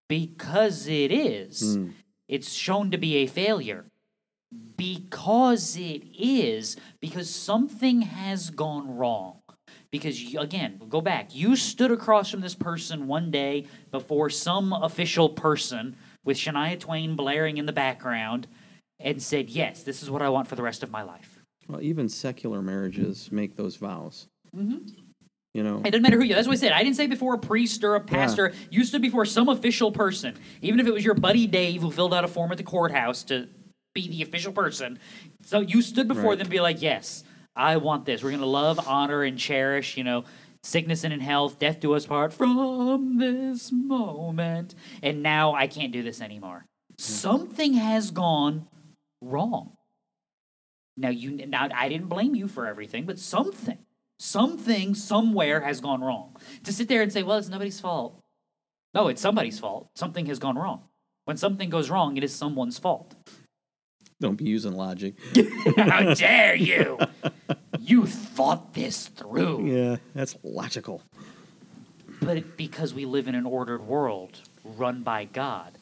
Because 0.07 0.87
it 0.87 1.11
is. 1.11 1.77
Mm. 1.77 1.93
It's 2.27 2.51
shown 2.51 2.91
to 2.91 2.97
be 2.97 3.17
a 3.17 3.27
failure. 3.27 3.85
Because 4.77 5.75
it 5.75 6.03
is, 6.17 6.77
because 6.99 7.29
something 7.29 8.01
has 8.01 8.49
gone 8.49 8.95
wrong. 8.95 9.39
Because, 9.91 10.21
you, 10.21 10.39
again, 10.39 10.81
go 10.89 11.01
back. 11.01 11.33
You 11.33 11.55
stood 11.55 11.91
across 11.91 12.29
from 12.29 12.41
this 12.41 12.55
person 12.55 13.07
one 13.07 13.31
day 13.31 13.67
before 13.91 14.29
some 14.29 14.73
official 14.73 15.29
person 15.29 15.95
with 16.23 16.37
Shania 16.37 16.79
Twain 16.79 17.15
blaring 17.15 17.57
in 17.57 17.65
the 17.65 17.73
background 17.73 18.47
and 18.99 19.21
said, 19.21 19.49
Yes, 19.49 19.83
this 19.83 20.03
is 20.03 20.09
what 20.09 20.21
I 20.21 20.29
want 20.29 20.47
for 20.47 20.55
the 20.55 20.63
rest 20.63 20.83
of 20.83 20.91
my 20.91 21.03
life. 21.03 21.39
Well, 21.67 21.81
even 21.81 22.09
secular 22.09 22.61
marriages 22.61 23.31
make 23.31 23.55
those 23.55 23.77
vows. 23.77 24.27
Mm-hmm. 24.55 25.04
You 25.55 25.63
know, 25.63 25.77
It 25.85 25.91
doesn't 25.91 26.01
matter 26.01 26.17
who 26.17 26.25
you. 26.25 26.35
That's 26.35 26.47
what 26.47 26.57
I 26.57 26.59
said. 26.59 26.73
I 26.73 26.83
didn't 26.83 26.97
say 26.97 27.07
before 27.07 27.33
a 27.35 27.37
priest 27.39 27.81
or 27.85 27.95
a 27.95 28.01
pastor. 28.01 28.51
You 28.69 28.83
stood 28.83 29.01
before 29.01 29.23
some 29.23 29.47
official 29.47 29.89
person, 29.89 30.35
even 30.61 30.81
if 30.81 30.85
it 30.85 30.93
was 30.93 31.05
your 31.05 31.13
buddy 31.13 31.47
Dave 31.47 31.81
who 31.81 31.91
filled 31.91 32.13
out 32.13 32.25
a 32.25 32.27
form 32.27 32.51
at 32.51 32.57
the 32.57 32.63
courthouse 32.65 33.23
to 33.23 33.47
be 33.93 34.09
the 34.09 34.21
official 34.21 34.51
person. 34.51 34.99
So 35.43 35.61
you 35.61 35.81
stood 35.81 36.09
before 36.09 36.31
Right. 36.31 36.37
them, 36.39 36.47
and 36.47 36.49
be 36.49 36.59
like, 36.59 36.81
"Yes, 36.81 37.23
I 37.55 37.77
want 37.77 38.03
this. 38.03 38.21
We're 38.21 38.31
going 38.31 38.41
to 38.41 38.45
love, 38.47 38.85
honor, 38.85 39.23
and 39.23 39.37
cherish. 39.39 39.95
You 39.95 40.03
know, 40.03 40.25
sickness 40.61 41.05
and 41.05 41.13
in 41.13 41.21
health, 41.21 41.57
death 41.57 41.79
do 41.79 41.93
us 41.93 42.05
part 42.05 42.33
from 42.33 43.17
this 43.17 43.71
moment. 43.71 44.75
And 45.01 45.23
now 45.23 45.53
I 45.53 45.67
can't 45.67 45.93
do 45.93 46.03
this 46.03 46.19
anymore. 46.19 46.65
Something 46.97 47.75
has 47.75 48.11
gone 48.11 48.67
wrong. 49.21 49.77
Now 50.97 51.09
you 51.09 51.31
now 51.47 51.69
I 51.73 51.87
didn't 51.87 52.09
blame 52.09 52.35
you 52.35 52.49
for 52.49 52.67
everything, 52.67 53.05
but 53.05 53.19
something, 53.19 53.77
something 54.19 54.95
somewhere 54.95 55.62
has 55.62 55.82
gone 55.82 56.01
wrong. 56.01 56.36
To 56.63 56.73
sit 56.73 56.88
there 56.88 57.01
and 57.01 57.12
say, 57.12 57.23
"Well, 57.23 57.38
it's 57.38 57.49
nobody's 57.49 57.80
fault." 57.80 58.19
No, 58.93 59.10
it's 59.10 59.21
somebody's 59.21 59.60
fault. 59.60 59.89
Something 59.95 60.25
has 60.28 60.39
gone 60.39 60.58
wrong. 60.58 60.84
When 61.25 61.38
something 61.38 61.69
goes 61.69 61.89
wrong, 61.89 62.15
it 62.17 62.23
is 62.23 62.34
someone's 62.34 62.80
fault. 62.80 63.13
don't 64.21 64.38
be 64.38 64.45
using 64.45 64.71
logic. 64.71 65.15
How 65.78 66.13
dare 66.13 66.56
you? 66.56 66.97
You 67.80 68.06
thought 68.06 68.73
this 68.73 69.08
through. 69.08 69.65
Yeah, 69.67 69.97
that's 70.13 70.38
logical. 70.43 71.01
But 72.21 72.56
because 72.56 72.93
we 72.93 73.06
live 73.06 73.28
in 73.28 73.36
an 73.36 73.45
ordered 73.45 73.82
world 73.86 74.39
run 74.63 75.04
by 75.04 75.25
God, 75.25 75.78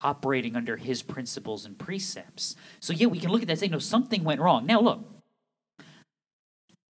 operating 0.00 0.56
under 0.56 0.76
his 0.76 1.02
principles 1.02 1.64
and 1.64 1.76
precepts. 1.78 2.54
So, 2.80 2.92
yeah, 2.92 3.06
we 3.08 3.18
can 3.18 3.30
look 3.30 3.42
at 3.42 3.48
that 3.48 3.54
and 3.54 3.60
say, 3.60 3.68
no, 3.68 3.78
something 3.78 4.22
went 4.24 4.40
wrong. 4.40 4.64
Now, 4.64 4.80
look, 4.80 5.04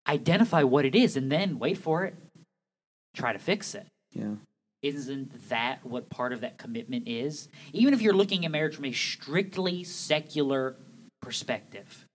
identify 0.08 0.62
what 0.62 0.84
it 0.84 0.94
is 0.94 1.16
and 1.16 1.30
then 1.30 1.58
wait 1.58 1.78
for 1.78 2.04
it, 2.04 2.14
try 3.14 3.32
to 3.32 3.38
fix 3.38 3.74
it. 3.74 3.86
Yeah. 4.12 4.34
Isn't 4.82 5.48
that 5.48 5.84
what 5.84 6.08
part 6.08 6.32
of 6.32 6.40
that 6.42 6.56
commitment 6.56 7.08
is? 7.08 7.48
Even 7.72 7.94
if 7.94 8.00
you're 8.00 8.14
looking 8.14 8.44
at 8.44 8.50
marriage 8.50 8.76
from 8.76 8.84
a 8.84 8.92
strictly 8.92 9.82
secular 9.84 10.76
perspective, 11.20 12.06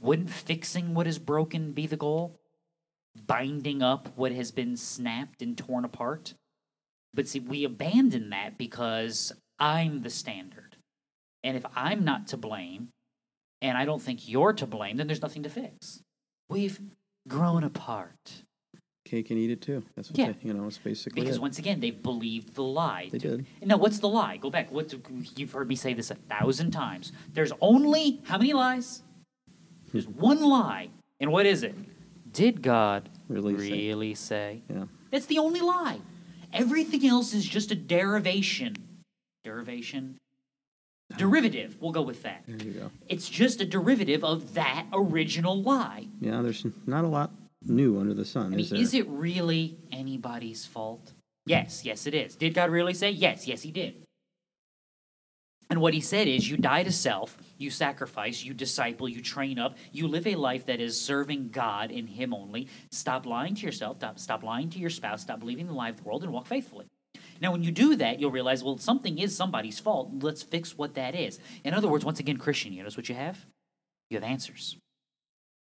wouldn't 0.00 0.30
fixing 0.30 0.94
what 0.94 1.06
is 1.06 1.18
broken 1.18 1.72
be 1.72 1.86
the 1.86 1.96
goal? 1.96 2.36
Binding 3.26 3.82
up 3.82 4.08
what 4.16 4.32
has 4.32 4.50
been 4.50 4.76
snapped 4.76 5.42
and 5.42 5.56
torn 5.56 5.84
apart? 5.84 6.34
But 7.12 7.28
see, 7.28 7.38
we 7.38 7.64
abandon 7.64 8.30
that 8.30 8.58
because 8.58 9.32
I'm 9.58 10.02
the 10.02 10.10
standard. 10.10 10.76
And 11.44 11.56
if 11.56 11.64
I'm 11.76 12.04
not 12.04 12.28
to 12.28 12.36
blame, 12.36 12.88
and 13.60 13.78
I 13.78 13.84
don't 13.84 14.02
think 14.02 14.28
you're 14.28 14.52
to 14.54 14.66
blame, 14.66 14.96
then 14.96 15.06
there's 15.06 15.22
nothing 15.22 15.44
to 15.44 15.48
fix. 15.48 16.02
We've 16.48 16.80
grown 17.28 17.64
apart. 17.64 18.42
Cake 19.04 19.30
and 19.30 19.38
eat 19.38 19.50
it 19.50 19.60
too. 19.60 19.82
That's 19.96 20.10
what 20.10 20.18
Yeah. 20.18 20.32
they, 20.32 20.48
you 20.48 20.54
know, 20.54 20.66
it's 20.66 20.78
basically 20.78 21.20
Because 21.20 21.36
it. 21.36 21.42
once 21.42 21.58
again, 21.58 21.80
they've 21.80 22.02
believed 22.02 22.54
the 22.54 22.62
lie. 22.62 23.10
They 23.12 23.18
did. 23.18 23.44
Now, 23.62 23.76
what's 23.76 23.98
the 23.98 24.08
lie? 24.08 24.38
Go 24.38 24.48
back. 24.50 24.72
What 24.72 24.94
you've 25.38 25.52
heard 25.52 25.68
me 25.68 25.76
say 25.76 25.92
this 25.92 26.10
a 26.10 26.14
thousand 26.14 26.70
times. 26.70 27.12
There's 27.32 27.52
only 27.60 28.20
how 28.24 28.38
many 28.38 28.54
lies? 28.54 29.02
Hmm. 29.46 29.52
There's 29.92 30.08
one 30.08 30.40
lie, 30.42 30.88
and 31.20 31.30
what 31.30 31.44
is 31.44 31.62
it? 31.62 31.74
Did 32.32 32.62
God 32.62 33.10
Really 33.28 33.56
say. 33.58 33.70
really 33.88 34.14
say? 34.14 34.62
Yeah. 34.70 34.84
That's 35.10 35.26
the 35.26 35.38
only 35.38 35.60
lie. 35.60 36.00
Everything 36.52 37.06
else 37.06 37.34
is 37.34 37.44
just 37.44 37.70
a 37.70 37.74
derivation. 37.76 38.76
Derivation. 39.44 40.16
Derivative. 41.16 41.76
We'll 41.80 41.92
go 41.92 42.02
with 42.02 42.22
that. 42.22 42.44
There 42.46 42.56
you 42.66 42.72
go. 42.72 42.90
It's 43.08 43.28
just 43.28 43.60
a 43.60 43.64
derivative 43.64 44.24
of 44.24 44.54
that 44.54 44.86
original 44.92 45.62
lie. 45.62 46.08
Yeah, 46.20 46.42
there's 46.42 46.66
not 46.86 47.04
a 47.04 47.08
lot 47.08 47.30
new 47.62 47.98
under 47.98 48.14
the 48.14 48.24
sun, 48.24 48.46
I 48.46 48.48
mean, 48.50 48.60
is 48.60 48.70
there? 48.70 48.80
is 48.80 48.94
it 48.94 49.08
really 49.08 49.78
anybody's 49.90 50.66
fault? 50.66 51.12
Yes, 51.46 51.84
yes, 51.84 52.06
it 52.06 52.14
is. 52.14 52.36
Did 52.36 52.54
God 52.54 52.70
really 52.70 52.94
say? 52.94 53.10
Yes, 53.10 53.46
yes, 53.46 53.62
He 53.62 53.70
did. 53.70 54.02
And 55.70 55.80
what 55.80 55.94
He 55.94 56.00
said 56.00 56.28
is 56.28 56.48
you 56.48 56.56
die 56.56 56.82
to 56.82 56.92
self, 56.92 57.36
you 57.58 57.70
sacrifice, 57.70 58.44
you 58.44 58.54
disciple, 58.54 59.08
you 59.08 59.20
train 59.20 59.58
up, 59.58 59.76
you 59.92 60.08
live 60.08 60.26
a 60.26 60.34
life 60.34 60.66
that 60.66 60.80
is 60.80 61.00
serving 61.00 61.50
God 61.50 61.90
and 61.90 62.08
Him 62.08 62.34
only. 62.34 62.68
Stop 62.90 63.26
lying 63.26 63.54
to 63.54 63.66
yourself, 63.66 63.98
stop, 63.98 64.18
stop 64.18 64.42
lying 64.42 64.70
to 64.70 64.78
your 64.78 64.90
spouse, 64.90 65.22
stop 65.22 65.40
believing 65.40 65.66
the 65.66 65.72
lie 65.72 65.88
of 65.88 65.96
the 65.96 66.02
world, 66.02 66.22
and 66.22 66.32
walk 66.32 66.46
faithfully. 66.46 66.86
Now, 67.44 67.52
when 67.52 67.62
you 67.62 67.72
do 67.72 67.94
that, 67.96 68.18
you'll 68.18 68.30
realize, 68.30 68.64
well, 68.64 68.78
something 68.78 69.18
is 69.18 69.36
somebody's 69.36 69.78
fault. 69.78 70.08
Let's 70.22 70.42
fix 70.42 70.78
what 70.78 70.94
that 70.94 71.14
is. 71.14 71.38
In 71.62 71.74
other 71.74 71.88
words, 71.88 72.02
once 72.02 72.18
again, 72.18 72.38
Christian, 72.38 72.72
you 72.72 72.78
notice 72.78 72.96
what 72.96 73.10
you 73.10 73.14
have? 73.14 73.44
You 74.08 74.16
have 74.16 74.24
answers. 74.24 74.78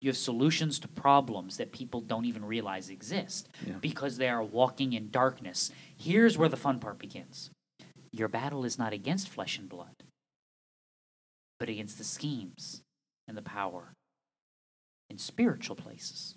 You 0.02 0.10
have 0.10 0.16
solutions 0.18 0.78
to 0.80 0.88
problems 0.88 1.56
that 1.56 1.72
people 1.72 2.02
don't 2.02 2.26
even 2.26 2.44
realize 2.44 2.90
exist 2.90 3.48
Yeah. 3.66 3.76
because 3.80 4.18
they 4.18 4.28
are 4.28 4.42
walking 4.42 4.92
in 4.92 5.08
darkness. 5.10 5.70
Here's 5.96 6.36
where 6.36 6.50
the 6.50 6.56
fun 6.58 6.80
part 6.80 6.98
begins 6.98 7.50
your 8.12 8.28
battle 8.28 8.66
is 8.66 8.78
not 8.78 8.92
against 8.92 9.30
flesh 9.30 9.56
and 9.56 9.66
blood, 9.66 10.04
but 11.58 11.70
against 11.70 11.96
the 11.96 12.04
schemes 12.04 12.82
and 13.26 13.38
the 13.38 13.42
power 13.42 13.94
in 15.08 15.16
spiritual 15.16 15.76
places. 15.76 16.34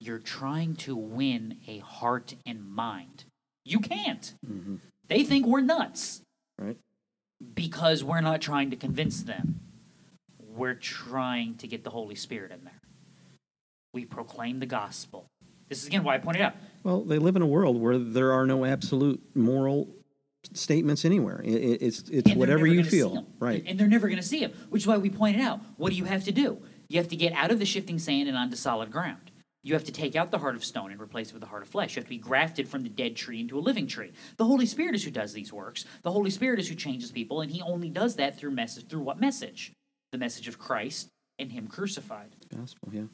You're 0.00 0.18
trying 0.18 0.76
to 0.76 0.96
win 0.96 1.58
a 1.66 1.80
heart 1.80 2.36
and 2.46 2.64
mind. 2.64 3.26
You 3.66 3.80
can't. 3.80 4.32
Mhm. 4.48 4.78
They 5.08 5.24
think 5.24 5.44
we're 5.46 5.60
nuts 5.60 6.22
Right? 6.58 6.76
because 7.54 8.02
we're 8.04 8.20
not 8.20 8.40
trying 8.40 8.70
to 8.70 8.76
convince 8.76 9.22
them. 9.22 9.60
We're 10.54 10.74
trying 10.74 11.56
to 11.56 11.66
get 11.66 11.84
the 11.84 11.90
Holy 11.90 12.14
Spirit 12.14 12.52
in 12.52 12.64
there. 12.64 12.80
We 13.92 14.04
proclaim 14.04 14.60
the 14.60 14.66
gospel. 14.66 15.26
This 15.68 15.80
is 15.82 15.86
again 15.88 16.04
why 16.04 16.14
I 16.14 16.18
pointed 16.18 16.42
out. 16.42 16.54
Well, 16.84 17.02
they 17.02 17.18
live 17.18 17.34
in 17.36 17.42
a 17.42 17.46
world 17.46 17.76
where 17.80 17.98
there 17.98 18.32
are 18.32 18.46
no 18.46 18.64
absolute 18.64 19.20
moral 19.34 19.88
statements 20.52 21.04
anywhere. 21.04 21.40
It, 21.44 21.54
it, 21.54 21.82
it's 21.82 22.08
it's 22.08 22.34
whatever 22.34 22.66
you 22.66 22.84
feel, 22.84 23.26
right? 23.40 23.64
And 23.66 23.78
they're 23.78 23.88
never 23.88 24.06
going 24.08 24.20
to 24.20 24.26
see 24.26 24.38
him, 24.38 24.52
which 24.70 24.82
is 24.82 24.86
why 24.86 24.96
we 24.96 25.10
pointed 25.10 25.40
out 25.42 25.60
what 25.76 25.90
do 25.90 25.96
you 25.96 26.04
have 26.04 26.22
to 26.24 26.32
do? 26.32 26.62
You 26.88 26.98
have 26.98 27.08
to 27.08 27.16
get 27.16 27.32
out 27.32 27.50
of 27.50 27.58
the 27.58 27.66
shifting 27.66 27.98
sand 27.98 28.28
and 28.28 28.36
onto 28.38 28.54
solid 28.56 28.92
ground. 28.92 29.32
You 29.66 29.74
have 29.74 29.82
to 29.82 29.92
take 29.92 30.14
out 30.14 30.30
the 30.30 30.38
heart 30.38 30.54
of 30.54 30.64
stone 30.64 30.92
and 30.92 31.00
replace 31.00 31.30
it 31.30 31.32
with 31.32 31.40
the 31.40 31.48
heart 31.48 31.64
of 31.64 31.68
flesh. 31.68 31.96
You 31.96 32.00
have 32.00 32.04
to 32.04 32.10
be 32.10 32.18
grafted 32.18 32.68
from 32.68 32.84
the 32.84 32.88
dead 32.88 33.16
tree 33.16 33.40
into 33.40 33.58
a 33.58 33.60
living 33.60 33.88
tree. 33.88 34.12
The 34.36 34.44
Holy 34.44 34.64
Spirit 34.64 34.94
is 34.94 35.02
who 35.02 35.10
does 35.10 35.32
these 35.32 35.52
works. 35.52 35.84
The 36.02 36.12
Holy 36.12 36.30
Spirit 36.30 36.60
is 36.60 36.68
who 36.68 36.76
changes 36.76 37.10
people, 37.10 37.40
and 37.40 37.50
He 37.50 37.60
only 37.62 37.90
does 37.90 38.14
that 38.14 38.38
through 38.38 38.52
message. 38.52 38.86
Through 38.86 39.00
what 39.00 39.18
message? 39.18 39.72
The 40.12 40.18
message 40.18 40.46
of 40.46 40.56
Christ 40.56 41.08
and 41.40 41.50
Him 41.50 41.66
crucified. 41.66 42.36
Gospel, 42.56 42.90
yeah, 42.92 43.06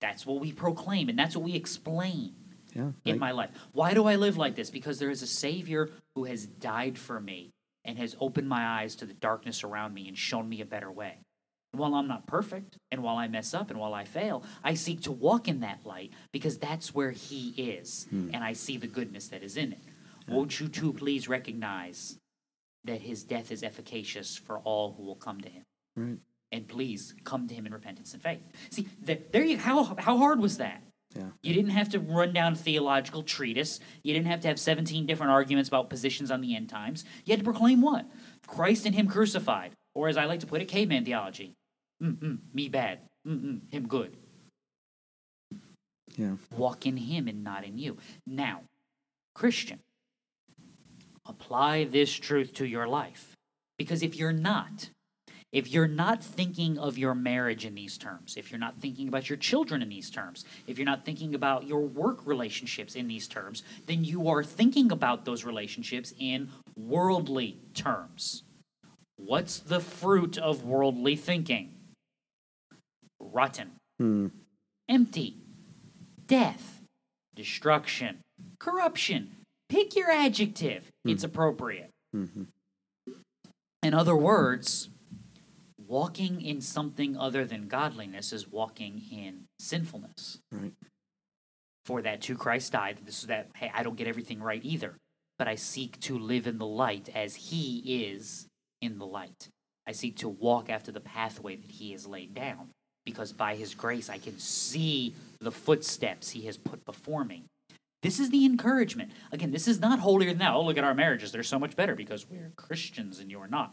That's 0.00 0.26
what 0.26 0.40
we 0.40 0.50
proclaim, 0.50 1.08
and 1.08 1.16
that's 1.16 1.36
what 1.36 1.44
we 1.44 1.54
explain 1.54 2.34
yeah. 2.74 2.90
in 3.04 3.20
my 3.20 3.30
life. 3.30 3.50
Why 3.70 3.94
do 3.94 4.06
I 4.06 4.16
live 4.16 4.36
like 4.36 4.56
this? 4.56 4.70
Because 4.70 4.98
there 4.98 5.10
is 5.10 5.22
a 5.22 5.28
Savior 5.28 5.88
who 6.16 6.24
has 6.24 6.46
died 6.46 6.98
for 6.98 7.20
me 7.20 7.52
and 7.84 7.96
has 7.96 8.16
opened 8.18 8.48
my 8.48 8.80
eyes 8.80 8.96
to 8.96 9.06
the 9.06 9.14
darkness 9.14 9.62
around 9.62 9.94
me 9.94 10.08
and 10.08 10.18
shown 10.18 10.48
me 10.48 10.62
a 10.62 10.66
better 10.66 10.90
way. 10.90 11.18
While 11.74 11.94
I'm 11.94 12.06
not 12.06 12.26
perfect, 12.26 12.76
and 12.90 13.02
while 13.02 13.16
I 13.16 13.28
mess 13.28 13.54
up, 13.54 13.70
and 13.70 13.80
while 13.80 13.94
I 13.94 14.04
fail, 14.04 14.44
I 14.62 14.74
seek 14.74 15.02
to 15.02 15.12
walk 15.12 15.48
in 15.48 15.60
that 15.60 15.80
light 15.86 16.12
because 16.30 16.58
that's 16.58 16.94
where 16.94 17.12
He 17.12 17.54
is, 17.56 18.06
hmm. 18.10 18.28
and 18.34 18.44
I 18.44 18.52
see 18.52 18.76
the 18.76 18.86
goodness 18.86 19.28
that 19.28 19.42
is 19.42 19.56
in 19.56 19.72
it. 19.72 19.78
Won't 20.28 20.60
you 20.60 20.68
too 20.68 20.92
please 20.92 21.28
recognize 21.28 22.18
that 22.84 23.00
his 23.00 23.22
death 23.22 23.50
is 23.52 23.62
efficacious 23.62 24.36
for 24.36 24.58
all 24.60 24.94
who 24.96 25.04
will 25.04 25.16
come 25.16 25.40
to 25.40 25.48
him? 25.48 25.62
Right. 25.96 26.18
And 26.50 26.68
please 26.68 27.14
come 27.24 27.48
to 27.48 27.54
him 27.54 27.66
in 27.66 27.72
repentance 27.72 28.12
and 28.12 28.22
faith. 28.22 28.42
See, 28.70 28.88
there, 29.00 29.18
there 29.30 29.44
you 29.44 29.56
how 29.56 29.96
how 29.98 30.18
hard 30.18 30.38
was 30.38 30.58
that? 30.58 30.82
Yeah. 31.14 31.28
You 31.42 31.54
didn't 31.54 31.70
have 31.72 31.90
to 31.90 32.00
run 32.00 32.32
down 32.32 32.54
a 32.54 32.56
theological 32.56 33.22
treatise. 33.22 33.80
You 34.02 34.14
didn't 34.14 34.28
have 34.28 34.40
to 34.40 34.48
have 34.48 34.58
17 34.58 35.06
different 35.06 35.32
arguments 35.32 35.68
about 35.68 35.90
positions 35.90 36.30
on 36.30 36.40
the 36.40 36.56
end 36.56 36.70
times. 36.70 37.04
You 37.24 37.32
had 37.32 37.40
to 37.40 37.44
proclaim 37.44 37.82
what? 37.82 38.06
Christ 38.46 38.86
and 38.86 38.94
Him 38.94 39.08
crucified. 39.08 39.72
Or 39.94 40.08
as 40.08 40.16
I 40.16 40.24
like 40.24 40.40
to 40.40 40.46
put 40.46 40.62
it, 40.62 40.68
caveman 40.68 41.04
theology. 41.04 41.54
Mm-mm, 42.02 42.38
me 42.52 42.68
bad. 42.68 42.98
Mm-mm, 43.26 43.60
him 43.72 43.86
good. 43.86 44.16
Yeah. 46.16 46.36
Walk 46.56 46.86
in 46.86 46.96
Him 46.96 47.28
and 47.28 47.42
not 47.42 47.64
in 47.64 47.78
you. 47.78 47.96
Now, 48.26 48.62
Christian, 49.34 49.80
apply 51.26 51.84
this 51.84 52.12
truth 52.12 52.52
to 52.54 52.66
your 52.66 52.86
life. 52.86 53.36
Because 53.78 54.02
if 54.02 54.16
you're 54.16 54.32
not, 54.32 54.90
if 55.52 55.70
you're 55.70 55.88
not 55.88 56.22
thinking 56.22 56.78
of 56.78 56.98
your 56.98 57.14
marriage 57.14 57.64
in 57.64 57.74
these 57.74 57.96
terms, 57.98 58.36
if 58.36 58.50
you're 58.50 58.60
not 58.60 58.78
thinking 58.78 59.08
about 59.08 59.28
your 59.28 59.38
children 59.38 59.82
in 59.82 59.88
these 59.88 60.10
terms, 60.10 60.44
if 60.66 60.78
you're 60.78 60.86
not 60.86 61.04
thinking 61.04 61.34
about 61.34 61.66
your 61.66 61.80
work 61.80 62.26
relationships 62.26 62.94
in 62.94 63.08
these 63.08 63.28
terms, 63.28 63.62
then 63.86 64.04
you 64.04 64.28
are 64.28 64.44
thinking 64.44 64.92
about 64.92 65.24
those 65.24 65.44
relationships 65.44 66.12
in 66.18 66.50
worldly 66.76 67.58
terms. 67.74 68.42
What's 69.16 69.58
the 69.58 69.80
fruit 69.80 70.36
of 70.38 70.64
worldly 70.64 71.16
thinking? 71.16 71.74
Rotten, 73.32 73.72
Hmm. 73.98 74.28
empty, 74.88 75.36
death, 76.26 76.82
destruction, 77.34 78.20
corruption. 78.58 79.36
Pick 79.68 79.94
your 79.96 80.10
adjective, 80.10 80.90
it's 81.04 81.24
appropriate. 81.24 81.90
hmm 82.12 82.44
In 83.82 83.94
other 83.94 84.16
words, 84.16 84.90
walking 85.78 86.40
in 86.40 86.60
something 86.60 87.16
other 87.16 87.44
than 87.44 87.68
godliness 87.68 88.32
is 88.32 88.46
walking 88.48 89.02
in 89.10 89.46
sinfulness. 89.58 90.38
Right. 90.50 90.72
For 91.84 92.02
that 92.02 92.20
too 92.20 92.36
Christ 92.36 92.72
died. 92.72 93.00
This 93.04 93.20
is 93.20 93.26
that, 93.26 93.48
hey, 93.56 93.70
I 93.74 93.82
don't 93.82 93.96
get 93.96 94.06
everything 94.06 94.40
right 94.40 94.64
either, 94.64 94.96
but 95.38 95.48
I 95.48 95.56
seek 95.56 95.98
to 96.00 96.16
live 96.18 96.46
in 96.46 96.58
the 96.58 96.66
light 96.66 97.08
as 97.14 97.34
he 97.34 98.04
is 98.04 98.46
in 98.80 98.98
the 98.98 99.06
light. 99.06 99.48
I 99.86 99.92
seek 99.92 100.16
to 100.18 100.28
walk 100.28 100.70
after 100.70 100.92
the 100.92 101.00
pathway 101.00 101.56
that 101.56 101.70
he 101.72 101.90
has 101.92 102.06
laid 102.06 102.34
down, 102.34 102.70
because 103.04 103.32
by 103.32 103.54
his 103.54 103.74
grace 103.74 104.08
I 104.08 104.18
can 104.18 104.38
see 104.38 105.14
the 105.40 105.50
footsteps 105.50 106.30
he 106.30 106.42
has 106.46 106.56
put 106.56 106.84
before 106.84 107.24
me. 107.24 107.44
This 108.02 108.18
is 108.18 108.30
the 108.30 108.44
encouragement. 108.44 109.12
Again, 109.30 109.52
this 109.52 109.68
is 109.68 109.80
not 109.80 110.00
holier 110.00 110.30
than 110.30 110.38
thou. 110.38 110.56
Oh, 110.56 110.64
look 110.64 110.76
at 110.76 110.84
our 110.84 110.94
marriages. 110.94 111.30
They're 111.30 111.42
so 111.44 111.58
much 111.58 111.76
better 111.76 111.94
because 111.94 112.28
we're 112.28 112.50
Christians 112.56 113.20
and 113.20 113.30
you're 113.30 113.46
not. 113.46 113.72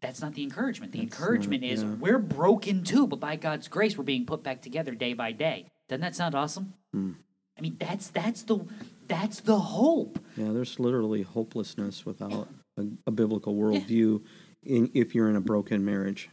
That's 0.00 0.20
not 0.20 0.34
the 0.34 0.42
encouragement. 0.42 0.92
The 0.92 1.00
That's 1.00 1.12
not- 1.12 1.20
encouragement 1.20 1.64
is 1.64 1.84
we're 1.84 2.18
broken 2.18 2.82
too, 2.82 3.06
but 3.06 3.20
by 3.20 3.36
God's 3.36 3.68
grace, 3.68 3.96
we're 3.96 4.04
being 4.04 4.26
put 4.26 4.42
back 4.42 4.60
together 4.60 4.94
day 4.94 5.14
by 5.14 5.32
day. 5.32 5.66
Doesn't 5.88 6.02
that 6.02 6.14
sound 6.14 6.34
awesome? 6.34 6.74
Hmm. 6.92 7.12
I 7.56 7.60
mean, 7.60 7.76
that's 7.78 8.08
that's 8.08 8.42
the 8.42 8.58
that's 9.06 9.40
the 9.40 9.58
hope. 9.58 10.18
Yeah, 10.36 10.50
there's 10.50 10.80
literally 10.80 11.22
hopelessness 11.22 12.04
without 12.04 12.48
a, 12.76 12.86
a 13.06 13.10
biblical 13.12 13.54
worldview. 13.54 14.22
In 14.64 14.90
if 14.94 15.14
you're 15.14 15.30
in 15.30 15.36
a 15.36 15.40
broken 15.40 15.84
marriage, 15.84 16.28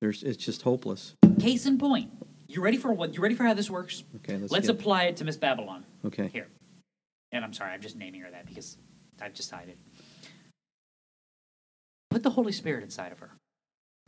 there's 0.00 0.22
it's 0.22 0.42
just 0.42 0.62
hopeless. 0.62 1.14
Case 1.38 1.66
in 1.66 1.78
point. 1.78 2.10
You 2.48 2.62
ready 2.62 2.76
for 2.76 2.92
what? 2.92 3.14
You 3.14 3.20
ready 3.22 3.34
for 3.34 3.44
how 3.44 3.54
this 3.54 3.70
works? 3.70 4.02
Okay, 4.16 4.36
let's, 4.36 4.52
Let's 4.52 4.66
get, 4.66 4.76
apply 4.76 5.04
it 5.04 5.16
to 5.18 5.24
Miss 5.24 5.36
Babylon 5.36 5.84
okay. 6.04 6.28
here. 6.32 6.48
And 7.32 7.44
I'm 7.44 7.52
sorry, 7.52 7.72
I'm 7.72 7.80
just 7.80 7.96
naming 7.96 8.22
her 8.22 8.30
that 8.30 8.46
because 8.46 8.76
I've 9.20 9.34
decided. 9.34 9.76
Put 12.10 12.22
the 12.24 12.30
Holy 12.30 12.52
Spirit 12.52 12.82
inside 12.82 13.12
of 13.12 13.20
her. 13.20 13.30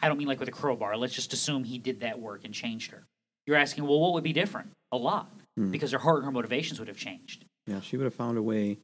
I 0.01 0.09
don't 0.09 0.19
mean 0.19 0.27
like 0.27 0.41
with 0.41 0.49
a 0.49 0.53
crowbar. 0.53 0.97
Let's 0.97 1.15
just 1.15 1.33
assume 1.33 1.63
he 1.63 1.79
did 1.79 2.01
that 2.01 2.19
work 2.19 2.45
and 2.45 2.53
changed 2.53 2.91
her. 2.91 3.05
You're 3.47 3.57
asking, 3.57 3.85
well, 3.87 4.01
what 4.01 4.13
would 4.15 4.25
be 4.25 4.33
different? 4.33 4.71
A 4.91 4.97
lot, 4.97 5.31
Hmm. 5.57 5.71
because 5.71 5.93
her 5.93 5.99
heart 5.99 6.19
and 6.19 6.25
her 6.27 6.33
motivations 6.33 6.79
would 6.81 6.89
have 6.89 6.97
changed. 6.97 7.45
Yeah, 7.67 7.81
she 7.81 7.97
would 7.97 8.05
have 8.05 8.15
found 8.15 8.39
a 8.39 8.43
way 8.43 8.79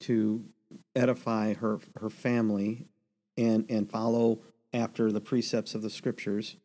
to 0.00 0.44
edify 0.94 1.54
her 1.54 1.78
her 1.96 2.10
family 2.10 2.86
and 3.38 3.64
and 3.70 3.88
follow 3.90 4.40
after 4.74 5.10
the 5.10 5.20
precepts 5.20 5.74
of 5.74 5.82
the 5.82 5.88
scriptures, 5.88 6.56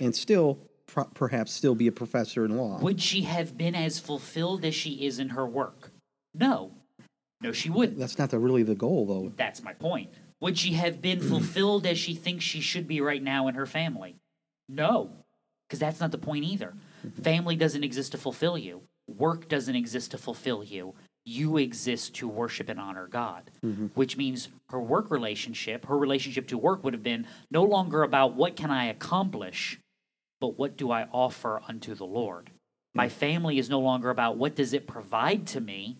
and 0.00 0.14
still 0.14 0.58
pro- 0.86 1.04
perhaps 1.04 1.52
still 1.52 1.74
be 1.74 1.88
a 1.88 1.92
professor 1.92 2.44
in 2.44 2.56
law. 2.56 2.78
Would 2.78 3.02
she 3.02 3.22
have 3.22 3.58
been 3.58 3.74
as 3.74 3.98
fulfilled 3.98 4.64
as 4.64 4.74
she 4.74 5.04
is 5.04 5.18
in 5.18 5.30
her 5.30 5.46
work? 5.46 5.90
No. 6.32 6.72
No, 7.42 7.52
she 7.52 7.68
wouldn't. 7.68 7.98
That's 7.98 8.18
not 8.18 8.30
the, 8.30 8.38
really 8.38 8.62
the 8.62 8.74
goal, 8.74 9.04
though. 9.06 9.32
That's 9.36 9.62
my 9.62 9.74
point. 9.74 10.10
Would 10.40 10.56
she 10.56 10.74
have 10.74 11.02
been 11.02 11.20
mm. 11.20 11.28
fulfilled 11.28 11.86
as 11.86 11.98
she 11.98 12.14
thinks 12.14 12.44
she 12.44 12.60
should 12.60 12.86
be 12.86 13.00
right 13.00 13.22
now 13.22 13.48
in 13.48 13.54
her 13.54 13.66
family? 13.66 14.16
No, 14.68 15.10
because 15.66 15.78
that's 15.78 16.00
not 16.00 16.12
the 16.12 16.18
point 16.18 16.44
either. 16.44 16.74
Mm-hmm. 17.06 17.22
Family 17.22 17.56
doesn't 17.56 17.84
exist 17.84 18.12
to 18.12 18.18
fulfill 18.18 18.56
you, 18.56 18.82
work 19.06 19.48
doesn't 19.48 19.76
exist 19.76 20.12
to 20.12 20.18
fulfill 20.18 20.62
you. 20.64 20.94
You 21.28 21.58
exist 21.58 22.14
to 22.16 22.28
worship 22.28 22.68
and 22.68 22.80
honor 22.80 23.08
God, 23.08 23.50
mm-hmm. 23.64 23.86
which 23.94 24.16
means 24.16 24.48
her 24.70 24.80
work 24.80 25.10
relationship, 25.10 25.84
her 25.86 25.98
relationship 25.98 26.46
to 26.48 26.58
work 26.58 26.84
would 26.84 26.94
have 26.94 27.02
been 27.02 27.26
no 27.50 27.64
longer 27.64 28.04
about 28.04 28.34
what 28.34 28.54
can 28.56 28.70
I 28.70 28.86
accomplish, 28.86 29.78
but 30.40 30.58
what 30.58 30.76
do 30.76 30.90
I 30.90 31.08
offer 31.12 31.60
unto 31.68 31.94
the 31.94 32.06
Lord. 32.06 32.50
My 32.94 33.08
mm. 33.08 33.12
family 33.12 33.58
is 33.58 33.68
no 33.68 33.80
longer 33.80 34.08
about 34.08 34.36
what 34.38 34.54
does 34.54 34.72
it 34.72 34.86
provide 34.86 35.46
to 35.48 35.60
me, 35.60 35.98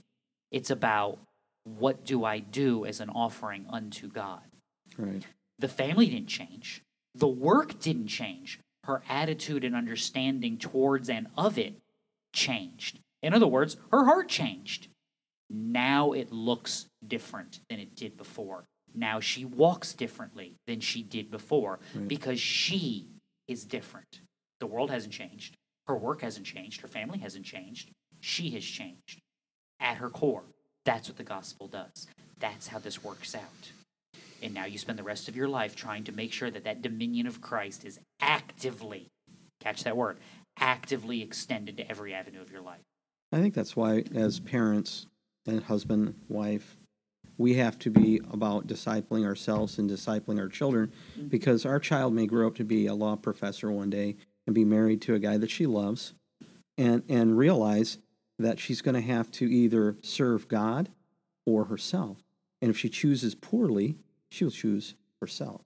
it's 0.50 0.70
about 0.70 1.18
what 1.64 2.04
do 2.04 2.24
I 2.24 2.38
do 2.38 2.84
as 2.86 3.00
an 3.00 3.10
offering 3.10 3.66
unto 3.68 4.08
God. 4.08 4.42
Right. 4.96 5.26
The 5.58 5.68
family 5.68 6.06
didn't 6.06 6.28
change. 6.28 6.82
The 7.14 7.28
work 7.28 7.80
didn't 7.80 8.08
change. 8.08 8.60
Her 8.84 9.02
attitude 9.08 9.64
and 9.64 9.74
understanding 9.74 10.58
towards 10.58 11.08
and 11.10 11.26
of 11.36 11.58
it 11.58 11.74
changed. 12.32 13.00
In 13.22 13.34
other 13.34 13.46
words, 13.46 13.76
her 13.90 14.04
heart 14.04 14.28
changed. 14.28 14.88
Now 15.50 16.12
it 16.12 16.32
looks 16.32 16.86
different 17.06 17.60
than 17.70 17.78
it 17.78 17.94
did 17.94 18.16
before. 18.16 18.64
Now 18.94 19.20
she 19.20 19.44
walks 19.44 19.92
differently 19.92 20.54
than 20.66 20.80
she 20.80 21.02
did 21.02 21.30
before 21.30 21.78
Right. 21.94 22.08
because 22.08 22.40
she 22.40 23.06
is 23.46 23.64
different. 23.64 24.20
The 24.60 24.66
world 24.66 24.90
hasn't 24.90 25.12
changed. 25.12 25.54
Her 25.86 25.96
work 25.96 26.22
hasn't 26.22 26.46
changed. 26.46 26.80
Her 26.80 26.88
family 26.88 27.18
hasn't 27.18 27.44
changed. 27.44 27.90
She 28.20 28.50
has 28.50 28.64
changed. 28.64 29.20
At 29.78 29.98
her 29.98 30.08
core, 30.10 30.44
that's 30.84 31.08
what 31.08 31.16
the 31.18 31.22
gospel 31.22 31.68
does. 31.68 32.06
That's 32.40 32.68
how 32.68 32.78
this 32.78 33.04
works 33.04 33.34
out. 33.34 33.72
And 34.42 34.52
now 34.54 34.64
you 34.64 34.78
spend 34.78 34.98
the 34.98 35.02
rest 35.04 35.28
of 35.28 35.36
your 35.36 35.48
life 35.48 35.76
trying 35.76 36.04
to 36.04 36.12
make 36.12 36.32
sure 36.32 36.50
that 36.50 36.64
that 36.64 36.82
dominion 36.82 37.26
of 37.26 37.40
Christ 37.40 37.84
is 37.84 38.00
actively, 38.20 39.06
catch 39.60 39.84
that 39.84 39.96
word, 39.96 40.18
actively 40.58 41.22
extended 41.22 41.76
to 41.76 41.88
every 41.90 42.14
avenue 42.14 42.40
of 42.40 42.50
your 42.50 42.60
life. 42.62 42.80
I 43.32 43.40
think 43.40 43.54
that's 43.54 43.76
why, 43.76 44.04
as 44.14 44.40
parents 44.40 45.06
and 45.46 45.62
husband, 45.62 46.14
wife, 46.28 46.76
we 47.38 47.54
have 47.54 47.78
to 47.80 47.90
be 47.90 48.20
about 48.30 48.66
discipling 48.66 49.24
ourselves 49.24 49.78
and 49.78 49.90
discipling 49.90 50.40
our 50.40 50.48
children 50.48 50.92
mm-hmm. 51.18 51.28
because 51.28 51.66
our 51.66 51.78
child 51.78 52.14
may 52.14 52.26
grow 52.26 52.46
up 52.46 52.56
to 52.56 52.64
be 52.64 52.86
a 52.86 52.94
law 52.94 53.16
professor 53.16 53.70
one 53.70 53.90
day 53.90 54.16
and 54.46 54.54
be 54.54 54.64
married 54.64 55.02
to 55.02 55.14
a 55.14 55.18
guy 55.18 55.36
that 55.36 55.50
she 55.50 55.66
loves 55.66 56.14
and, 56.78 57.02
and 57.08 57.36
realize 57.36 57.98
that 58.38 58.58
she's 58.58 58.82
going 58.82 58.94
to 58.94 59.00
have 59.00 59.30
to 59.32 59.50
either 59.50 59.96
serve 60.02 60.48
God 60.48 60.90
or 61.46 61.64
herself. 61.64 62.18
And 62.60 62.70
if 62.70 62.78
she 62.78 62.88
chooses 62.88 63.34
poorly, 63.34 63.96
she'll 64.30 64.50
choose 64.50 64.94
herself. 65.20 65.62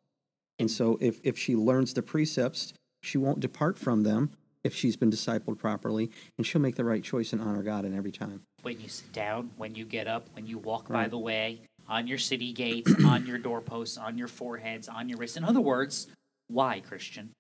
And 0.59 0.71
so 0.71 0.99
if, 1.01 1.21
if 1.25 1.39
she 1.39 1.57
learns 1.57 1.95
the 1.95 2.03
precepts, 2.03 2.75
she 3.03 3.19
won't 3.19 3.41
depart 3.41 3.79
from 3.79 4.03
them 4.03 4.31
if 4.65 4.75
she's 4.75 4.97
been 4.97 5.11
discipled 5.11 5.59
properly, 5.59 6.11
and 6.37 6.47
she'll 6.47 6.61
make 6.61 6.77
the 6.77 6.85
right 6.85 7.03
choice 7.03 7.33
and 7.33 7.41
honor 7.41 7.63
God 7.63 7.85
in 7.85 7.97
every 7.97 8.13
time. 8.13 8.43
When 8.63 8.81
you 8.81 8.89
sit 8.89 9.13
down, 9.13 9.51
when 9.57 9.75
you 9.75 9.85
get 9.85 10.07
up, 10.07 10.29
when 10.35 10.47
you 10.47 10.59
walk 10.59 10.89
by 10.89 11.09
the 11.09 11.19
way, 11.19 11.63
on 11.89 12.07
your 12.07 12.19
city 12.19 12.53
gates, 12.53 12.93
on 13.05 13.27
your 13.27 13.39
doorposts, 13.39 13.97
on 13.99 14.19
your 14.19 14.29
foreheads, 14.29 14.89
on 14.89 15.09
your 15.09 15.19
wrists. 15.19 15.37
In 15.37 15.45
other 15.45 15.61
words, 15.61 16.09
why, 16.49 16.81
Christian? 16.81 17.31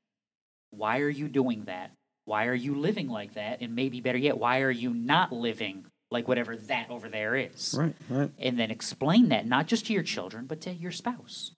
Why 0.71 1.01
are 1.01 1.09
you 1.09 1.29
doing 1.29 1.65
that? 1.65 1.93
Why 2.25 2.47
are 2.47 2.55
you 2.55 2.75
living 2.75 3.09
like 3.09 3.35
that? 3.35 3.61
And 3.61 3.75
maybe 3.75 4.01
better 4.01 4.19
yet, 4.19 4.39
why 4.39 4.61
are 4.61 4.71
you 4.71 4.95
not 4.95 5.33
living 5.33 5.87
like 6.11 6.29
whatever 6.29 6.57
that 6.57 6.91
over 6.91 7.09
there 7.09 7.37
is? 7.37 7.75
Right, 7.79 7.95
right. 8.09 8.31
and 8.39 8.59
then 8.59 8.71
explain 8.71 9.29
that 9.29 9.47
not 9.47 9.67
just 9.67 9.87
to 9.87 9.93
your 9.93 10.03
children 10.03 10.47
but 10.47 10.61
to 10.63 10.73
your 10.73 10.93
spouse 10.93 11.53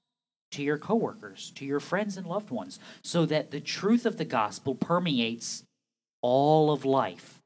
to 0.52 0.62
your 0.62 0.78
coworkers 0.78 1.50
to 1.56 1.64
your 1.64 1.80
friends 1.80 2.16
and 2.16 2.26
loved 2.26 2.50
ones 2.50 2.78
so 3.02 3.26
that 3.26 3.50
the 3.50 3.60
truth 3.60 4.06
of 4.06 4.16
the 4.16 4.24
gospel 4.24 4.74
permeates 4.74 5.62
all 6.22 6.70
of 6.70 6.84
life 6.84 7.38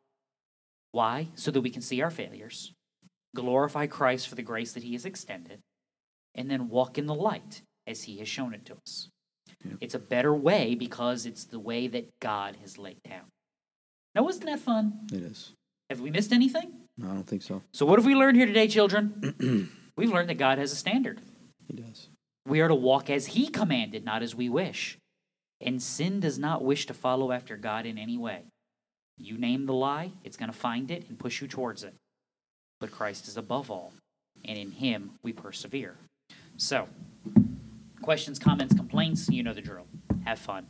why 0.93 1.29
so 1.35 1.51
that 1.51 1.61
we 1.61 1.71
can 1.71 1.83
see 1.83 2.03
our 2.03 2.11
failures 2.11 2.73
glorify 3.35 3.87
christ 3.87 4.29
for 4.29 4.35
the 4.35 4.43
grace 4.43 4.73
that 4.73 4.83
he 4.83 4.93
has 4.93 5.05
extended 5.05 5.61
and 6.35 6.51
then 6.51 6.69
walk 6.69 6.99
in 6.99 7.07
the 7.07 7.15
light 7.15 7.63
as 7.87 8.03
he 8.05 8.19
has 8.19 8.29
shown 8.29 8.53
it 8.55 8.65
to 8.67 8.75
us 8.75 9.09
Yeah. 9.65 9.75
it's 9.81 9.95
a 9.95 9.99
better 9.99 10.35
way 10.35 10.75
because 10.75 11.27
it's 11.27 11.45
the 11.45 11.61
way 11.61 11.87
that 11.89 12.11
god 12.21 12.57
has 12.63 12.77
laid 12.79 13.01
down 13.09 13.27
now 14.15 14.23
wasn't 14.23 14.47
that 14.47 14.61
fun 14.61 15.07
It 15.13 15.23
is. 15.23 15.53
have 15.91 16.01
we 16.01 16.11
missed 16.11 16.33
anything 16.33 16.73
No, 16.99 17.11
I 17.11 17.15
don't 17.15 17.27
think 17.29 17.43
so. 17.43 17.63
So, 17.75 17.85
what 17.87 17.99
have 17.99 18.07
we 18.07 18.15
learned 18.15 18.39
here 18.39 18.47
today, 18.47 18.69
children? 18.69 19.69
We've 19.99 20.11
learned 20.15 20.31
that 20.31 20.39
God 20.39 20.57
has 20.59 20.73
a 20.73 20.77
standard. 20.77 21.21
He 21.69 21.75
does. 21.77 22.09
We 22.47 22.61
are 22.61 22.69
to 22.69 22.75
walk 22.75 23.11
as 23.11 23.27
He 23.27 23.49
commanded, 23.49 24.05
not 24.05 24.23
as 24.23 24.35
we 24.35 24.49
wish. 24.49 24.99
And 25.61 25.83
sin 25.83 26.21
does 26.21 26.39
not 26.39 26.63
wish 26.63 26.87
to 26.87 26.95
follow 26.95 27.33
after 27.33 27.57
God 27.57 27.87
in 27.87 27.99
any 27.99 28.19
way. 28.19 28.43
You 29.19 29.39
name 29.39 29.67
the 29.67 29.73
lie, 29.73 30.13
it's 30.25 30.37
going 30.37 30.53
to 30.53 30.57
find 30.57 30.91
it 30.91 31.09
and 31.09 31.19
push 31.19 31.41
you 31.41 31.49
towards 31.49 31.83
it. 31.83 31.95
But 32.79 32.91
Christ 32.91 33.27
is 33.27 33.39
above 33.39 33.71
all, 33.71 33.95
and 34.45 34.59
in 34.59 34.71
Him 34.71 35.13
we 35.23 35.33
persevere. 35.33 35.97
So, 36.59 36.87
questions, 38.03 38.39
comments, 38.39 38.75
complaints, 38.75 39.29
you 39.31 39.43
know 39.43 39.55
the 39.55 39.63
drill. 39.63 39.87
Have 40.25 40.39
fun. 40.39 40.67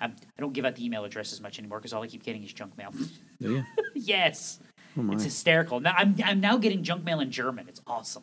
I, 0.00 0.06
I 0.06 0.40
don't 0.40 0.52
give 0.52 0.64
out 0.64 0.76
the 0.76 0.84
email 0.84 1.04
address 1.04 1.32
as 1.32 1.40
much 1.40 1.58
anymore 1.58 1.78
because 1.78 1.92
all 1.92 2.02
I 2.02 2.06
keep 2.06 2.22
getting 2.22 2.42
is 2.42 2.52
junk 2.52 2.76
mail. 2.78 2.92
Do 3.40 3.52
you? 3.52 3.64
yes, 3.94 4.60
Oh 4.98 5.12
it's 5.12 5.24
hysterical. 5.24 5.80
Now 5.80 5.94
I'm, 5.96 6.16
I'm 6.24 6.40
now 6.40 6.56
getting 6.56 6.82
junk 6.82 7.04
mail 7.04 7.20
in 7.20 7.30
German. 7.30 7.68
It's 7.68 7.80
awesome. 7.86 8.22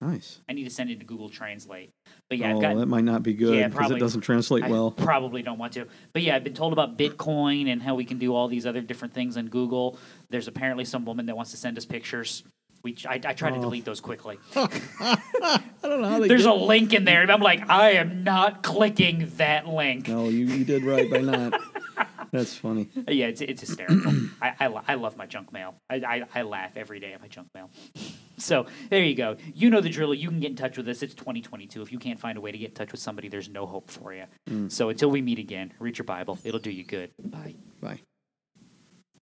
Nice. 0.00 0.40
I 0.48 0.52
need 0.52 0.62
to 0.64 0.70
send 0.70 0.90
it 0.90 1.00
to 1.00 1.04
Google 1.04 1.28
Translate. 1.28 1.90
But 2.28 2.38
yeah, 2.38 2.52
oh, 2.52 2.56
I've 2.56 2.62
got 2.62 2.76
that 2.76 2.86
might 2.86 3.02
not 3.04 3.22
be 3.24 3.34
good 3.34 3.56
Yeah, 3.56 3.64
because 3.66 3.78
probably. 3.78 3.96
it 3.96 4.00
doesn't 4.00 4.20
translate 4.20 4.62
I 4.64 4.68
well. 4.70 4.92
probably 4.92 5.42
don't 5.42 5.58
want 5.58 5.72
to. 5.72 5.86
But 6.12 6.22
yeah, 6.22 6.36
I've 6.36 6.44
been 6.44 6.54
told 6.54 6.72
about 6.72 6.96
Bitcoin 6.96 7.68
and 7.70 7.82
how 7.82 7.96
we 7.96 8.04
can 8.04 8.18
do 8.18 8.32
all 8.34 8.46
these 8.46 8.64
other 8.64 8.80
different 8.80 9.12
things 9.12 9.36
on 9.36 9.48
Google. 9.48 9.98
There's 10.30 10.46
apparently 10.46 10.84
some 10.84 11.04
woman 11.04 11.26
that 11.26 11.34
wants 11.36 11.50
to 11.50 11.56
send 11.56 11.76
us 11.78 11.84
pictures. 11.84 12.44
We, 12.84 12.96
I, 13.08 13.14
I 13.24 13.32
try 13.32 13.50
to 13.50 13.56
Oh. 13.56 13.60
delete 13.60 13.84
those 13.84 14.00
quickly. 14.00 14.38
I 14.54 15.60
don't 15.82 16.00
know 16.02 16.08
how 16.08 16.20
they 16.20 16.28
There's 16.28 16.44
a 16.44 16.52
link 16.52 16.92
in 16.94 17.04
there, 17.04 17.22
and 17.22 17.32
I'm 17.32 17.40
like, 17.40 17.68
I 17.68 17.92
am 17.92 18.22
not 18.22 18.62
clicking 18.62 19.32
that 19.38 19.66
link. 19.66 20.06
No, 20.06 20.28
you, 20.28 20.46
you 20.46 20.64
did 20.64 20.84
right 20.84 21.10
by 21.10 21.18
not. 21.22 21.60
That's 22.30 22.54
funny. 22.54 22.88
Yeah, 23.08 23.26
it's, 23.26 23.40
it's 23.40 23.62
hysterical. 23.62 24.12
I, 24.40 24.54
I, 24.60 24.80
I 24.88 24.94
love 24.94 25.16
my 25.16 25.26
junk 25.26 25.52
mail. 25.52 25.74
I, 25.90 25.96
I, 25.96 26.22
I 26.36 26.42
laugh 26.42 26.76
every 26.76 27.00
day 27.00 27.14
at 27.14 27.20
my 27.20 27.26
junk 27.26 27.48
mail. 27.52 27.68
So 28.38 28.66
there 28.90 29.02
you 29.02 29.14
go. 29.14 29.36
You 29.54 29.70
know 29.70 29.80
the 29.80 29.88
drill. 29.88 30.14
You 30.14 30.28
can 30.28 30.40
get 30.40 30.50
in 30.50 30.56
touch 30.56 30.76
with 30.76 30.88
us. 30.88 31.02
It's 31.02 31.14
2022. 31.14 31.82
If 31.82 31.92
you 31.92 31.98
can't 31.98 32.18
find 32.18 32.38
a 32.38 32.40
way 32.40 32.52
to 32.52 32.58
get 32.58 32.70
in 32.70 32.74
touch 32.74 32.92
with 32.92 33.00
somebody, 33.00 33.28
there's 33.28 33.48
no 33.48 33.66
hope 33.66 33.90
for 33.90 34.14
you. 34.14 34.24
Mm. 34.48 34.70
So 34.70 34.88
until 34.88 35.10
we 35.10 35.22
meet 35.22 35.38
again, 35.38 35.72
read 35.78 35.98
your 35.98 36.04
Bible. 36.04 36.38
It'll 36.44 36.60
do 36.60 36.70
you 36.70 36.84
good. 36.84 37.10
Bye. 37.22 37.54
Bye. 37.80 38.00